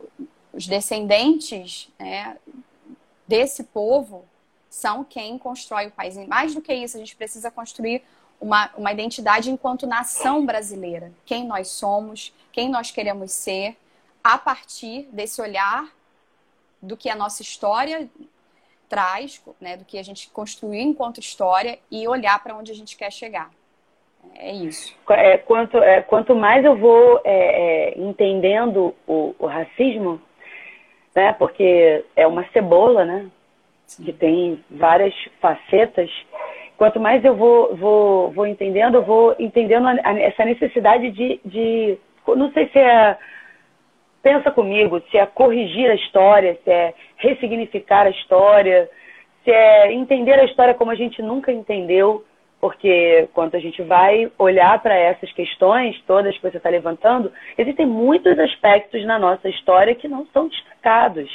os 0.53 0.68
descendentes 0.68 1.89
né, 1.97 2.38
desse 3.28 3.63
povo 3.63 4.26
são 4.70 5.03
quem 5.03 5.38
constrói 5.38 5.88
o 5.88 5.91
país. 5.91 6.15
E 6.15 6.28
mais 6.28 6.53
do 6.53 6.61
que 6.61 6.74
isso, 6.74 6.97
a 6.97 6.99
gente 6.99 7.15
precisa 7.15 7.49
construir 7.49 8.03
uma, 8.39 8.70
uma 8.76 8.91
identidade 8.91 9.49
enquanto 9.49 9.88
nação 9.88 10.45
brasileira. 10.45 11.11
Quem 11.26 11.45
nós 11.45 11.70
somos, 11.70 12.34
quem 12.51 12.70
nós 12.70 12.91
queremos 12.91 13.32
ser, 13.32 13.78
a 14.24 14.38
partir 14.38 15.03
desse 15.11 15.41
olhar 15.41 15.89
do 16.82 16.95
que 16.95 17.09
a 17.09 17.15
nossa 17.15 17.41
história 17.41 18.09
traz, 18.89 19.43
né, 19.59 19.77
do 19.77 19.85
que 19.85 19.97
a 19.97 20.03
gente 20.03 20.29
construiu 20.29 20.81
enquanto 20.81 21.19
história 21.19 21.77
e 21.91 22.07
olhar 22.07 22.41
para 22.41 22.55
onde 22.55 22.71
a 22.71 22.75
gente 22.75 22.97
quer 22.97 23.11
chegar. 23.11 23.49
É 24.35 24.51
isso. 24.51 24.95
É, 25.09 25.38
quanto, 25.38 25.77
é, 25.77 26.01
quanto 26.01 26.35
mais 26.35 26.63
eu 26.63 26.75
vou 26.77 27.21
é, 27.23 27.93
é, 27.93 27.99
entendendo 27.99 28.93
o, 29.07 29.35
o, 29.39 29.45
racismo, 29.45 30.21
né, 31.15 31.33
porque 31.33 32.03
é 32.15 32.27
uma 32.27 32.47
cebola, 32.49 33.05
né? 33.05 33.29
que 34.03 34.11
tem 34.11 34.61
várias 34.69 35.13
facetas, 35.39 36.09
quanto 36.77 36.99
mais 36.99 37.23
eu 37.23 37.35
vou, 37.35 37.73
vou, 37.75 38.31
vou 38.31 38.45
entendendo, 38.45 38.95
eu 38.95 39.03
vou 39.03 39.33
entendendo 39.39 39.88
essa 39.88 40.43
necessidade 40.43 41.09
de, 41.11 41.39
de 41.45 41.97
não 42.27 42.51
sei 42.51 42.67
se 42.67 42.77
é 42.77 43.17
pensa 44.28 44.51
comigo, 44.51 45.01
se 45.09 45.17
é 45.17 45.25
corrigir 45.25 45.89
a 45.89 45.95
história, 45.95 46.59
se 46.61 46.69
é 46.69 46.93
ressignificar 47.15 48.05
a 48.05 48.09
história, 48.09 48.89
se 49.41 49.49
é 49.49 49.93
entender 49.93 50.34
a 50.34 50.43
história 50.43 50.73
como 50.73 50.91
a 50.91 50.95
gente 50.95 51.21
nunca 51.21 51.49
entendeu, 51.49 52.25
porque 52.59 53.30
quando 53.34 53.55
a 53.55 53.59
gente 53.59 53.82
vai 53.84 54.30
olhar 54.38 54.84
para 54.84 54.95
essas 54.97 55.32
questões 55.32 55.97
todas 56.05 56.36
que 56.36 56.41
você 56.41 56.57
está 56.57 56.69
levantando, 56.69 57.32
existem 57.57 57.86
muitos 57.86 58.38
aspectos 58.38 59.05
na 59.05 59.17
nossa 59.17 59.47
história 59.47 59.95
que 59.95 60.09
não 60.09 60.25
são 60.34 60.49
destacados, 60.49 61.30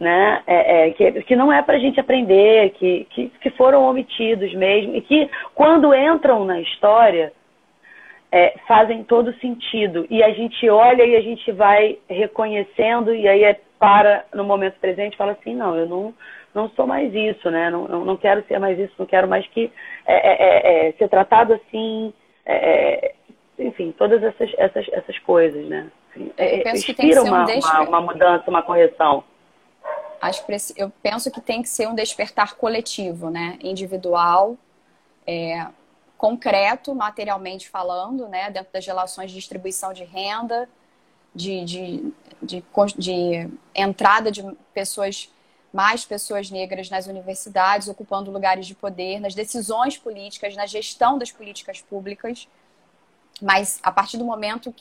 né? 0.00 0.42
É, 0.46 0.88
é, 0.88 0.90
que, 0.92 1.22
que 1.24 1.36
não 1.36 1.52
é 1.52 1.60
para 1.60 1.76
a 1.76 1.80
gente 1.80 2.00
aprender, 2.00 2.70
que, 2.70 3.06
que, 3.10 3.28
que 3.38 3.50
foram 3.50 3.84
omitidos 3.84 4.54
mesmo, 4.54 4.96
e 4.96 5.02
que 5.02 5.28
quando 5.54 5.94
entram 5.94 6.46
na 6.46 6.58
história 6.58 7.34
é, 8.34 8.52
fazem 8.66 9.04
todo 9.04 9.32
sentido. 9.38 10.04
E 10.10 10.20
a 10.20 10.30
gente 10.30 10.68
olha 10.68 11.04
e 11.04 11.14
a 11.14 11.20
gente 11.20 11.52
vai 11.52 11.96
reconhecendo, 12.10 13.14
e 13.14 13.28
aí 13.28 13.44
é, 13.44 13.60
para 13.78 14.24
no 14.34 14.42
momento 14.42 14.80
presente 14.80 15.14
e 15.14 15.16
fala 15.16 15.32
assim, 15.32 15.54
não, 15.54 15.76
eu 15.76 15.86
não, 15.86 16.12
não 16.52 16.68
sou 16.70 16.84
mais 16.84 17.14
isso, 17.14 17.48
né? 17.48 17.70
Não, 17.70 17.86
não 17.86 18.16
quero 18.16 18.44
ser 18.48 18.58
mais 18.58 18.76
isso, 18.76 18.92
não 18.98 19.06
quero 19.06 19.28
mais 19.28 19.46
que 19.46 19.70
é, 20.04 20.14
é, 20.14 20.32
é, 20.32 20.88
é 20.88 20.92
ser 20.94 21.08
tratado 21.08 21.54
assim, 21.54 22.12
é, 22.44 23.14
enfim, 23.56 23.94
todas 23.96 24.20
essas, 24.20 24.52
essas, 24.58 24.84
essas 24.88 25.16
coisas, 25.20 25.64
né? 25.68 25.88
Assim, 26.10 26.32
eu 26.36 26.62
penso 26.64 26.86
que 26.86 26.94
tem 26.94 27.10
que 27.10 27.14
ser 27.14 27.20
uma, 27.20 27.46
um 27.46 27.58
uma, 27.60 27.80
uma 27.82 28.00
mudança, 28.00 28.50
uma 28.50 28.62
correção. 28.62 29.22
Acho 30.20 30.44
que 30.44 30.52
eu 30.76 30.90
penso 31.00 31.30
que 31.30 31.40
tem 31.40 31.62
que 31.62 31.68
ser 31.68 31.86
um 31.86 31.94
despertar 31.94 32.56
coletivo, 32.56 33.30
né? 33.30 33.58
Individual, 33.62 34.56
é, 35.24 35.66
concreto, 36.16 36.94
materialmente 36.94 37.68
falando, 37.68 38.28
né, 38.28 38.50
dentro 38.50 38.72
das 38.72 38.86
relações 38.86 39.30
de 39.30 39.36
distribuição 39.36 39.92
de 39.92 40.04
renda, 40.04 40.68
de, 41.34 41.64
de, 41.64 42.12
de, 42.42 42.64
de 42.96 43.50
entrada 43.74 44.30
de 44.30 44.42
pessoas, 44.72 45.30
mais 45.72 46.04
pessoas 46.04 46.50
negras 46.50 46.88
nas 46.88 47.06
universidades, 47.06 47.88
ocupando 47.88 48.30
lugares 48.30 48.66
de 48.66 48.74
poder, 48.74 49.18
nas 49.18 49.34
decisões 49.34 49.98
políticas, 49.98 50.54
na 50.54 50.66
gestão 50.66 51.18
das 51.18 51.32
políticas 51.32 51.80
públicas, 51.82 52.48
mas 53.42 53.80
a 53.82 53.90
partir 53.90 54.16
do 54.16 54.24
momento, 54.24 54.72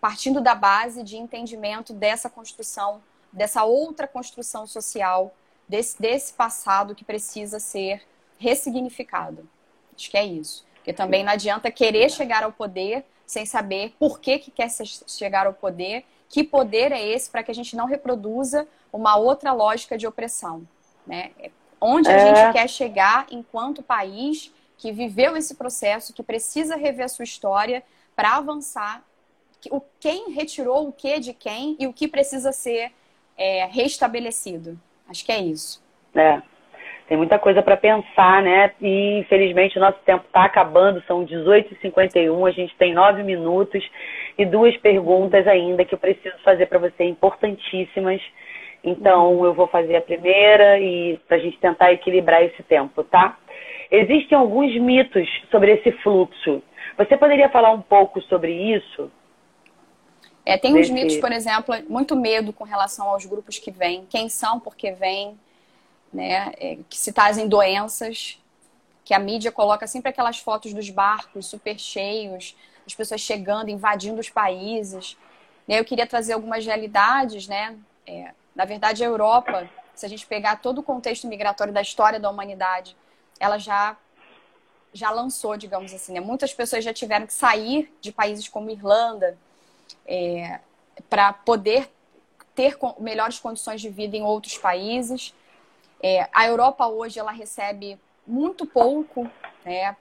partindo 0.00 0.40
da 0.40 0.54
base 0.54 1.04
de 1.04 1.16
entendimento 1.16 1.92
dessa 1.92 2.28
construção, 2.28 3.00
dessa 3.32 3.62
outra 3.64 4.08
construção 4.08 4.66
social, 4.66 5.32
desse, 5.68 6.00
desse 6.00 6.32
passado 6.32 6.94
que 6.94 7.04
precisa 7.04 7.60
ser 7.60 8.02
ressignificado. 8.38 9.48
Acho 9.96 10.10
que 10.10 10.16
é 10.16 10.24
isso. 10.24 10.66
Porque 10.82 10.92
também 10.92 11.22
não 11.22 11.32
adianta 11.32 11.70
querer 11.70 12.10
chegar 12.10 12.42
ao 12.42 12.50
poder 12.50 13.04
sem 13.24 13.46
saber 13.46 13.94
por 14.00 14.18
que, 14.18 14.40
que 14.40 14.50
quer 14.50 14.68
chegar 15.06 15.46
ao 15.46 15.54
poder, 15.54 16.04
que 16.28 16.42
poder 16.42 16.90
é 16.90 17.00
esse 17.00 17.30
para 17.30 17.44
que 17.44 17.52
a 17.52 17.54
gente 17.54 17.76
não 17.76 17.86
reproduza 17.86 18.66
uma 18.92 19.16
outra 19.16 19.52
lógica 19.52 19.96
de 19.96 20.08
opressão. 20.08 20.66
Né? 21.06 21.30
Onde 21.80 22.08
a 22.08 22.12
é... 22.12 22.34
gente 22.34 22.52
quer 22.52 22.68
chegar 22.68 23.26
enquanto 23.30 23.80
país 23.80 24.52
que 24.76 24.90
viveu 24.90 25.36
esse 25.36 25.54
processo, 25.54 26.12
que 26.12 26.22
precisa 26.22 26.74
rever 26.74 27.04
a 27.04 27.08
sua 27.08 27.22
história 27.22 27.84
para 28.16 28.36
avançar, 28.36 29.04
o 29.70 29.80
quem 30.00 30.32
retirou 30.32 30.88
o 30.88 30.92
que 30.92 31.20
de 31.20 31.32
quem 31.32 31.76
e 31.78 31.86
o 31.86 31.92
que 31.92 32.08
precisa 32.08 32.50
ser 32.50 32.90
é, 33.38 33.66
restabelecido. 33.66 34.78
Acho 35.08 35.24
que 35.24 35.30
é 35.30 35.40
isso. 35.40 35.80
É, 36.12 36.42
tem 37.12 37.18
muita 37.18 37.38
coisa 37.38 37.62
para 37.62 37.76
pensar, 37.76 38.42
né? 38.42 38.72
E 38.80 39.18
infelizmente 39.18 39.76
o 39.76 39.80
nosso 39.82 39.98
tempo 39.98 40.24
está 40.24 40.46
acabando, 40.46 41.02
são 41.06 41.26
18h51, 41.26 42.48
a 42.48 42.50
gente 42.50 42.74
tem 42.78 42.94
nove 42.94 43.22
minutos 43.22 43.84
e 44.38 44.46
duas 44.46 44.74
perguntas 44.78 45.46
ainda 45.46 45.84
que 45.84 45.94
eu 45.94 45.98
preciso 45.98 46.34
fazer 46.42 46.64
para 46.64 46.78
você, 46.78 47.04
importantíssimas. 47.04 48.18
Então 48.82 49.34
uhum. 49.34 49.44
eu 49.44 49.52
vou 49.52 49.66
fazer 49.66 49.96
a 49.96 50.00
primeira 50.00 50.80
e 50.80 51.20
para 51.28 51.36
a 51.36 51.40
gente 51.40 51.58
tentar 51.58 51.92
equilibrar 51.92 52.42
esse 52.44 52.62
tempo, 52.62 53.04
tá? 53.04 53.36
Existem 53.90 54.38
alguns 54.38 54.74
mitos 54.80 55.28
sobre 55.50 55.72
esse 55.72 55.92
fluxo. 55.98 56.62
Você 56.96 57.14
poderia 57.18 57.50
falar 57.50 57.72
um 57.72 57.82
pouco 57.82 58.22
sobre 58.22 58.54
isso? 58.74 59.12
É, 60.46 60.56
tem 60.56 60.74
uns 60.74 60.88
mitos, 60.88 61.18
por 61.18 61.30
exemplo, 61.30 61.74
muito 61.90 62.16
medo 62.16 62.54
com 62.54 62.64
relação 62.64 63.10
aos 63.10 63.26
grupos 63.26 63.58
que 63.58 63.70
vêm, 63.70 64.06
quem 64.08 64.30
são, 64.30 64.58
por 64.58 64.74
que 64.74 64.92
vêm 64.92 65.36
né, 66.12 66.52
é, 66.58 66.78
que 66.88 66.98
se 66.98 67.12
trazem 67.12 67.48
doenças, 67.48 68.38
que 69.04 69.14
a 69.14 69.18
mídia 69.18 69.50
coloca 69.50 69.86
sempre 69.86 70.10
aquelas 70.10 70.38
fotos 70.38 70.72
dos 70.72 70.90
barcos 70.90 71.46
super 71.46 71.78
cheios, 71.78 72.56
as 72.86 72.94
pessoas 72.94 73.20
chegando, 73.20 73.70
invadindo 73.70 74.20
os 74.20 74.28
países. 74.28 75.16
Eu 75.68 75.84
queria 75.84 76.06
trazer 76.06 76.32
algumas 76.32 76.64
realidades, 76.64 77.48
né? 77.48 77.76
É, 78.06 78.32
na 78.54 78.64
verdade, 78.64 79.02
a 79.02 79.06
Europa, 79.06 79.68
se 79.94 80.04
a 80.04 80.08
gente 80.08 80.26
pegar 80.26 80.56
todo 80.56 80.78
o 80.78 80.82
contexto 80.82 81.26
migratório 81.26 81.72
da 81.72 81.80
história 81.80 82.20
da 82.20 82.28
humanidade, 82.30 82.96
ela 83.38 83.58
já 83.58 83.96
já 84.94 85.10
lançou, 85.10 85.56
digamos 85.56 85.94
assim, 85.94 86.12
né? 86.12 86.20
Muitas 86.20 86.52
pessoas 86.52 86.84
já 86.84 86.92
tiveram 86.92 87.26
que 87.26 87.32
sair 87.32 87.90
de 87.98 88.12
países 88.12 88.46
como 88.46 88.70
Irlanda 88.70 89.38
é, 90.06 90.60
para 91.08 91.32
poder 91.32 91.90
ter 92.54 92.76
melhores 92.98 93.38
condições 93.38 93.80
de 93.80 93.88
vida 93.88 94.16
em 94.16 94.22
outros 94.22 94.58
países. 94.58 95.34
É, 96.02 96.28
a 96.32 96.46
Europa 96.46 96.86
hoje 96.88 97.18
ela 97.18 97.30
recebe 97.30 97.98
muito 98.26 98.66
pouco, 98.66 99.30
né? 99.64 99.96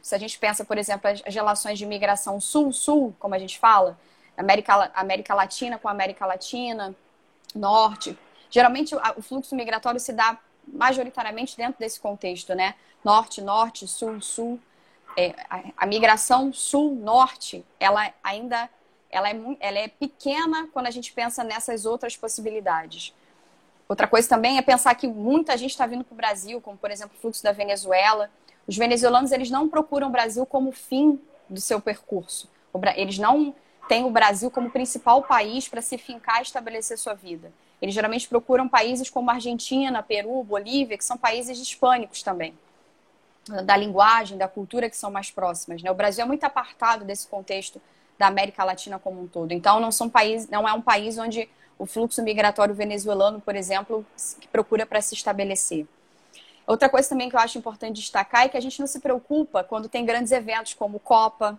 Se 0.00 0.14
a 0.14 0.18
gente 0.18 0.38
pensa, 0.38 0.64
por 0.64 0.78
exemplo, 0.78 1.10
as 1.10 1.34
relações 1.34 1.78
de 1.78 1.84
migração 1.84 2.40
sul-sul, 2.40 3.14
como 3.18 3.34
a 3.34 3.38
gente 3.38 3.58
fala, 3.58 3.98
América, 4.36 4.90
América 4.94 5.34
Latina 5.34 5.78
com 5.78 5.88
América 5.88 6.24
Latina, 6.24 6.94
Norte. 7.54 8.16
Geralmente 8.48 8.94
o 8.94 9.22
fluxo 9.22 9.54
migratório 9.56 9.98
se 9.98 10.12
dá 10.12 10.38
majoritariamente 10.66 11.56
dentro 11.56 11.78
desse 11.78 11.98
contexto, 11.98 12.54
né? 12.54 12.74
Norte, 13.04 13.40
Norte, 13.40 13.86
Sul, 13.88 14.20
Sul. 14.20 14.60
É, 15.16 15.34
a, 15.50 15.62
a, 15.78 15.86
migração 15.86 16.52
Sul-Norte, 16.52 17.64
ela 17.80 18.12
ainda 18.22 18.70
ela 19.10 19.28
é, 19.28 19.36
ela 19.58 19.78
é 19.78 19.88
pequena 19.88 20.68
quando 20.72 20.86
a 20.86 20.90
gente 20.90 21.12
pensa 21.12 21.42
nessas 21.42 21.84
outras 21.84 22.16
possibilidades. 22.16 23.12
Outra 23.88 24.06
coisa 24.06 24.28
também 24.28 24.58
é 24.58 24.62
pensar 24.62 24.94
que 24.94 25.06
muita 25.06 25.56
gente 25.56 25.70
está 25.70 25.86
vindo 25.86 26.04
para 26.04 26.12
o 26.12 26.16
Brasil, 26.16 26.60
como 26.60 26.76
por 26.76 26.90
exemplo 26.90 27.16
o 27.16 27.20
fluxo 27.20 27.42
da 27.42 27.52
Venezuela. 27.52 28.30
Os 28.66 28.76
venezuelanos 28.76 29.32
eles 29.32 29.50
não 29.50 29.66
procuram 29.66 30.08
o 30.08 30.10
Brasil 30.10 30.44
como 30.44 30.70
fim 30.72 31.18
do 31.48 31.60
seu 31.60 31.80
percurso. 31.80 32.50
Eles 32.96 33.18
não 33.18 33.54
têm 33.88 34.04
o 34.04 34.10
Brasil 34.10 34.50
como 34.50 34.70
principal 34.70 35.22
país 35.22 35.66
para 35.66 35.80
se 35.80 35.96
fincar 35.96 36.40
e 36.40 36.42
estabelecer 36.42 36.98
sua 36.98 37.14
vida. 37.14 37.50
Eles 37.80 37.94
geralmente 37.94 38.28
procuram 38.28 38.68
países 38.68 39.08
como 39.08 39.30
Argentina, 39.30 40.02
Peru, 40.02 40.42
Bolívia, 40.42 40.98
que 40.98 41.04
são 41.04 41.16
países 41.16 41.58
hispânicos 41.58 42.22
também. 42.22 42.52
Da 43.64 43.74
linguagem, 43.74 44.36
da 44.36 44.46
cultura 44.46 44.90
que 44.90 44.96
são 44.96 45.10
mais 45.10 45.30
próximas. 45.30 45.82
Né? 45.82 45.90
O 45.90 45.94
Brasil 45.94 46.22
é 46.22 46.26
muito 46.26 46.44
apartado 46.44 47.06
desse 47.06 47.26
contexto 47.26 47.80
da 48.18 48.26
América 48.26 48.64
Latina 48.64 48.98
como 48.98 49.22
um 49.22 49.26
todo. 49.26 49.52
Então, 49.52 49.80
não, 49.80 49.90
são 49.90 50.10
países, 50.10 50.50
não 50.50 50.68
é 50.68 50.72
um 50.74 50.82
país 50.82 51.16
onde 51.16 51.48
o 51.78 51.86
fluxo 51.86 52.22
migratório 52.22 52.74
venezuelano, 52.74 53.40
por 53.40 53.54
exemplo, 53.54 54.04
que 54.40 54.48
procura 54.48 54.84
para 54.84 55.00
se 55.00 55.14
estabelecer. 55.14 55.86
Outra 56.66 56.88
coisa 56.88 57.08
também 57.08 57.30
que 57.30 57.36
eu 57.36 57.40
acho 57.40 57.56
importante 57.56 57.96
destacar 57.96 58.44
é 58.44 58.48
que 58.48 58.56
a 58.56 58.60
gente 58.60 58.78
não 58.78 58.86
se 58.86 59.00
preocupa 59.00 59.64
quando 59.64 59.88
tem 59.88 60.04
grandes 60.04 60.32
eventos 60.32 60.74
como 60.74 61.00
Copa, 61.00 61.58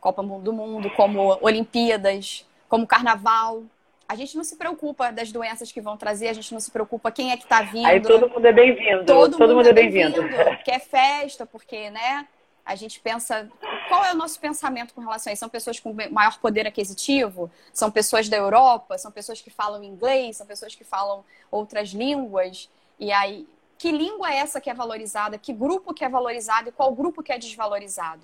Copa 0.00 0.20
do 0.20 0.52
Mundo, 0.52 0.90
como 0.96 1.38
Olimpíadas, 1.40 2.44
como 2.68 2.86
Carnaval. 2.86 3.62
A 4.08 4.16
gente 4.16 4.36
não 4.36 4.42
se 4.42 4.56
preocupa 4.56 5.12
das 5.12 5.30
doenças 5.30 5.70
que 5.70 5.80
vão 5.80 5.96
trazer, 5.96 6.28
a 6.28 6.32
gente 6.32 6.52
não 6.52 6.58
se 6.58 6.72
preocupa 6.72 7.12
quem 7.12 7.30
é 7.30 7.36
que 7.36 7.44
está 7.44 7.62
vindo. 7.62 7.86
Aí 7.86 8.00
todo 8.00 8.28
mundo 8.28 8.44
é 8.44 8.52
bem-vindo. 8.52 9.04
Todo, 9.04 9.38
todo, 9.38 9.54
mundo, 9.54 9.68
é 9.68 9.72
bem-vindo. 9.72 10.20
Bem 10.22 10.58
quer 10.64 10.80
festa, 10.80 11.46
porque, 11.46 11.88
né? 11.90 12.26
A 12.66 12.74
gente 12.74 12.98
pensa. 12.98 13.48
Qual 13.88 14.04
é 14.04 14.12
o 14.12 14.16
nosso 14.16 14.38
pensamento 14.38 14.94
com 14.94 15.00
relação 15.00 15.30
a 15.30 15.34
isso? 15.34 15.40
São 15.40 15.48
pessoas 15.48 15.78
com 15.80 15.94
maior 16.10 16.38
poder 16.38 16.66
aquisitivo? 16.66 17.50
São 17.72 17.90
pessoas 17.90 18.28
da 18.28 18.36
Europa? 18.36 18.96
São 18.98 19.10
pessoas 19.10 19.40
que 19.40 19.50
falam 19.50 19.82
inglês? 19.82 20.36
São 20.36 20.46
pessoas 20.46 20.74
que 20.74 20.84
falam 20.84 21.24
outras 21.50 21.90
línguas? 21.90 22.68
E 22.98 23.12
aí, 23.12 23.46
que 23.78 23.90
língua 23.90 24.32
é 24.32 24.36
essa 24.36 24.60
que 24.60 24.70
é 24.70 24.74
valorizada? 24.74 25.36
Que 25.38 25.52
grupo 25.52 25.92
que 25.92 26.04
é 26.04 26.08
valorizado 26.08 26.68
e 26.68 26.72
qual 26.72 26.94
grupo 26.94 27.22
que 27.22 27.32
é 27.32 27.38
desvalorizado? 27.38 28.22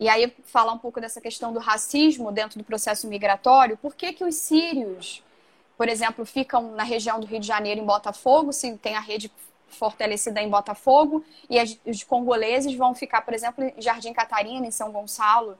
E 0.00 0.08
aí, 0.08 0.34
falar 0.44 0.72
um 0.72 0.78
pouco 0.78 1.00
dessa 1.00 1.20
questão 1.20 1.52
do 1.52 1.60
racismo 1.60 2.32
dentro 2.32 2.58
do 2.58 2.64
processo 2.64 3.06
migratório. 3.06 3.76
Por 3.76 3.94
que, 3.94 4.12
que 4.12 4.24
os 4.24 4.34
sírios, 4.34 5.22
por 5.76 5.88
exemplo, 5.88 6.24
ficam 6.24 6.72
na 6.72 6.82
região 6.82 7.20
do 7.20 7.26
Rio 7.26 7.38
de 7.38 7.46
Janeiro, 7.46 7.80
em 7.80 7.84
Botafogo, 7.84 8.52
se 8.52 8.76
tem 8.78 8.96
a 8.96 9.00
rede 9.00 9.30
fortalecida 9.72 10.40
em 10.40 10.48
Botafogo 10.48 11.24
e 11.48 11.58
os 11.86 12.02
congoleses 12.04 12.74
vão 12.74 12.94
ficar, 12.94 13.22
por 13.22 13.34
exemplo, 13.34 13.64
em 13.64 13.80
Jardim 13.80 14.12
Catarina, 14.12 14.66
em 14.66 14.70
São 14.70 14.92
Gonçalo, 14.92 15.58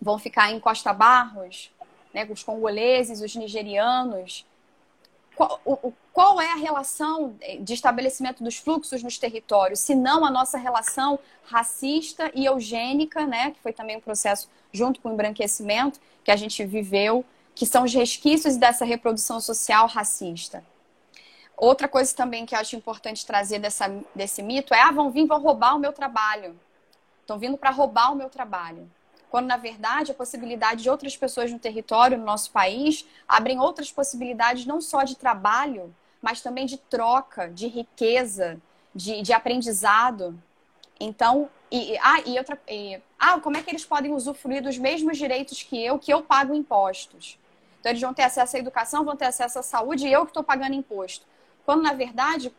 vão 0.00 0.18
ficar 0.18 0.50
em 0.50 0.60
Costa 0.60 0.92
Barros, 0.92 1.70
né, 2.12 2.26
os 2.30 2.42
congoleses, 2.42 3.20
os 3.20 3.34
nigerianos. 3.34 4.46
qual, 5.36 5.60
o, 5.64 5.92
qual 6.12 6.40
é 6.40 6.52
a 6.52 6.56
relação 6.56 7.36
de 7.60 7.72
estabelecimento 7.72 8.42
dos 8.42 8.56
fluxos 8.56 9.02
nos 9.02 9.16
territórios, 9.16 9.80
se 9.80 9.94
não 9.94 10.24
a 10.24 10.30
nossa 10.30 10.58
relação 10.58 11.18
racista 11.44 12.30
e 12.34 12.44
eugênica, 12.46 13.26
né, 13.26 13.52
que 13.52 13.60
foi 13.60 13.72
também 13.72 13.96
um 13.96 14.00
processo 14.00 14.48
junto 14.72 15.00
com 15.00 15.08
o 15.08 15.12
embranquecimento 15.12 16.00
que 16.24 16.30
a 16.30 16.36
gente 16.36 16.64
viveu, 16.64 17.24
que 17.54 17.66
são 17.66 17.84
os 17.84 17.92
resquícios 17.94 18.56
dessa 18.56 18.84
reprodução 18.84 19.40
social 19.40 19.86
racista. 19.86 20.64
Outra 21.60 21.86
coisa 21.86 22.16
também 22.16 22.46
que 22.46 22.54
eu 22.54 22.58
acho 22.58 22.74
importante 22.74 23.26
trazer 23.26 23.58
dessa, 23.58 23.86
desse 24.14 24.42
mito 24.42 24.72
é: 24.72 24.80
ah, 24.80 24.90
vão 24.90 25.10
vir, 25.10 25.26
vão 25.26 25.40
roubar 25.40 25.76
o 25.76 25.78
meu 25.78 25.92
trabalho. 25.92 26.58
Estão 27.20 27.38
vindo 27.38 27.56
para 27.58 27.70
roubar 27.70 28.12
o 28.12 28.16
meu 28.16 28.30
trabalho 28.30 28.90
quando 29.30 29.46
na 29.46 29.56
verdade 29.56 30.10
a 30.10 30.14
possibilidade 30.14 30.82
de 30.82 30.90
outras 30.90 31.16
pessoas 31.16 31.52
no 31.52 31.58
território, 31.58 32.18
no 32.18 32.24
nosso 32.24 32.50
país, 32.50 33.06
abrem 33.28 33.60
outras 33.60 33.90
possibilidades 33.92 34.66
não 34.66 34.80
só 34.80 35.04
de 35.04 35.14
trabalho, 35.14 35.94
mas 36.20 36.42
também 36.42 36.66
de 36.66 36.76
troca, 36.76 37.48
de 37.48 37.68
riqueza, 37.68 38.60
de, 38.94 39.22
de 39.22 39.32
aprendizado. 39.32 40.36
Então, 40.98 41.48
e, 41.70 41.96
ah, 41.98 42.20
e 42.26 42.36
outra, 42.36 42.60
e, 42.68 43.00
ah, 43.18 43.38
como 43.38 43.56
é 43.56 43.62
que 43.62 43.70
eles 43.70 43.84
podem 43.84 44.12
usufruir 44.12 44.62
dos 44.62 44.76
mesmos 44.76 45.16
direitos 45.16 45.62
que 45.62 45.82
eu, 45.82 45.98
que 45.98 46.12
eu 46.12 46.22
pago 46.22 46.52
impostos? 46.52 47.38
Então, 47.78 47.92
eles 47.92 48.02
vão 48.02 48.12
ter 48.12 48.24
acesso 48.24 48.56
à 48.56 48.58
educação, 48.58 49.04
vão 49.04 49.16
ter 49.16 49.26
acesso 49.26 49.60
à 49.60 49.62
saúde 49.62 50.06
e 50.06 50.12
eu 50.12 50.22
que 50.22 50.30
estou 50.30 50.42
pagando 50.42 50.74
imposto. 50.74 51.24
Quando, 51.70 51.84
na 51.84 51.92
verdade, 51.92 52.52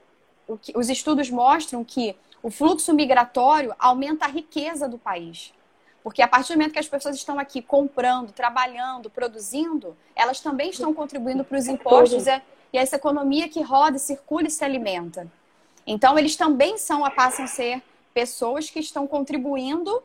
que, 0.61 0.71
os 0.73 0.87
estudos 0.87 1.29
mostram 1.29 1.83
que 1.83 2.15
o 2.41 2.49
fluxo 2.49 2.93
migratório 2.93 3.75
aumenta 3.77 4.23
a 4.23 4.27
riqueza 4.29 4.87
do 4.87 4.97
país. 4.97 5.53
Porque 6.01 6.21
a 6.21 6.29
partir 6.29 6.53
do 6.53 6.55
momento 6.55 6.71
que 6.71 6.79
as 6.79 6.87
pessoas 6.87 7.17
estão 7.17 7.37
aqui 7.37 7.61
comprando, 7.61 8.31
trabalhando, 8.31 9.09
produzindo, 9.09 9.97
elas 10.15 10.39
também 10.39 10.69
estão 10.69 10.93
contribuindo 10.93 11.43
para 11.43 11.57
os 11.57 11.67
impostos 11.67 12.25
e, 12.25 12.41
e 12.71 12.77
essa 12.77 12.95
economia 12.95 13.49
que 13.49 13.61
roda, 13.61 13.99
circula 13.99 14.47
e 14.47 14.49
se 14.49 14.63
alimenta. 14.63 15.29
Então, 15.85 16.17
eles 16.17 16.37
também 16.37 16.77
são, 16.77 17.01
passam 17.11 17.43
a 17.43 17.49
ser 17.49 17.83
pessoas 18.13 18.69
que 18.69 18.79
estão 18.79 19.05
contribuindo 19.05 20.01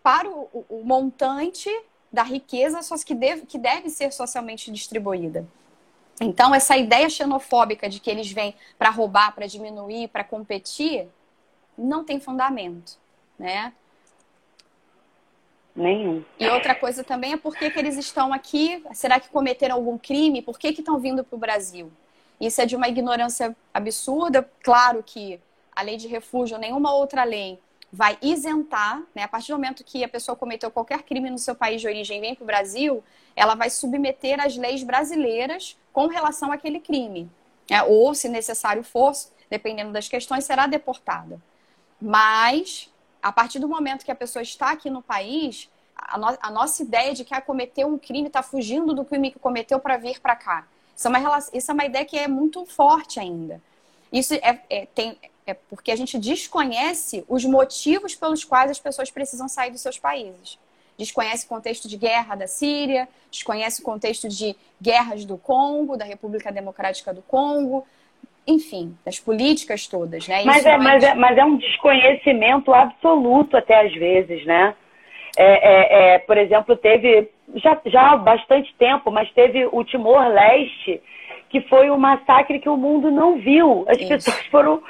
para 0.00 0.30
o, 0.30 0.48
o, 0.52 0.64
o 0.68 0.84
montante 0.84 1.68
da 2.12 2.22
riqueza 2.22 2.78
que 3.04 3.16
deve, 3.16 3.46
que 3.46 3.58
deve 3.58 3.90
ser 3.90 4.12
socialmente 4.12 4.70
distribuída. 4.70 5.44
Então, 6.20 6.54
essa 6.54 6.76
ideia 6.76 7.08
xenofóbica 7.08 7.88
de 7.88 7.98
que 8.00 8.10
eles 8.10 8.30
vêm 8.30 8.54
para 8.78 8.90
roubar, 8.90 9.34
para 9.34 9.46
diminuir, 9.46 10.08
para 10.08 10.22
competir, 10.22 11.08
não 11.76 12.04
tem 12.04 12.20
fundamento, 12.20 12.98
né? 13.38 13.72
Nenhum. 15.74 16.24
E 16.38 16.46
outra 16.48 16.72
coisa 16.74 17.02
também 17.02 17.32
é 17.32 17.36
por 17.36 17.56
que, 17.56 17.68
que 17.68 17.78
eles 17.78 17.96
estão 17.96 18.32
aqui? 18.32 18.84
Será 18.92 19.18
que 19.18 19.28
cometeram 19.28 19.74
algum 19.74 19.98
crime? 19.98 20.40
Por 20.40 20.56
que, 20.56 20.72
que 20.72 20.80
estão 20.80 21.00
vindo 21.00 21.24
para 21.24 21.34
o 21.34 21.38
Brasil? 21.38 21.90
Isso 22.40 22.60
é 22.60 22.66
de 22.66 22.76
uma 22.76 22.88
ignorância 22.88 23.56
absurda. 23.72 24.48
Claro 24.62 25.02
que 25.04 25.40
a 25.74 25.82
lei 25.82 25.96
de 25.96 26.06
refúgio, 26.06 26.58
nenhuma 26.58 26.94
outra 26.94 27.24
lei 27.24 27.58
vai 27.92 28.16
isentar, 28.22 29.02
né? 29.14 29.24
A 29.24 29.28
partir 29.28 29.52
do 29.52 29.56
momento 29.56 29.82
que 29.82 30.04
a 30.04 30.08
pessoa 30.08 30.36
cometeu 30.36 30.70
qualquer 30.70 31.02
crime 31.02 31.28
no 31.28 31.38
seu 31.38 31.56
país 31.56 31.80
de 31.80 31.88
origem 31.88 32.18
e 32.18 32.20
vem 32.20 32.34
para 32.36 32.44
o 32.44 32.46
Brasil, 32.46 33.02
ela 33.34 33.56
vai 33.56 33.68
submeter 33.68 34.40
as 34.40 34.56
leis 34.56 34.84
brasileiras 34.84 35.76
com 35.94 36.08
relação 36.08 36.52
àquele 36.52 36.80
crime. 36.80 37.30
Né? 37.70 37.82
Ou, 37.84 38.14
se 38.14 38.28
necessário 38.28 38.84
for, 38.84 39.14
dependendo 39.48 39.92
das 39.92 40.08
questões, 40.08 40.44
será 40.44 40.66
deportada. 40.66 41.40
Mas 41.98 42.90
a 43.22 43.32
partir 43.32 43.58
do 43.58 43.66
momento 43.66 44.04
que 44.04 44.10
a 44.10 44.14
pessoa 44.14 44.42
está 44.42 44.70
aqui 44.72 44.90
no 44.90 45.00
país, 45.00 45.70
a, 45.96 46.18
no, 46.18 46.36
a 46.38 46.50
nossa 46.50 46.82
ideia 46.82 47.14
de 47.14 47.24
que 47.24 47.32
a 47.32 47.40
cometeu 47.40 47.88
um 47.88 47.96
crime 47.96 48.26
está 48.26 48.42
fugindo 48.42 48.92
do 48.92 49.02
crime 49.02 49.30
que 49.30 49.38
cometeu 49.38 49.80
para 49.80 49.96
vir 49.96 50.20
para 50.20 50.36
cá. 50.36 50.66
Isso 50.94 51.08
é, 51.08 51.10
uma, 51.10 51.38
isso 51.54 51.70
é 51.70 51.74
uma 51.74 51.84
ideia 51.86 52.04
que 52.04 52.18
é 52.18 52.28
muito 52.28 52.66
forte 52.66 53.18
ainda. 53.18 53.62
Isso 54.12 54.34
é, 54.34 54.60
é, 54.68 54.86
tem, 54.86 55.18
é 55.46 55.54
porque 55.54 55.90
a 55.90 55.96
gente 55.96 56.18
desconhece 56.18 57.24
os 57.28 57.44
motivos 57.44 58.14
pelos 58.14 58.44
quais 58.44 58.70
as 58.70 58.78
pessoas 58.78 59.10
precisam 59.10 59.48
sair 59.48 59.70
dos 59.70 59.80
seus 59.80 59.98
países. 59.98 60.58
Desconhece 60.98 61.46
o 61.46 61.48
contexto 61.48 61.88
de 61.88 61.96
guerra 61.96 62.34
da 62.34 62.46
Síria, 62.46 63.08
desconhece 63.30 63.82
o 63.82 63.84
contexto 63.84 64.28
de 64.28 64.54
guerras 64.80 65.24
do 65.24 65.36
Congo, 65.36 65.96
da 65.96 66.04
República 66.04 66.52
Democrática 66.52 67.12
do 67.12 67.22
Congo, 67.22 67.84
enfim, 68.46 68.96
das 69.04 69.18
políticas 69.18 69.86
todas, 69.86 70.28
né? 70.28 70.42
Mas 70.44 70.64
é, 70.64 70.76
mas, 70.76 71.02
é, 71.02 71.14
mas 71.14 71.36
é 71.36 71.44
um 71.44 71.56
desconhecimento 71.56 72.72
absoluto 72.72 73.56
até 73.56 73.86
às 73.86 73.92
vezes, 73.94 74.44
né? 74.44 74.74
É, 75.36 75.44
é, 75.44 76.14
é, 76.14 76.18
por 76.20 76.36
exemplo, 76.36 76.76
teve 76.76 77.28
já, 77.56 77.80
já 77.86 78.12
há 78.12 78.16
bastante 78.16 78.72
tempo, 78.78 79.10
mas 79.10 79.30
teve 79.32 79.66
o 79.70 79.84
Timor-Leste, 79.84 81.02
que 81.48 81.60
foi 81.62 81.90
um 81.90 81.96
massacre 81.96 82.58
que 82.58 82.68
o 82.68 82.76
mundo 82.76 83.10
não 83.10 83.38
viu. 83.38 83.84
As 83.88 83.98
Isso. 83.98 84.08
pessoas 84.08 84.46
foram. 84.46 84.82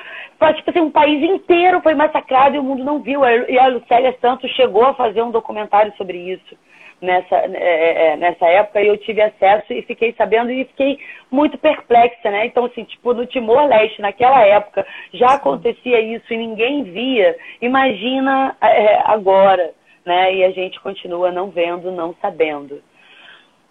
Tipo 0.53 0.71
assim, 0.71 0.81
um 0.81 0.91
país 0.91 1.23
inteiro 1.23 1.81
foi 1.81 1.95
massacrado 1.95 2.57
e 2.57 2.59
o 2.59 2.63
mundo 2.63 2.85
não 2.85 3.01
viu. 3.01 3.23
E 3.25 3.59
a 3.59 3.69
Lucélia 3.69 4.17
Santos 4.21 4.51
chegou 4.51 4.85
a 4.85 4.95
fazer 4.95 5.23
um 5.23 5.31
documentário 5.31 5.93
sobre 5.97 6.19
isso 6.19 6.57
nessa, 7.05 7.37
é, 7.37 7.51
é, 7.55 8.07
é, 8.07 8.17
nessa 8.17 8.47
época 8.47 8.81
e 8.81 8.89
eu 8.89 8.97
tive 8.99 9.21
acesso 9.21 9.73
e 9.73 9.83
fiquei 9.83 10.13
sabendo 10.15 10.51
e 10.51 10.65
fiquei 10.65 10.99
muito 11.31 11.59
perplexa, 11.59 12.31
né? 12.31 12.47
Então, 12.47 12.65
assim, 12.65 12.85
tipo, 12.85 13.13
no 13.13 13.27
Timor-Leste, 13.27 14.01
naquela 14.01 14.41
época, 14.45 14.87
já 15.13 15.35
acontecia 15.35 16.01
isso 16.01 16.33
e 16.33 16.37
ninguém 16.37 16.83
via. 16.85 17.37
Imagina 17.61 18.57
é, 18.61 19.01
agora, 19.05 19.73
né? 20.05 20.35
E 20.35 20.45
a 20.45 20.51
gente 20.51 20.81
continua 20.81 21.31
não 21.31 21.51
vendo, 21.51 21.93
não 21.93 22.15
sabendo. 22.21 22.83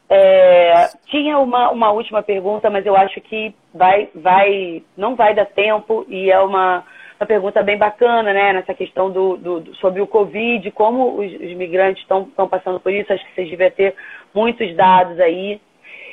É, 0.10 0.90
tinha 1.08 1.40
uma, 1.40 1.72
uma 1.72 1.92
última 1.92 2.22
pergunta, 2.22 2.70
mas 2.70 2.86
eu 2.86 2.96
acho 2.96 3.20
que 3.22 3.56
vai, 3.74 4.10
vai, 4.14 4.84
não 4.96 5.16
vai 5.16 5.34
dar 5.34 5.46
tempo 5.46 6.06
e 6.08 6.30
é 6.30 6.40
uma 6.40 6.84
uma 7.24 7.28
pergunta 7.28 7.64
bem 7.64 7.78
bacana, 7.78 8.34
né? 8.34 8.54
Nessa 8.54 8.74
questão 8.74 9.10
do, 9.10 9.38
do, 9.38 9.76
sobre 9.76 10.02
o 10.02 10.08
Covid, 10.08 10.70
como 10.72 11.20
os, 11.20 11.32
os 11.34 11.54
migrantes 11.54 12.04
estão 12.04 12.26
passando 12.50 12.80
por 12.80 12.92
isso. 12.92 13.12
Acho 13.12 13.26
que 13.26 13.36
vocês 13.36 13.50
devem 13.50 13.72
ter 13.72 13.96
muitos 14.34 14.76
dados 14.76 15.20
aí. 15.20 15.60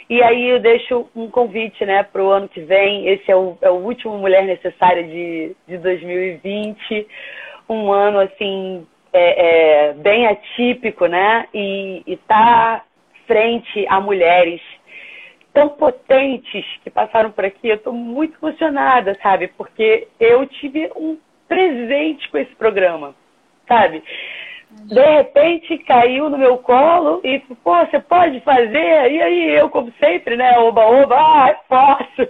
E 0.09 0.23
aí 0.23 0.49
eu 0.49 0.61
deixo 0.61 1.09
um 1.15 1.31
convite, 1.31 1.85
né, 1.87 2.03
para 2.03 2.23
o 2.23 2.31
ano 2.31 2.49
que 2.49 2.61
vem. 2.61 3.09
Esse 3.09 3.31
é 3.31 3.37
o, 3.37 3.57
é 3.61 3.71
o 3.71 3.75
último 3.75 4.19
Mulher 4.19 4.45
Necessária 4.45 5.05
de, 5.05 5.55
de 5.69 5.79
2020. 5.79 7.07
Um 7.69 7.93
ano, 7.93 8.19
assim, 8.19 8.87
é, 9.13 9.89
é, 9.89 9.93
bem 9.95 10.27
atípico, 10.27 11.07
né? 11.07 11.47
E 11.55 12.03
está 12.07 12.85
frente 13.31 13.87
a 13.89 14.01
mulheres 14.01 14.61
tão 15.53 15.69
potentes 15.69 16.65
que 16.83 16.91
passaram 16.91 17.31
por 17.31 17.45
aqui. 17.45 17.69
Eu 17.69 17.77
estou 17.77 17.93
muito 17.93 18.37
emocionada, 18.43 19.17
sabe? 19.23 19.47
Porque 19.57 20.09
eu 20.19 20.45
tive 20.47 20.91
um 20.97 21.17
presente 21.49 22.29
com 22.29 22.39
esse 22.39 22.53
programa, 22.57 23.15
sabe? 23.69 24.03
De 24.71 25.01
repente 25.01 25.79
caiu 25.79 26.29
no 26.29 26.39
meu 26.39 26.59
colo 26.59 27.21
e, 27.23 27.39
pô, 27.63 27.77
você 27.77 28.01
pode 28.01 28.41
fazer? 28.41 29.13
E 29.13 29.23
aí 29.23 29.51
eu, 29.51 29.71
como 29.71 29.93
sempre, 30.01 30.37
né? 30.37 30.59
Oba, 30.59 30.85
oba, 30.87 31.17
ah, 31.17 31.55
posso. 31.69 32.29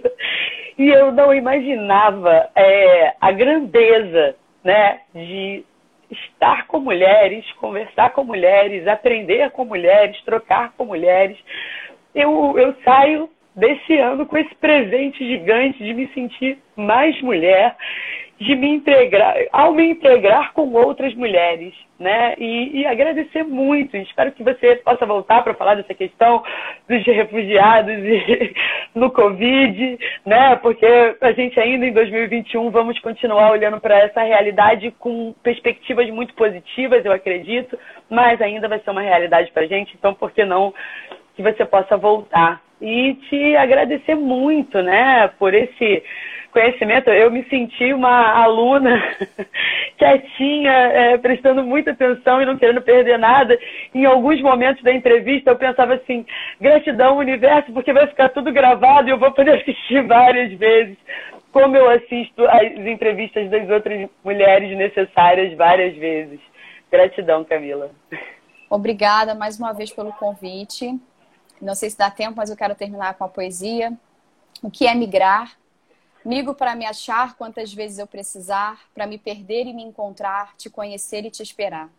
E 0.77 0.87
eu 0.87 1.11
não 1.11 1.33
imaginava 1.33 2.47
é, 2.55 3.13
a 3.19 3.31
grandeza, 3.31 4.35
né? 4.63 5.01
De 5.13 5.63
estar 6.11 6.67
com 6.67 6.79
mulheres, 6.79 7.49
conversar 7.53 8.11
com 8.11 8.23
mulheres, 8.23 8.87
aprender 8.87 9.49
com 9.51 9.65
mulheres, 9.65 10.21
trocar 10.23 10.73
com 10.77 10.85
mulheres, 10.85 11.37
eu, 12.13 12.57
eu 12.57 12.75
saio 12.83 13.29
desse 13.55 13.97
ano 13.97 14.25
com 14.25 14.37
esse 14.37 14.53
presente 14.55 15.25
gigante 15.25 15.83
de 15.83 15.93
me 15.93 16.07
sentir 16.13 16.57
mais 16.75 17.19
mulher, 17.21 17.75
de 18.41 18.55
me 18.55 18.69
integrar, 18.69 19.35
ao 19.51 19.71
me 19.71 19.91
integrar 19.91 20.51
com 20.53 20.73
outras 20.73 21.13
mulheres, 21.13 21.75
né? 21.99 22.33
E, 22.39 22.81
e 22.81 22.87
agradecer 22.87 23.43
muito. 23.43 23.95
Espero 23.95 24.31
que 24.31 24.43
você 24.43 24.77
possa 24.77 25.05
voltar 25.05 25.43
para 25.43 25.53
falar 25.53 25.75
dessa 25.75 25.93
questão 25.93 26.43
dos 26.89 27.05
refugiados 27.05 27.93
e, 27.93 28.55
no 28.99 29.11
Covid, 29.11 29.99
né? 30.25 30.55
Porque 30.55 30.87
a 31.21 31.31
gente 31.33 31.59
ainda 31.59 31.85
em 31.85 31.93
2021 31.93 32.71
vamos 32.71 32.97
continuar 32.99 33.51
olhando 33.51 33.79
para 33.79 33.99
essa 33.99 34.23
realidade 34.23 34.89
com 34.97 35.35
perspectivas 35.43 36.09
muito 36.09 36.33
positivas, 36.33 37.05
eu 37.05 37.11
acredito, 37.11 37.77
mas 38.09 38.41
ainda 38.41 38.67
vai 38.67 38.79
ser 38.79 38.89
uma 38.89 39.03
realidade 39.03 39.51
para 39.51 39.61
a 39.61 39.67
gente. 39.67 39.93
Então, 39.95 40.15
por 40.15 40.31
que 40.31 40.43
não 40.43 40.73
que 41.35 41.43
você 41.43 41.63
possa 41.63 41.95
voltar. 41.95 42.59
E 42.81 43.13
te 43.29 43.55
agradecer 43.55 44.15
muito, 44.15 44.81
né, 44.81 45.29
por 45.37 45.53
esse 45.53 46.03
conhecimento. 46.51 47.09
Eu 47.09 47.31
me 47.31 47.43
senti 47.49 47.93
uma 47.93 48.43
aluna 48.43 49.01
quietinha, 49.97 50.71
é, 50.71 51.17
prestando 51.17 51.63
muita 51.63 51.91
atenção 51.91 52.41
e 52.41 52.45
não 52.45 52.57
querendo 52.57 52.81
perder 52.81 53.17
nada. 53.17 53.57
Em 53.93 54.05
alguns 54.05 54.41
momentos 54.41 54.83
da 54.83 54.93
entrevista 54.93 55.51
eu 55.51 55.55
pensava 55.55 55.95
assim, 55.95 56.25
gratidão 56.59 57.17
universo, 57.17 57.71
porque 57.71 57.93
vai 57.93 58.07
ficar 58.07 58.29
tudo 58.29 58.51
gravado 58.51 59.07
e 59.07 59.11
eu 59.11 59.17
vou 59.17 59.31
poder 59.31 59.57
assistir 59.61 60.05
várias 60.05 60.53
vezes. 60.53 60.97
Como 61.51 61.75
eu 61.75 61.89
assisto 61.89 62.45
as 62.47 62.71
entrevistas 62.85 63.49
das 63.49 63.69
outras 63.69 64.09
mulheres 64.23 64.77
necessárias 64.77 65.53
várias 65.57 65.95
vezes. 65.97 66.39
Gratidão, 66.89 67.43
Camila. 67.43 67.91
Obrigada 68.69 69.35
mais 69.35 69.59
uma 69.59 69.73
vez 69.73 69.91
pelo 69.91 70.13
convite. 70.13 70.97
Não 71.61 71.75
sei 71.75 71.89
se 71.89 71.97
dá 71.97 72.09
tempo, 72.09 72.35
mas 72.37 72.49
eu 72.49 72.57
quero 72.57 72.73
terminar 72.73 73.13
com 73.15 73.23
a 73.23 73.29
poesia. 73.29 73.91
o 74.63 74.71
que 74.71 74.87
é 74.87 74.95
migrar. 74.95 75.51
Migo 76.23 76.53
para 76.53 76.75
me 76.75 76.85
achar 76.85 77.35
quantas 77.35 77.73
vezes 77.73 77.97
eu 77.97 78.05
precisar, 78.05 78.79
para 78.93 79.07
me 79.07 79.17
perder 79.17 79.65
e 79.65 79.73
me 79.73 79.81
encontrar, 79.81 80.55
te 80.55 80.69
conhecer 80.69 81.25
e 81.25 81.31
te 81.31 81.41
esperar. 81.41 81.89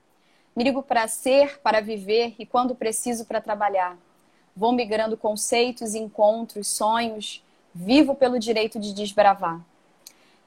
Migo 0.54 0.80
para 0.80 1.08
ser, 1.08 1.58
para 1.58 1.80
viver 1.80 2.36
e 2.38 2.46
quando 2.46 2.74
preciso 2.74 3.24
para 3.24 3.40
trabalhar. 3.40 3.98
Vou 4.54 4.70
migrando 4.70 5.16
conceitos, 5.16 5.96
encontros, 5.96 6.68
sonhos, 6.68 7.42
vivo 7.74 8.14
pelo 8.14 8.38
direito 8.38 8.78
de 8.78 8.94
desbravar. 8.94 9.60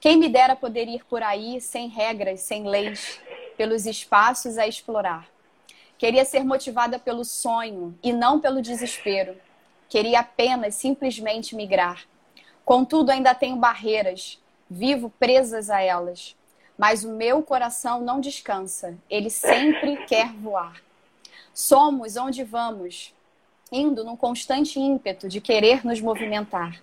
Quem 0.00 0.16
me 0.16 0.28
dera 0.30 0.56
poder 0.56 0.88
ir 0.88 1.04
por 1.04 1.22
aí 1.22 1.60
sem 1.60 1.88
regras, 1.88 2.40
sem 2.40 2.66
leis, 2.66 3.20
pelos 3.58 3.84
espaços 3.84 4.56
a 4.56 4.66
explorar. 4.66 5.28
Queria 5.98 6.24
ser 6.24 6.44
motivada 6.44 6.98
pelo 6.98 7.24
sonho 7.24 7.98
e 8.02 8.10
não 8.12 8.40
pelo 8.40 8.62
desespero. 8.62 9.36
Queria 9.88 10.20
apenas 10.20 10.76
simplesmente 10.76 11.54
migrar. 11.54 12.06
Contudo, 12.66 13.10
ainda 13.10 13.32
tenho 13.32 13.54
barreiras, 13.54 14.42
vivo 14.68 15.08
presas 15.20 15.70
a 15.70 15.80
elas. 15.80 16.34
Mas 16.76 17.04
o 17.04 17.12
meu 17.12 17.40
coração 17.40 18.00
não 18.00 18.20
descansa, 18.20 18.98
ele 19.08 19.30
sempre 19.30 19.98
quer 20.04 20.32
voar. 20.32 20.82
Somos 21.54 22.16
onde 22.16 22.42
vamos, 22.42 23.14
indo 23.70 24.02
num 24.02 24.16
constante 24.16 24.80
ímpeto 24.80 25.28
de 25.28 25.40
querer 25.40 25.86
nos 25.86 26.00
movimentar. 26.00 26.82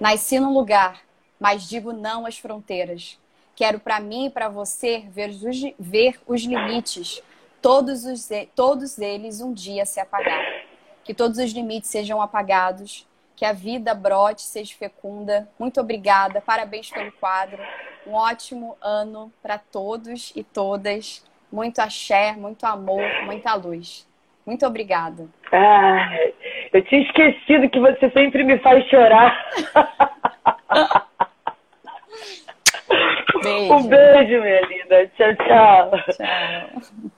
Nasci 0.00 0.40
num 0.40 0.52
lugar, 0.52 1.00
mas 1.38 1.68
digo 1.68 1.92
não 1.92 2.26
às 2.26 2.36
fronteiras. 2.36 3.16
Quero 3.54 3.78
para 3.78 4.00
mim 4.00 4.26
e 4.26 4.30
para 4.30 4.48
você 4.48 5.04
ver 5.08 5.30
os, 5.30 5.60
ver 5.78 6.20
os 6.26 6.42
limites, 6.42 7.22
todos, 7.62 8.04
os, 8.04 8.28
todos 8.56 8.98
eles 8.98 9.40
um 9.40 9.52
dia 9.52 9.86
se 9.86 10.00
apagar. 10.00 10.64
Que 11.04 11.14
todos 11.14 11.38
os 11.38 11.52
limites 11.52 11.90
sejam 11.90 12.20
apagados, 12.20 13.06
que 13.42 13.46
a 13.46 13.52
vida 13.52 13.92
brote, 13.92 14.42
seja 14.42 14.72
fecunda. 14.78 15.48
Muito 15.58 15.80
obrigada, 15.80 16.40
parabéns 16.40 16.88
pelo 16.88 17.10
quadro. 17.10 17.58
Um 18.06 18.12
ótimo 18.12 18.76
ano 18.80 19.32
para 19.42 19.58
todos 19.58 20.32
e 20.36 20.44
todas. 20.44 21.26
Muito 21.50 21.80
axé, 21.80 22.34
muito 22.34 22.64
amor, 22.64 23.02
muita 23.24 23.52
luz. 23.54 24.08
Muito 24.46 24.64
obrigada. 24.64 25.26
Ah, 25.50 26.08
eu 26.72 26.84
tinha 26.84 27.02
esquecido 27.02 27.68
que 27.68 27.80
você 27.80 28.08
sempre 28.10 28.44
me 28.44 28.60
faz 28.60 28.88
chorar. 28.88 29.36
Beijo. 33.42 33.74
Um 33.74 33.88
beijo, 33.88 34.40
minha 34.40 34.60
linda. 34.60 35.08
Tchau, 35.16 35.34
tchau. 35.34 35.90
Tchau. 36.12 37.10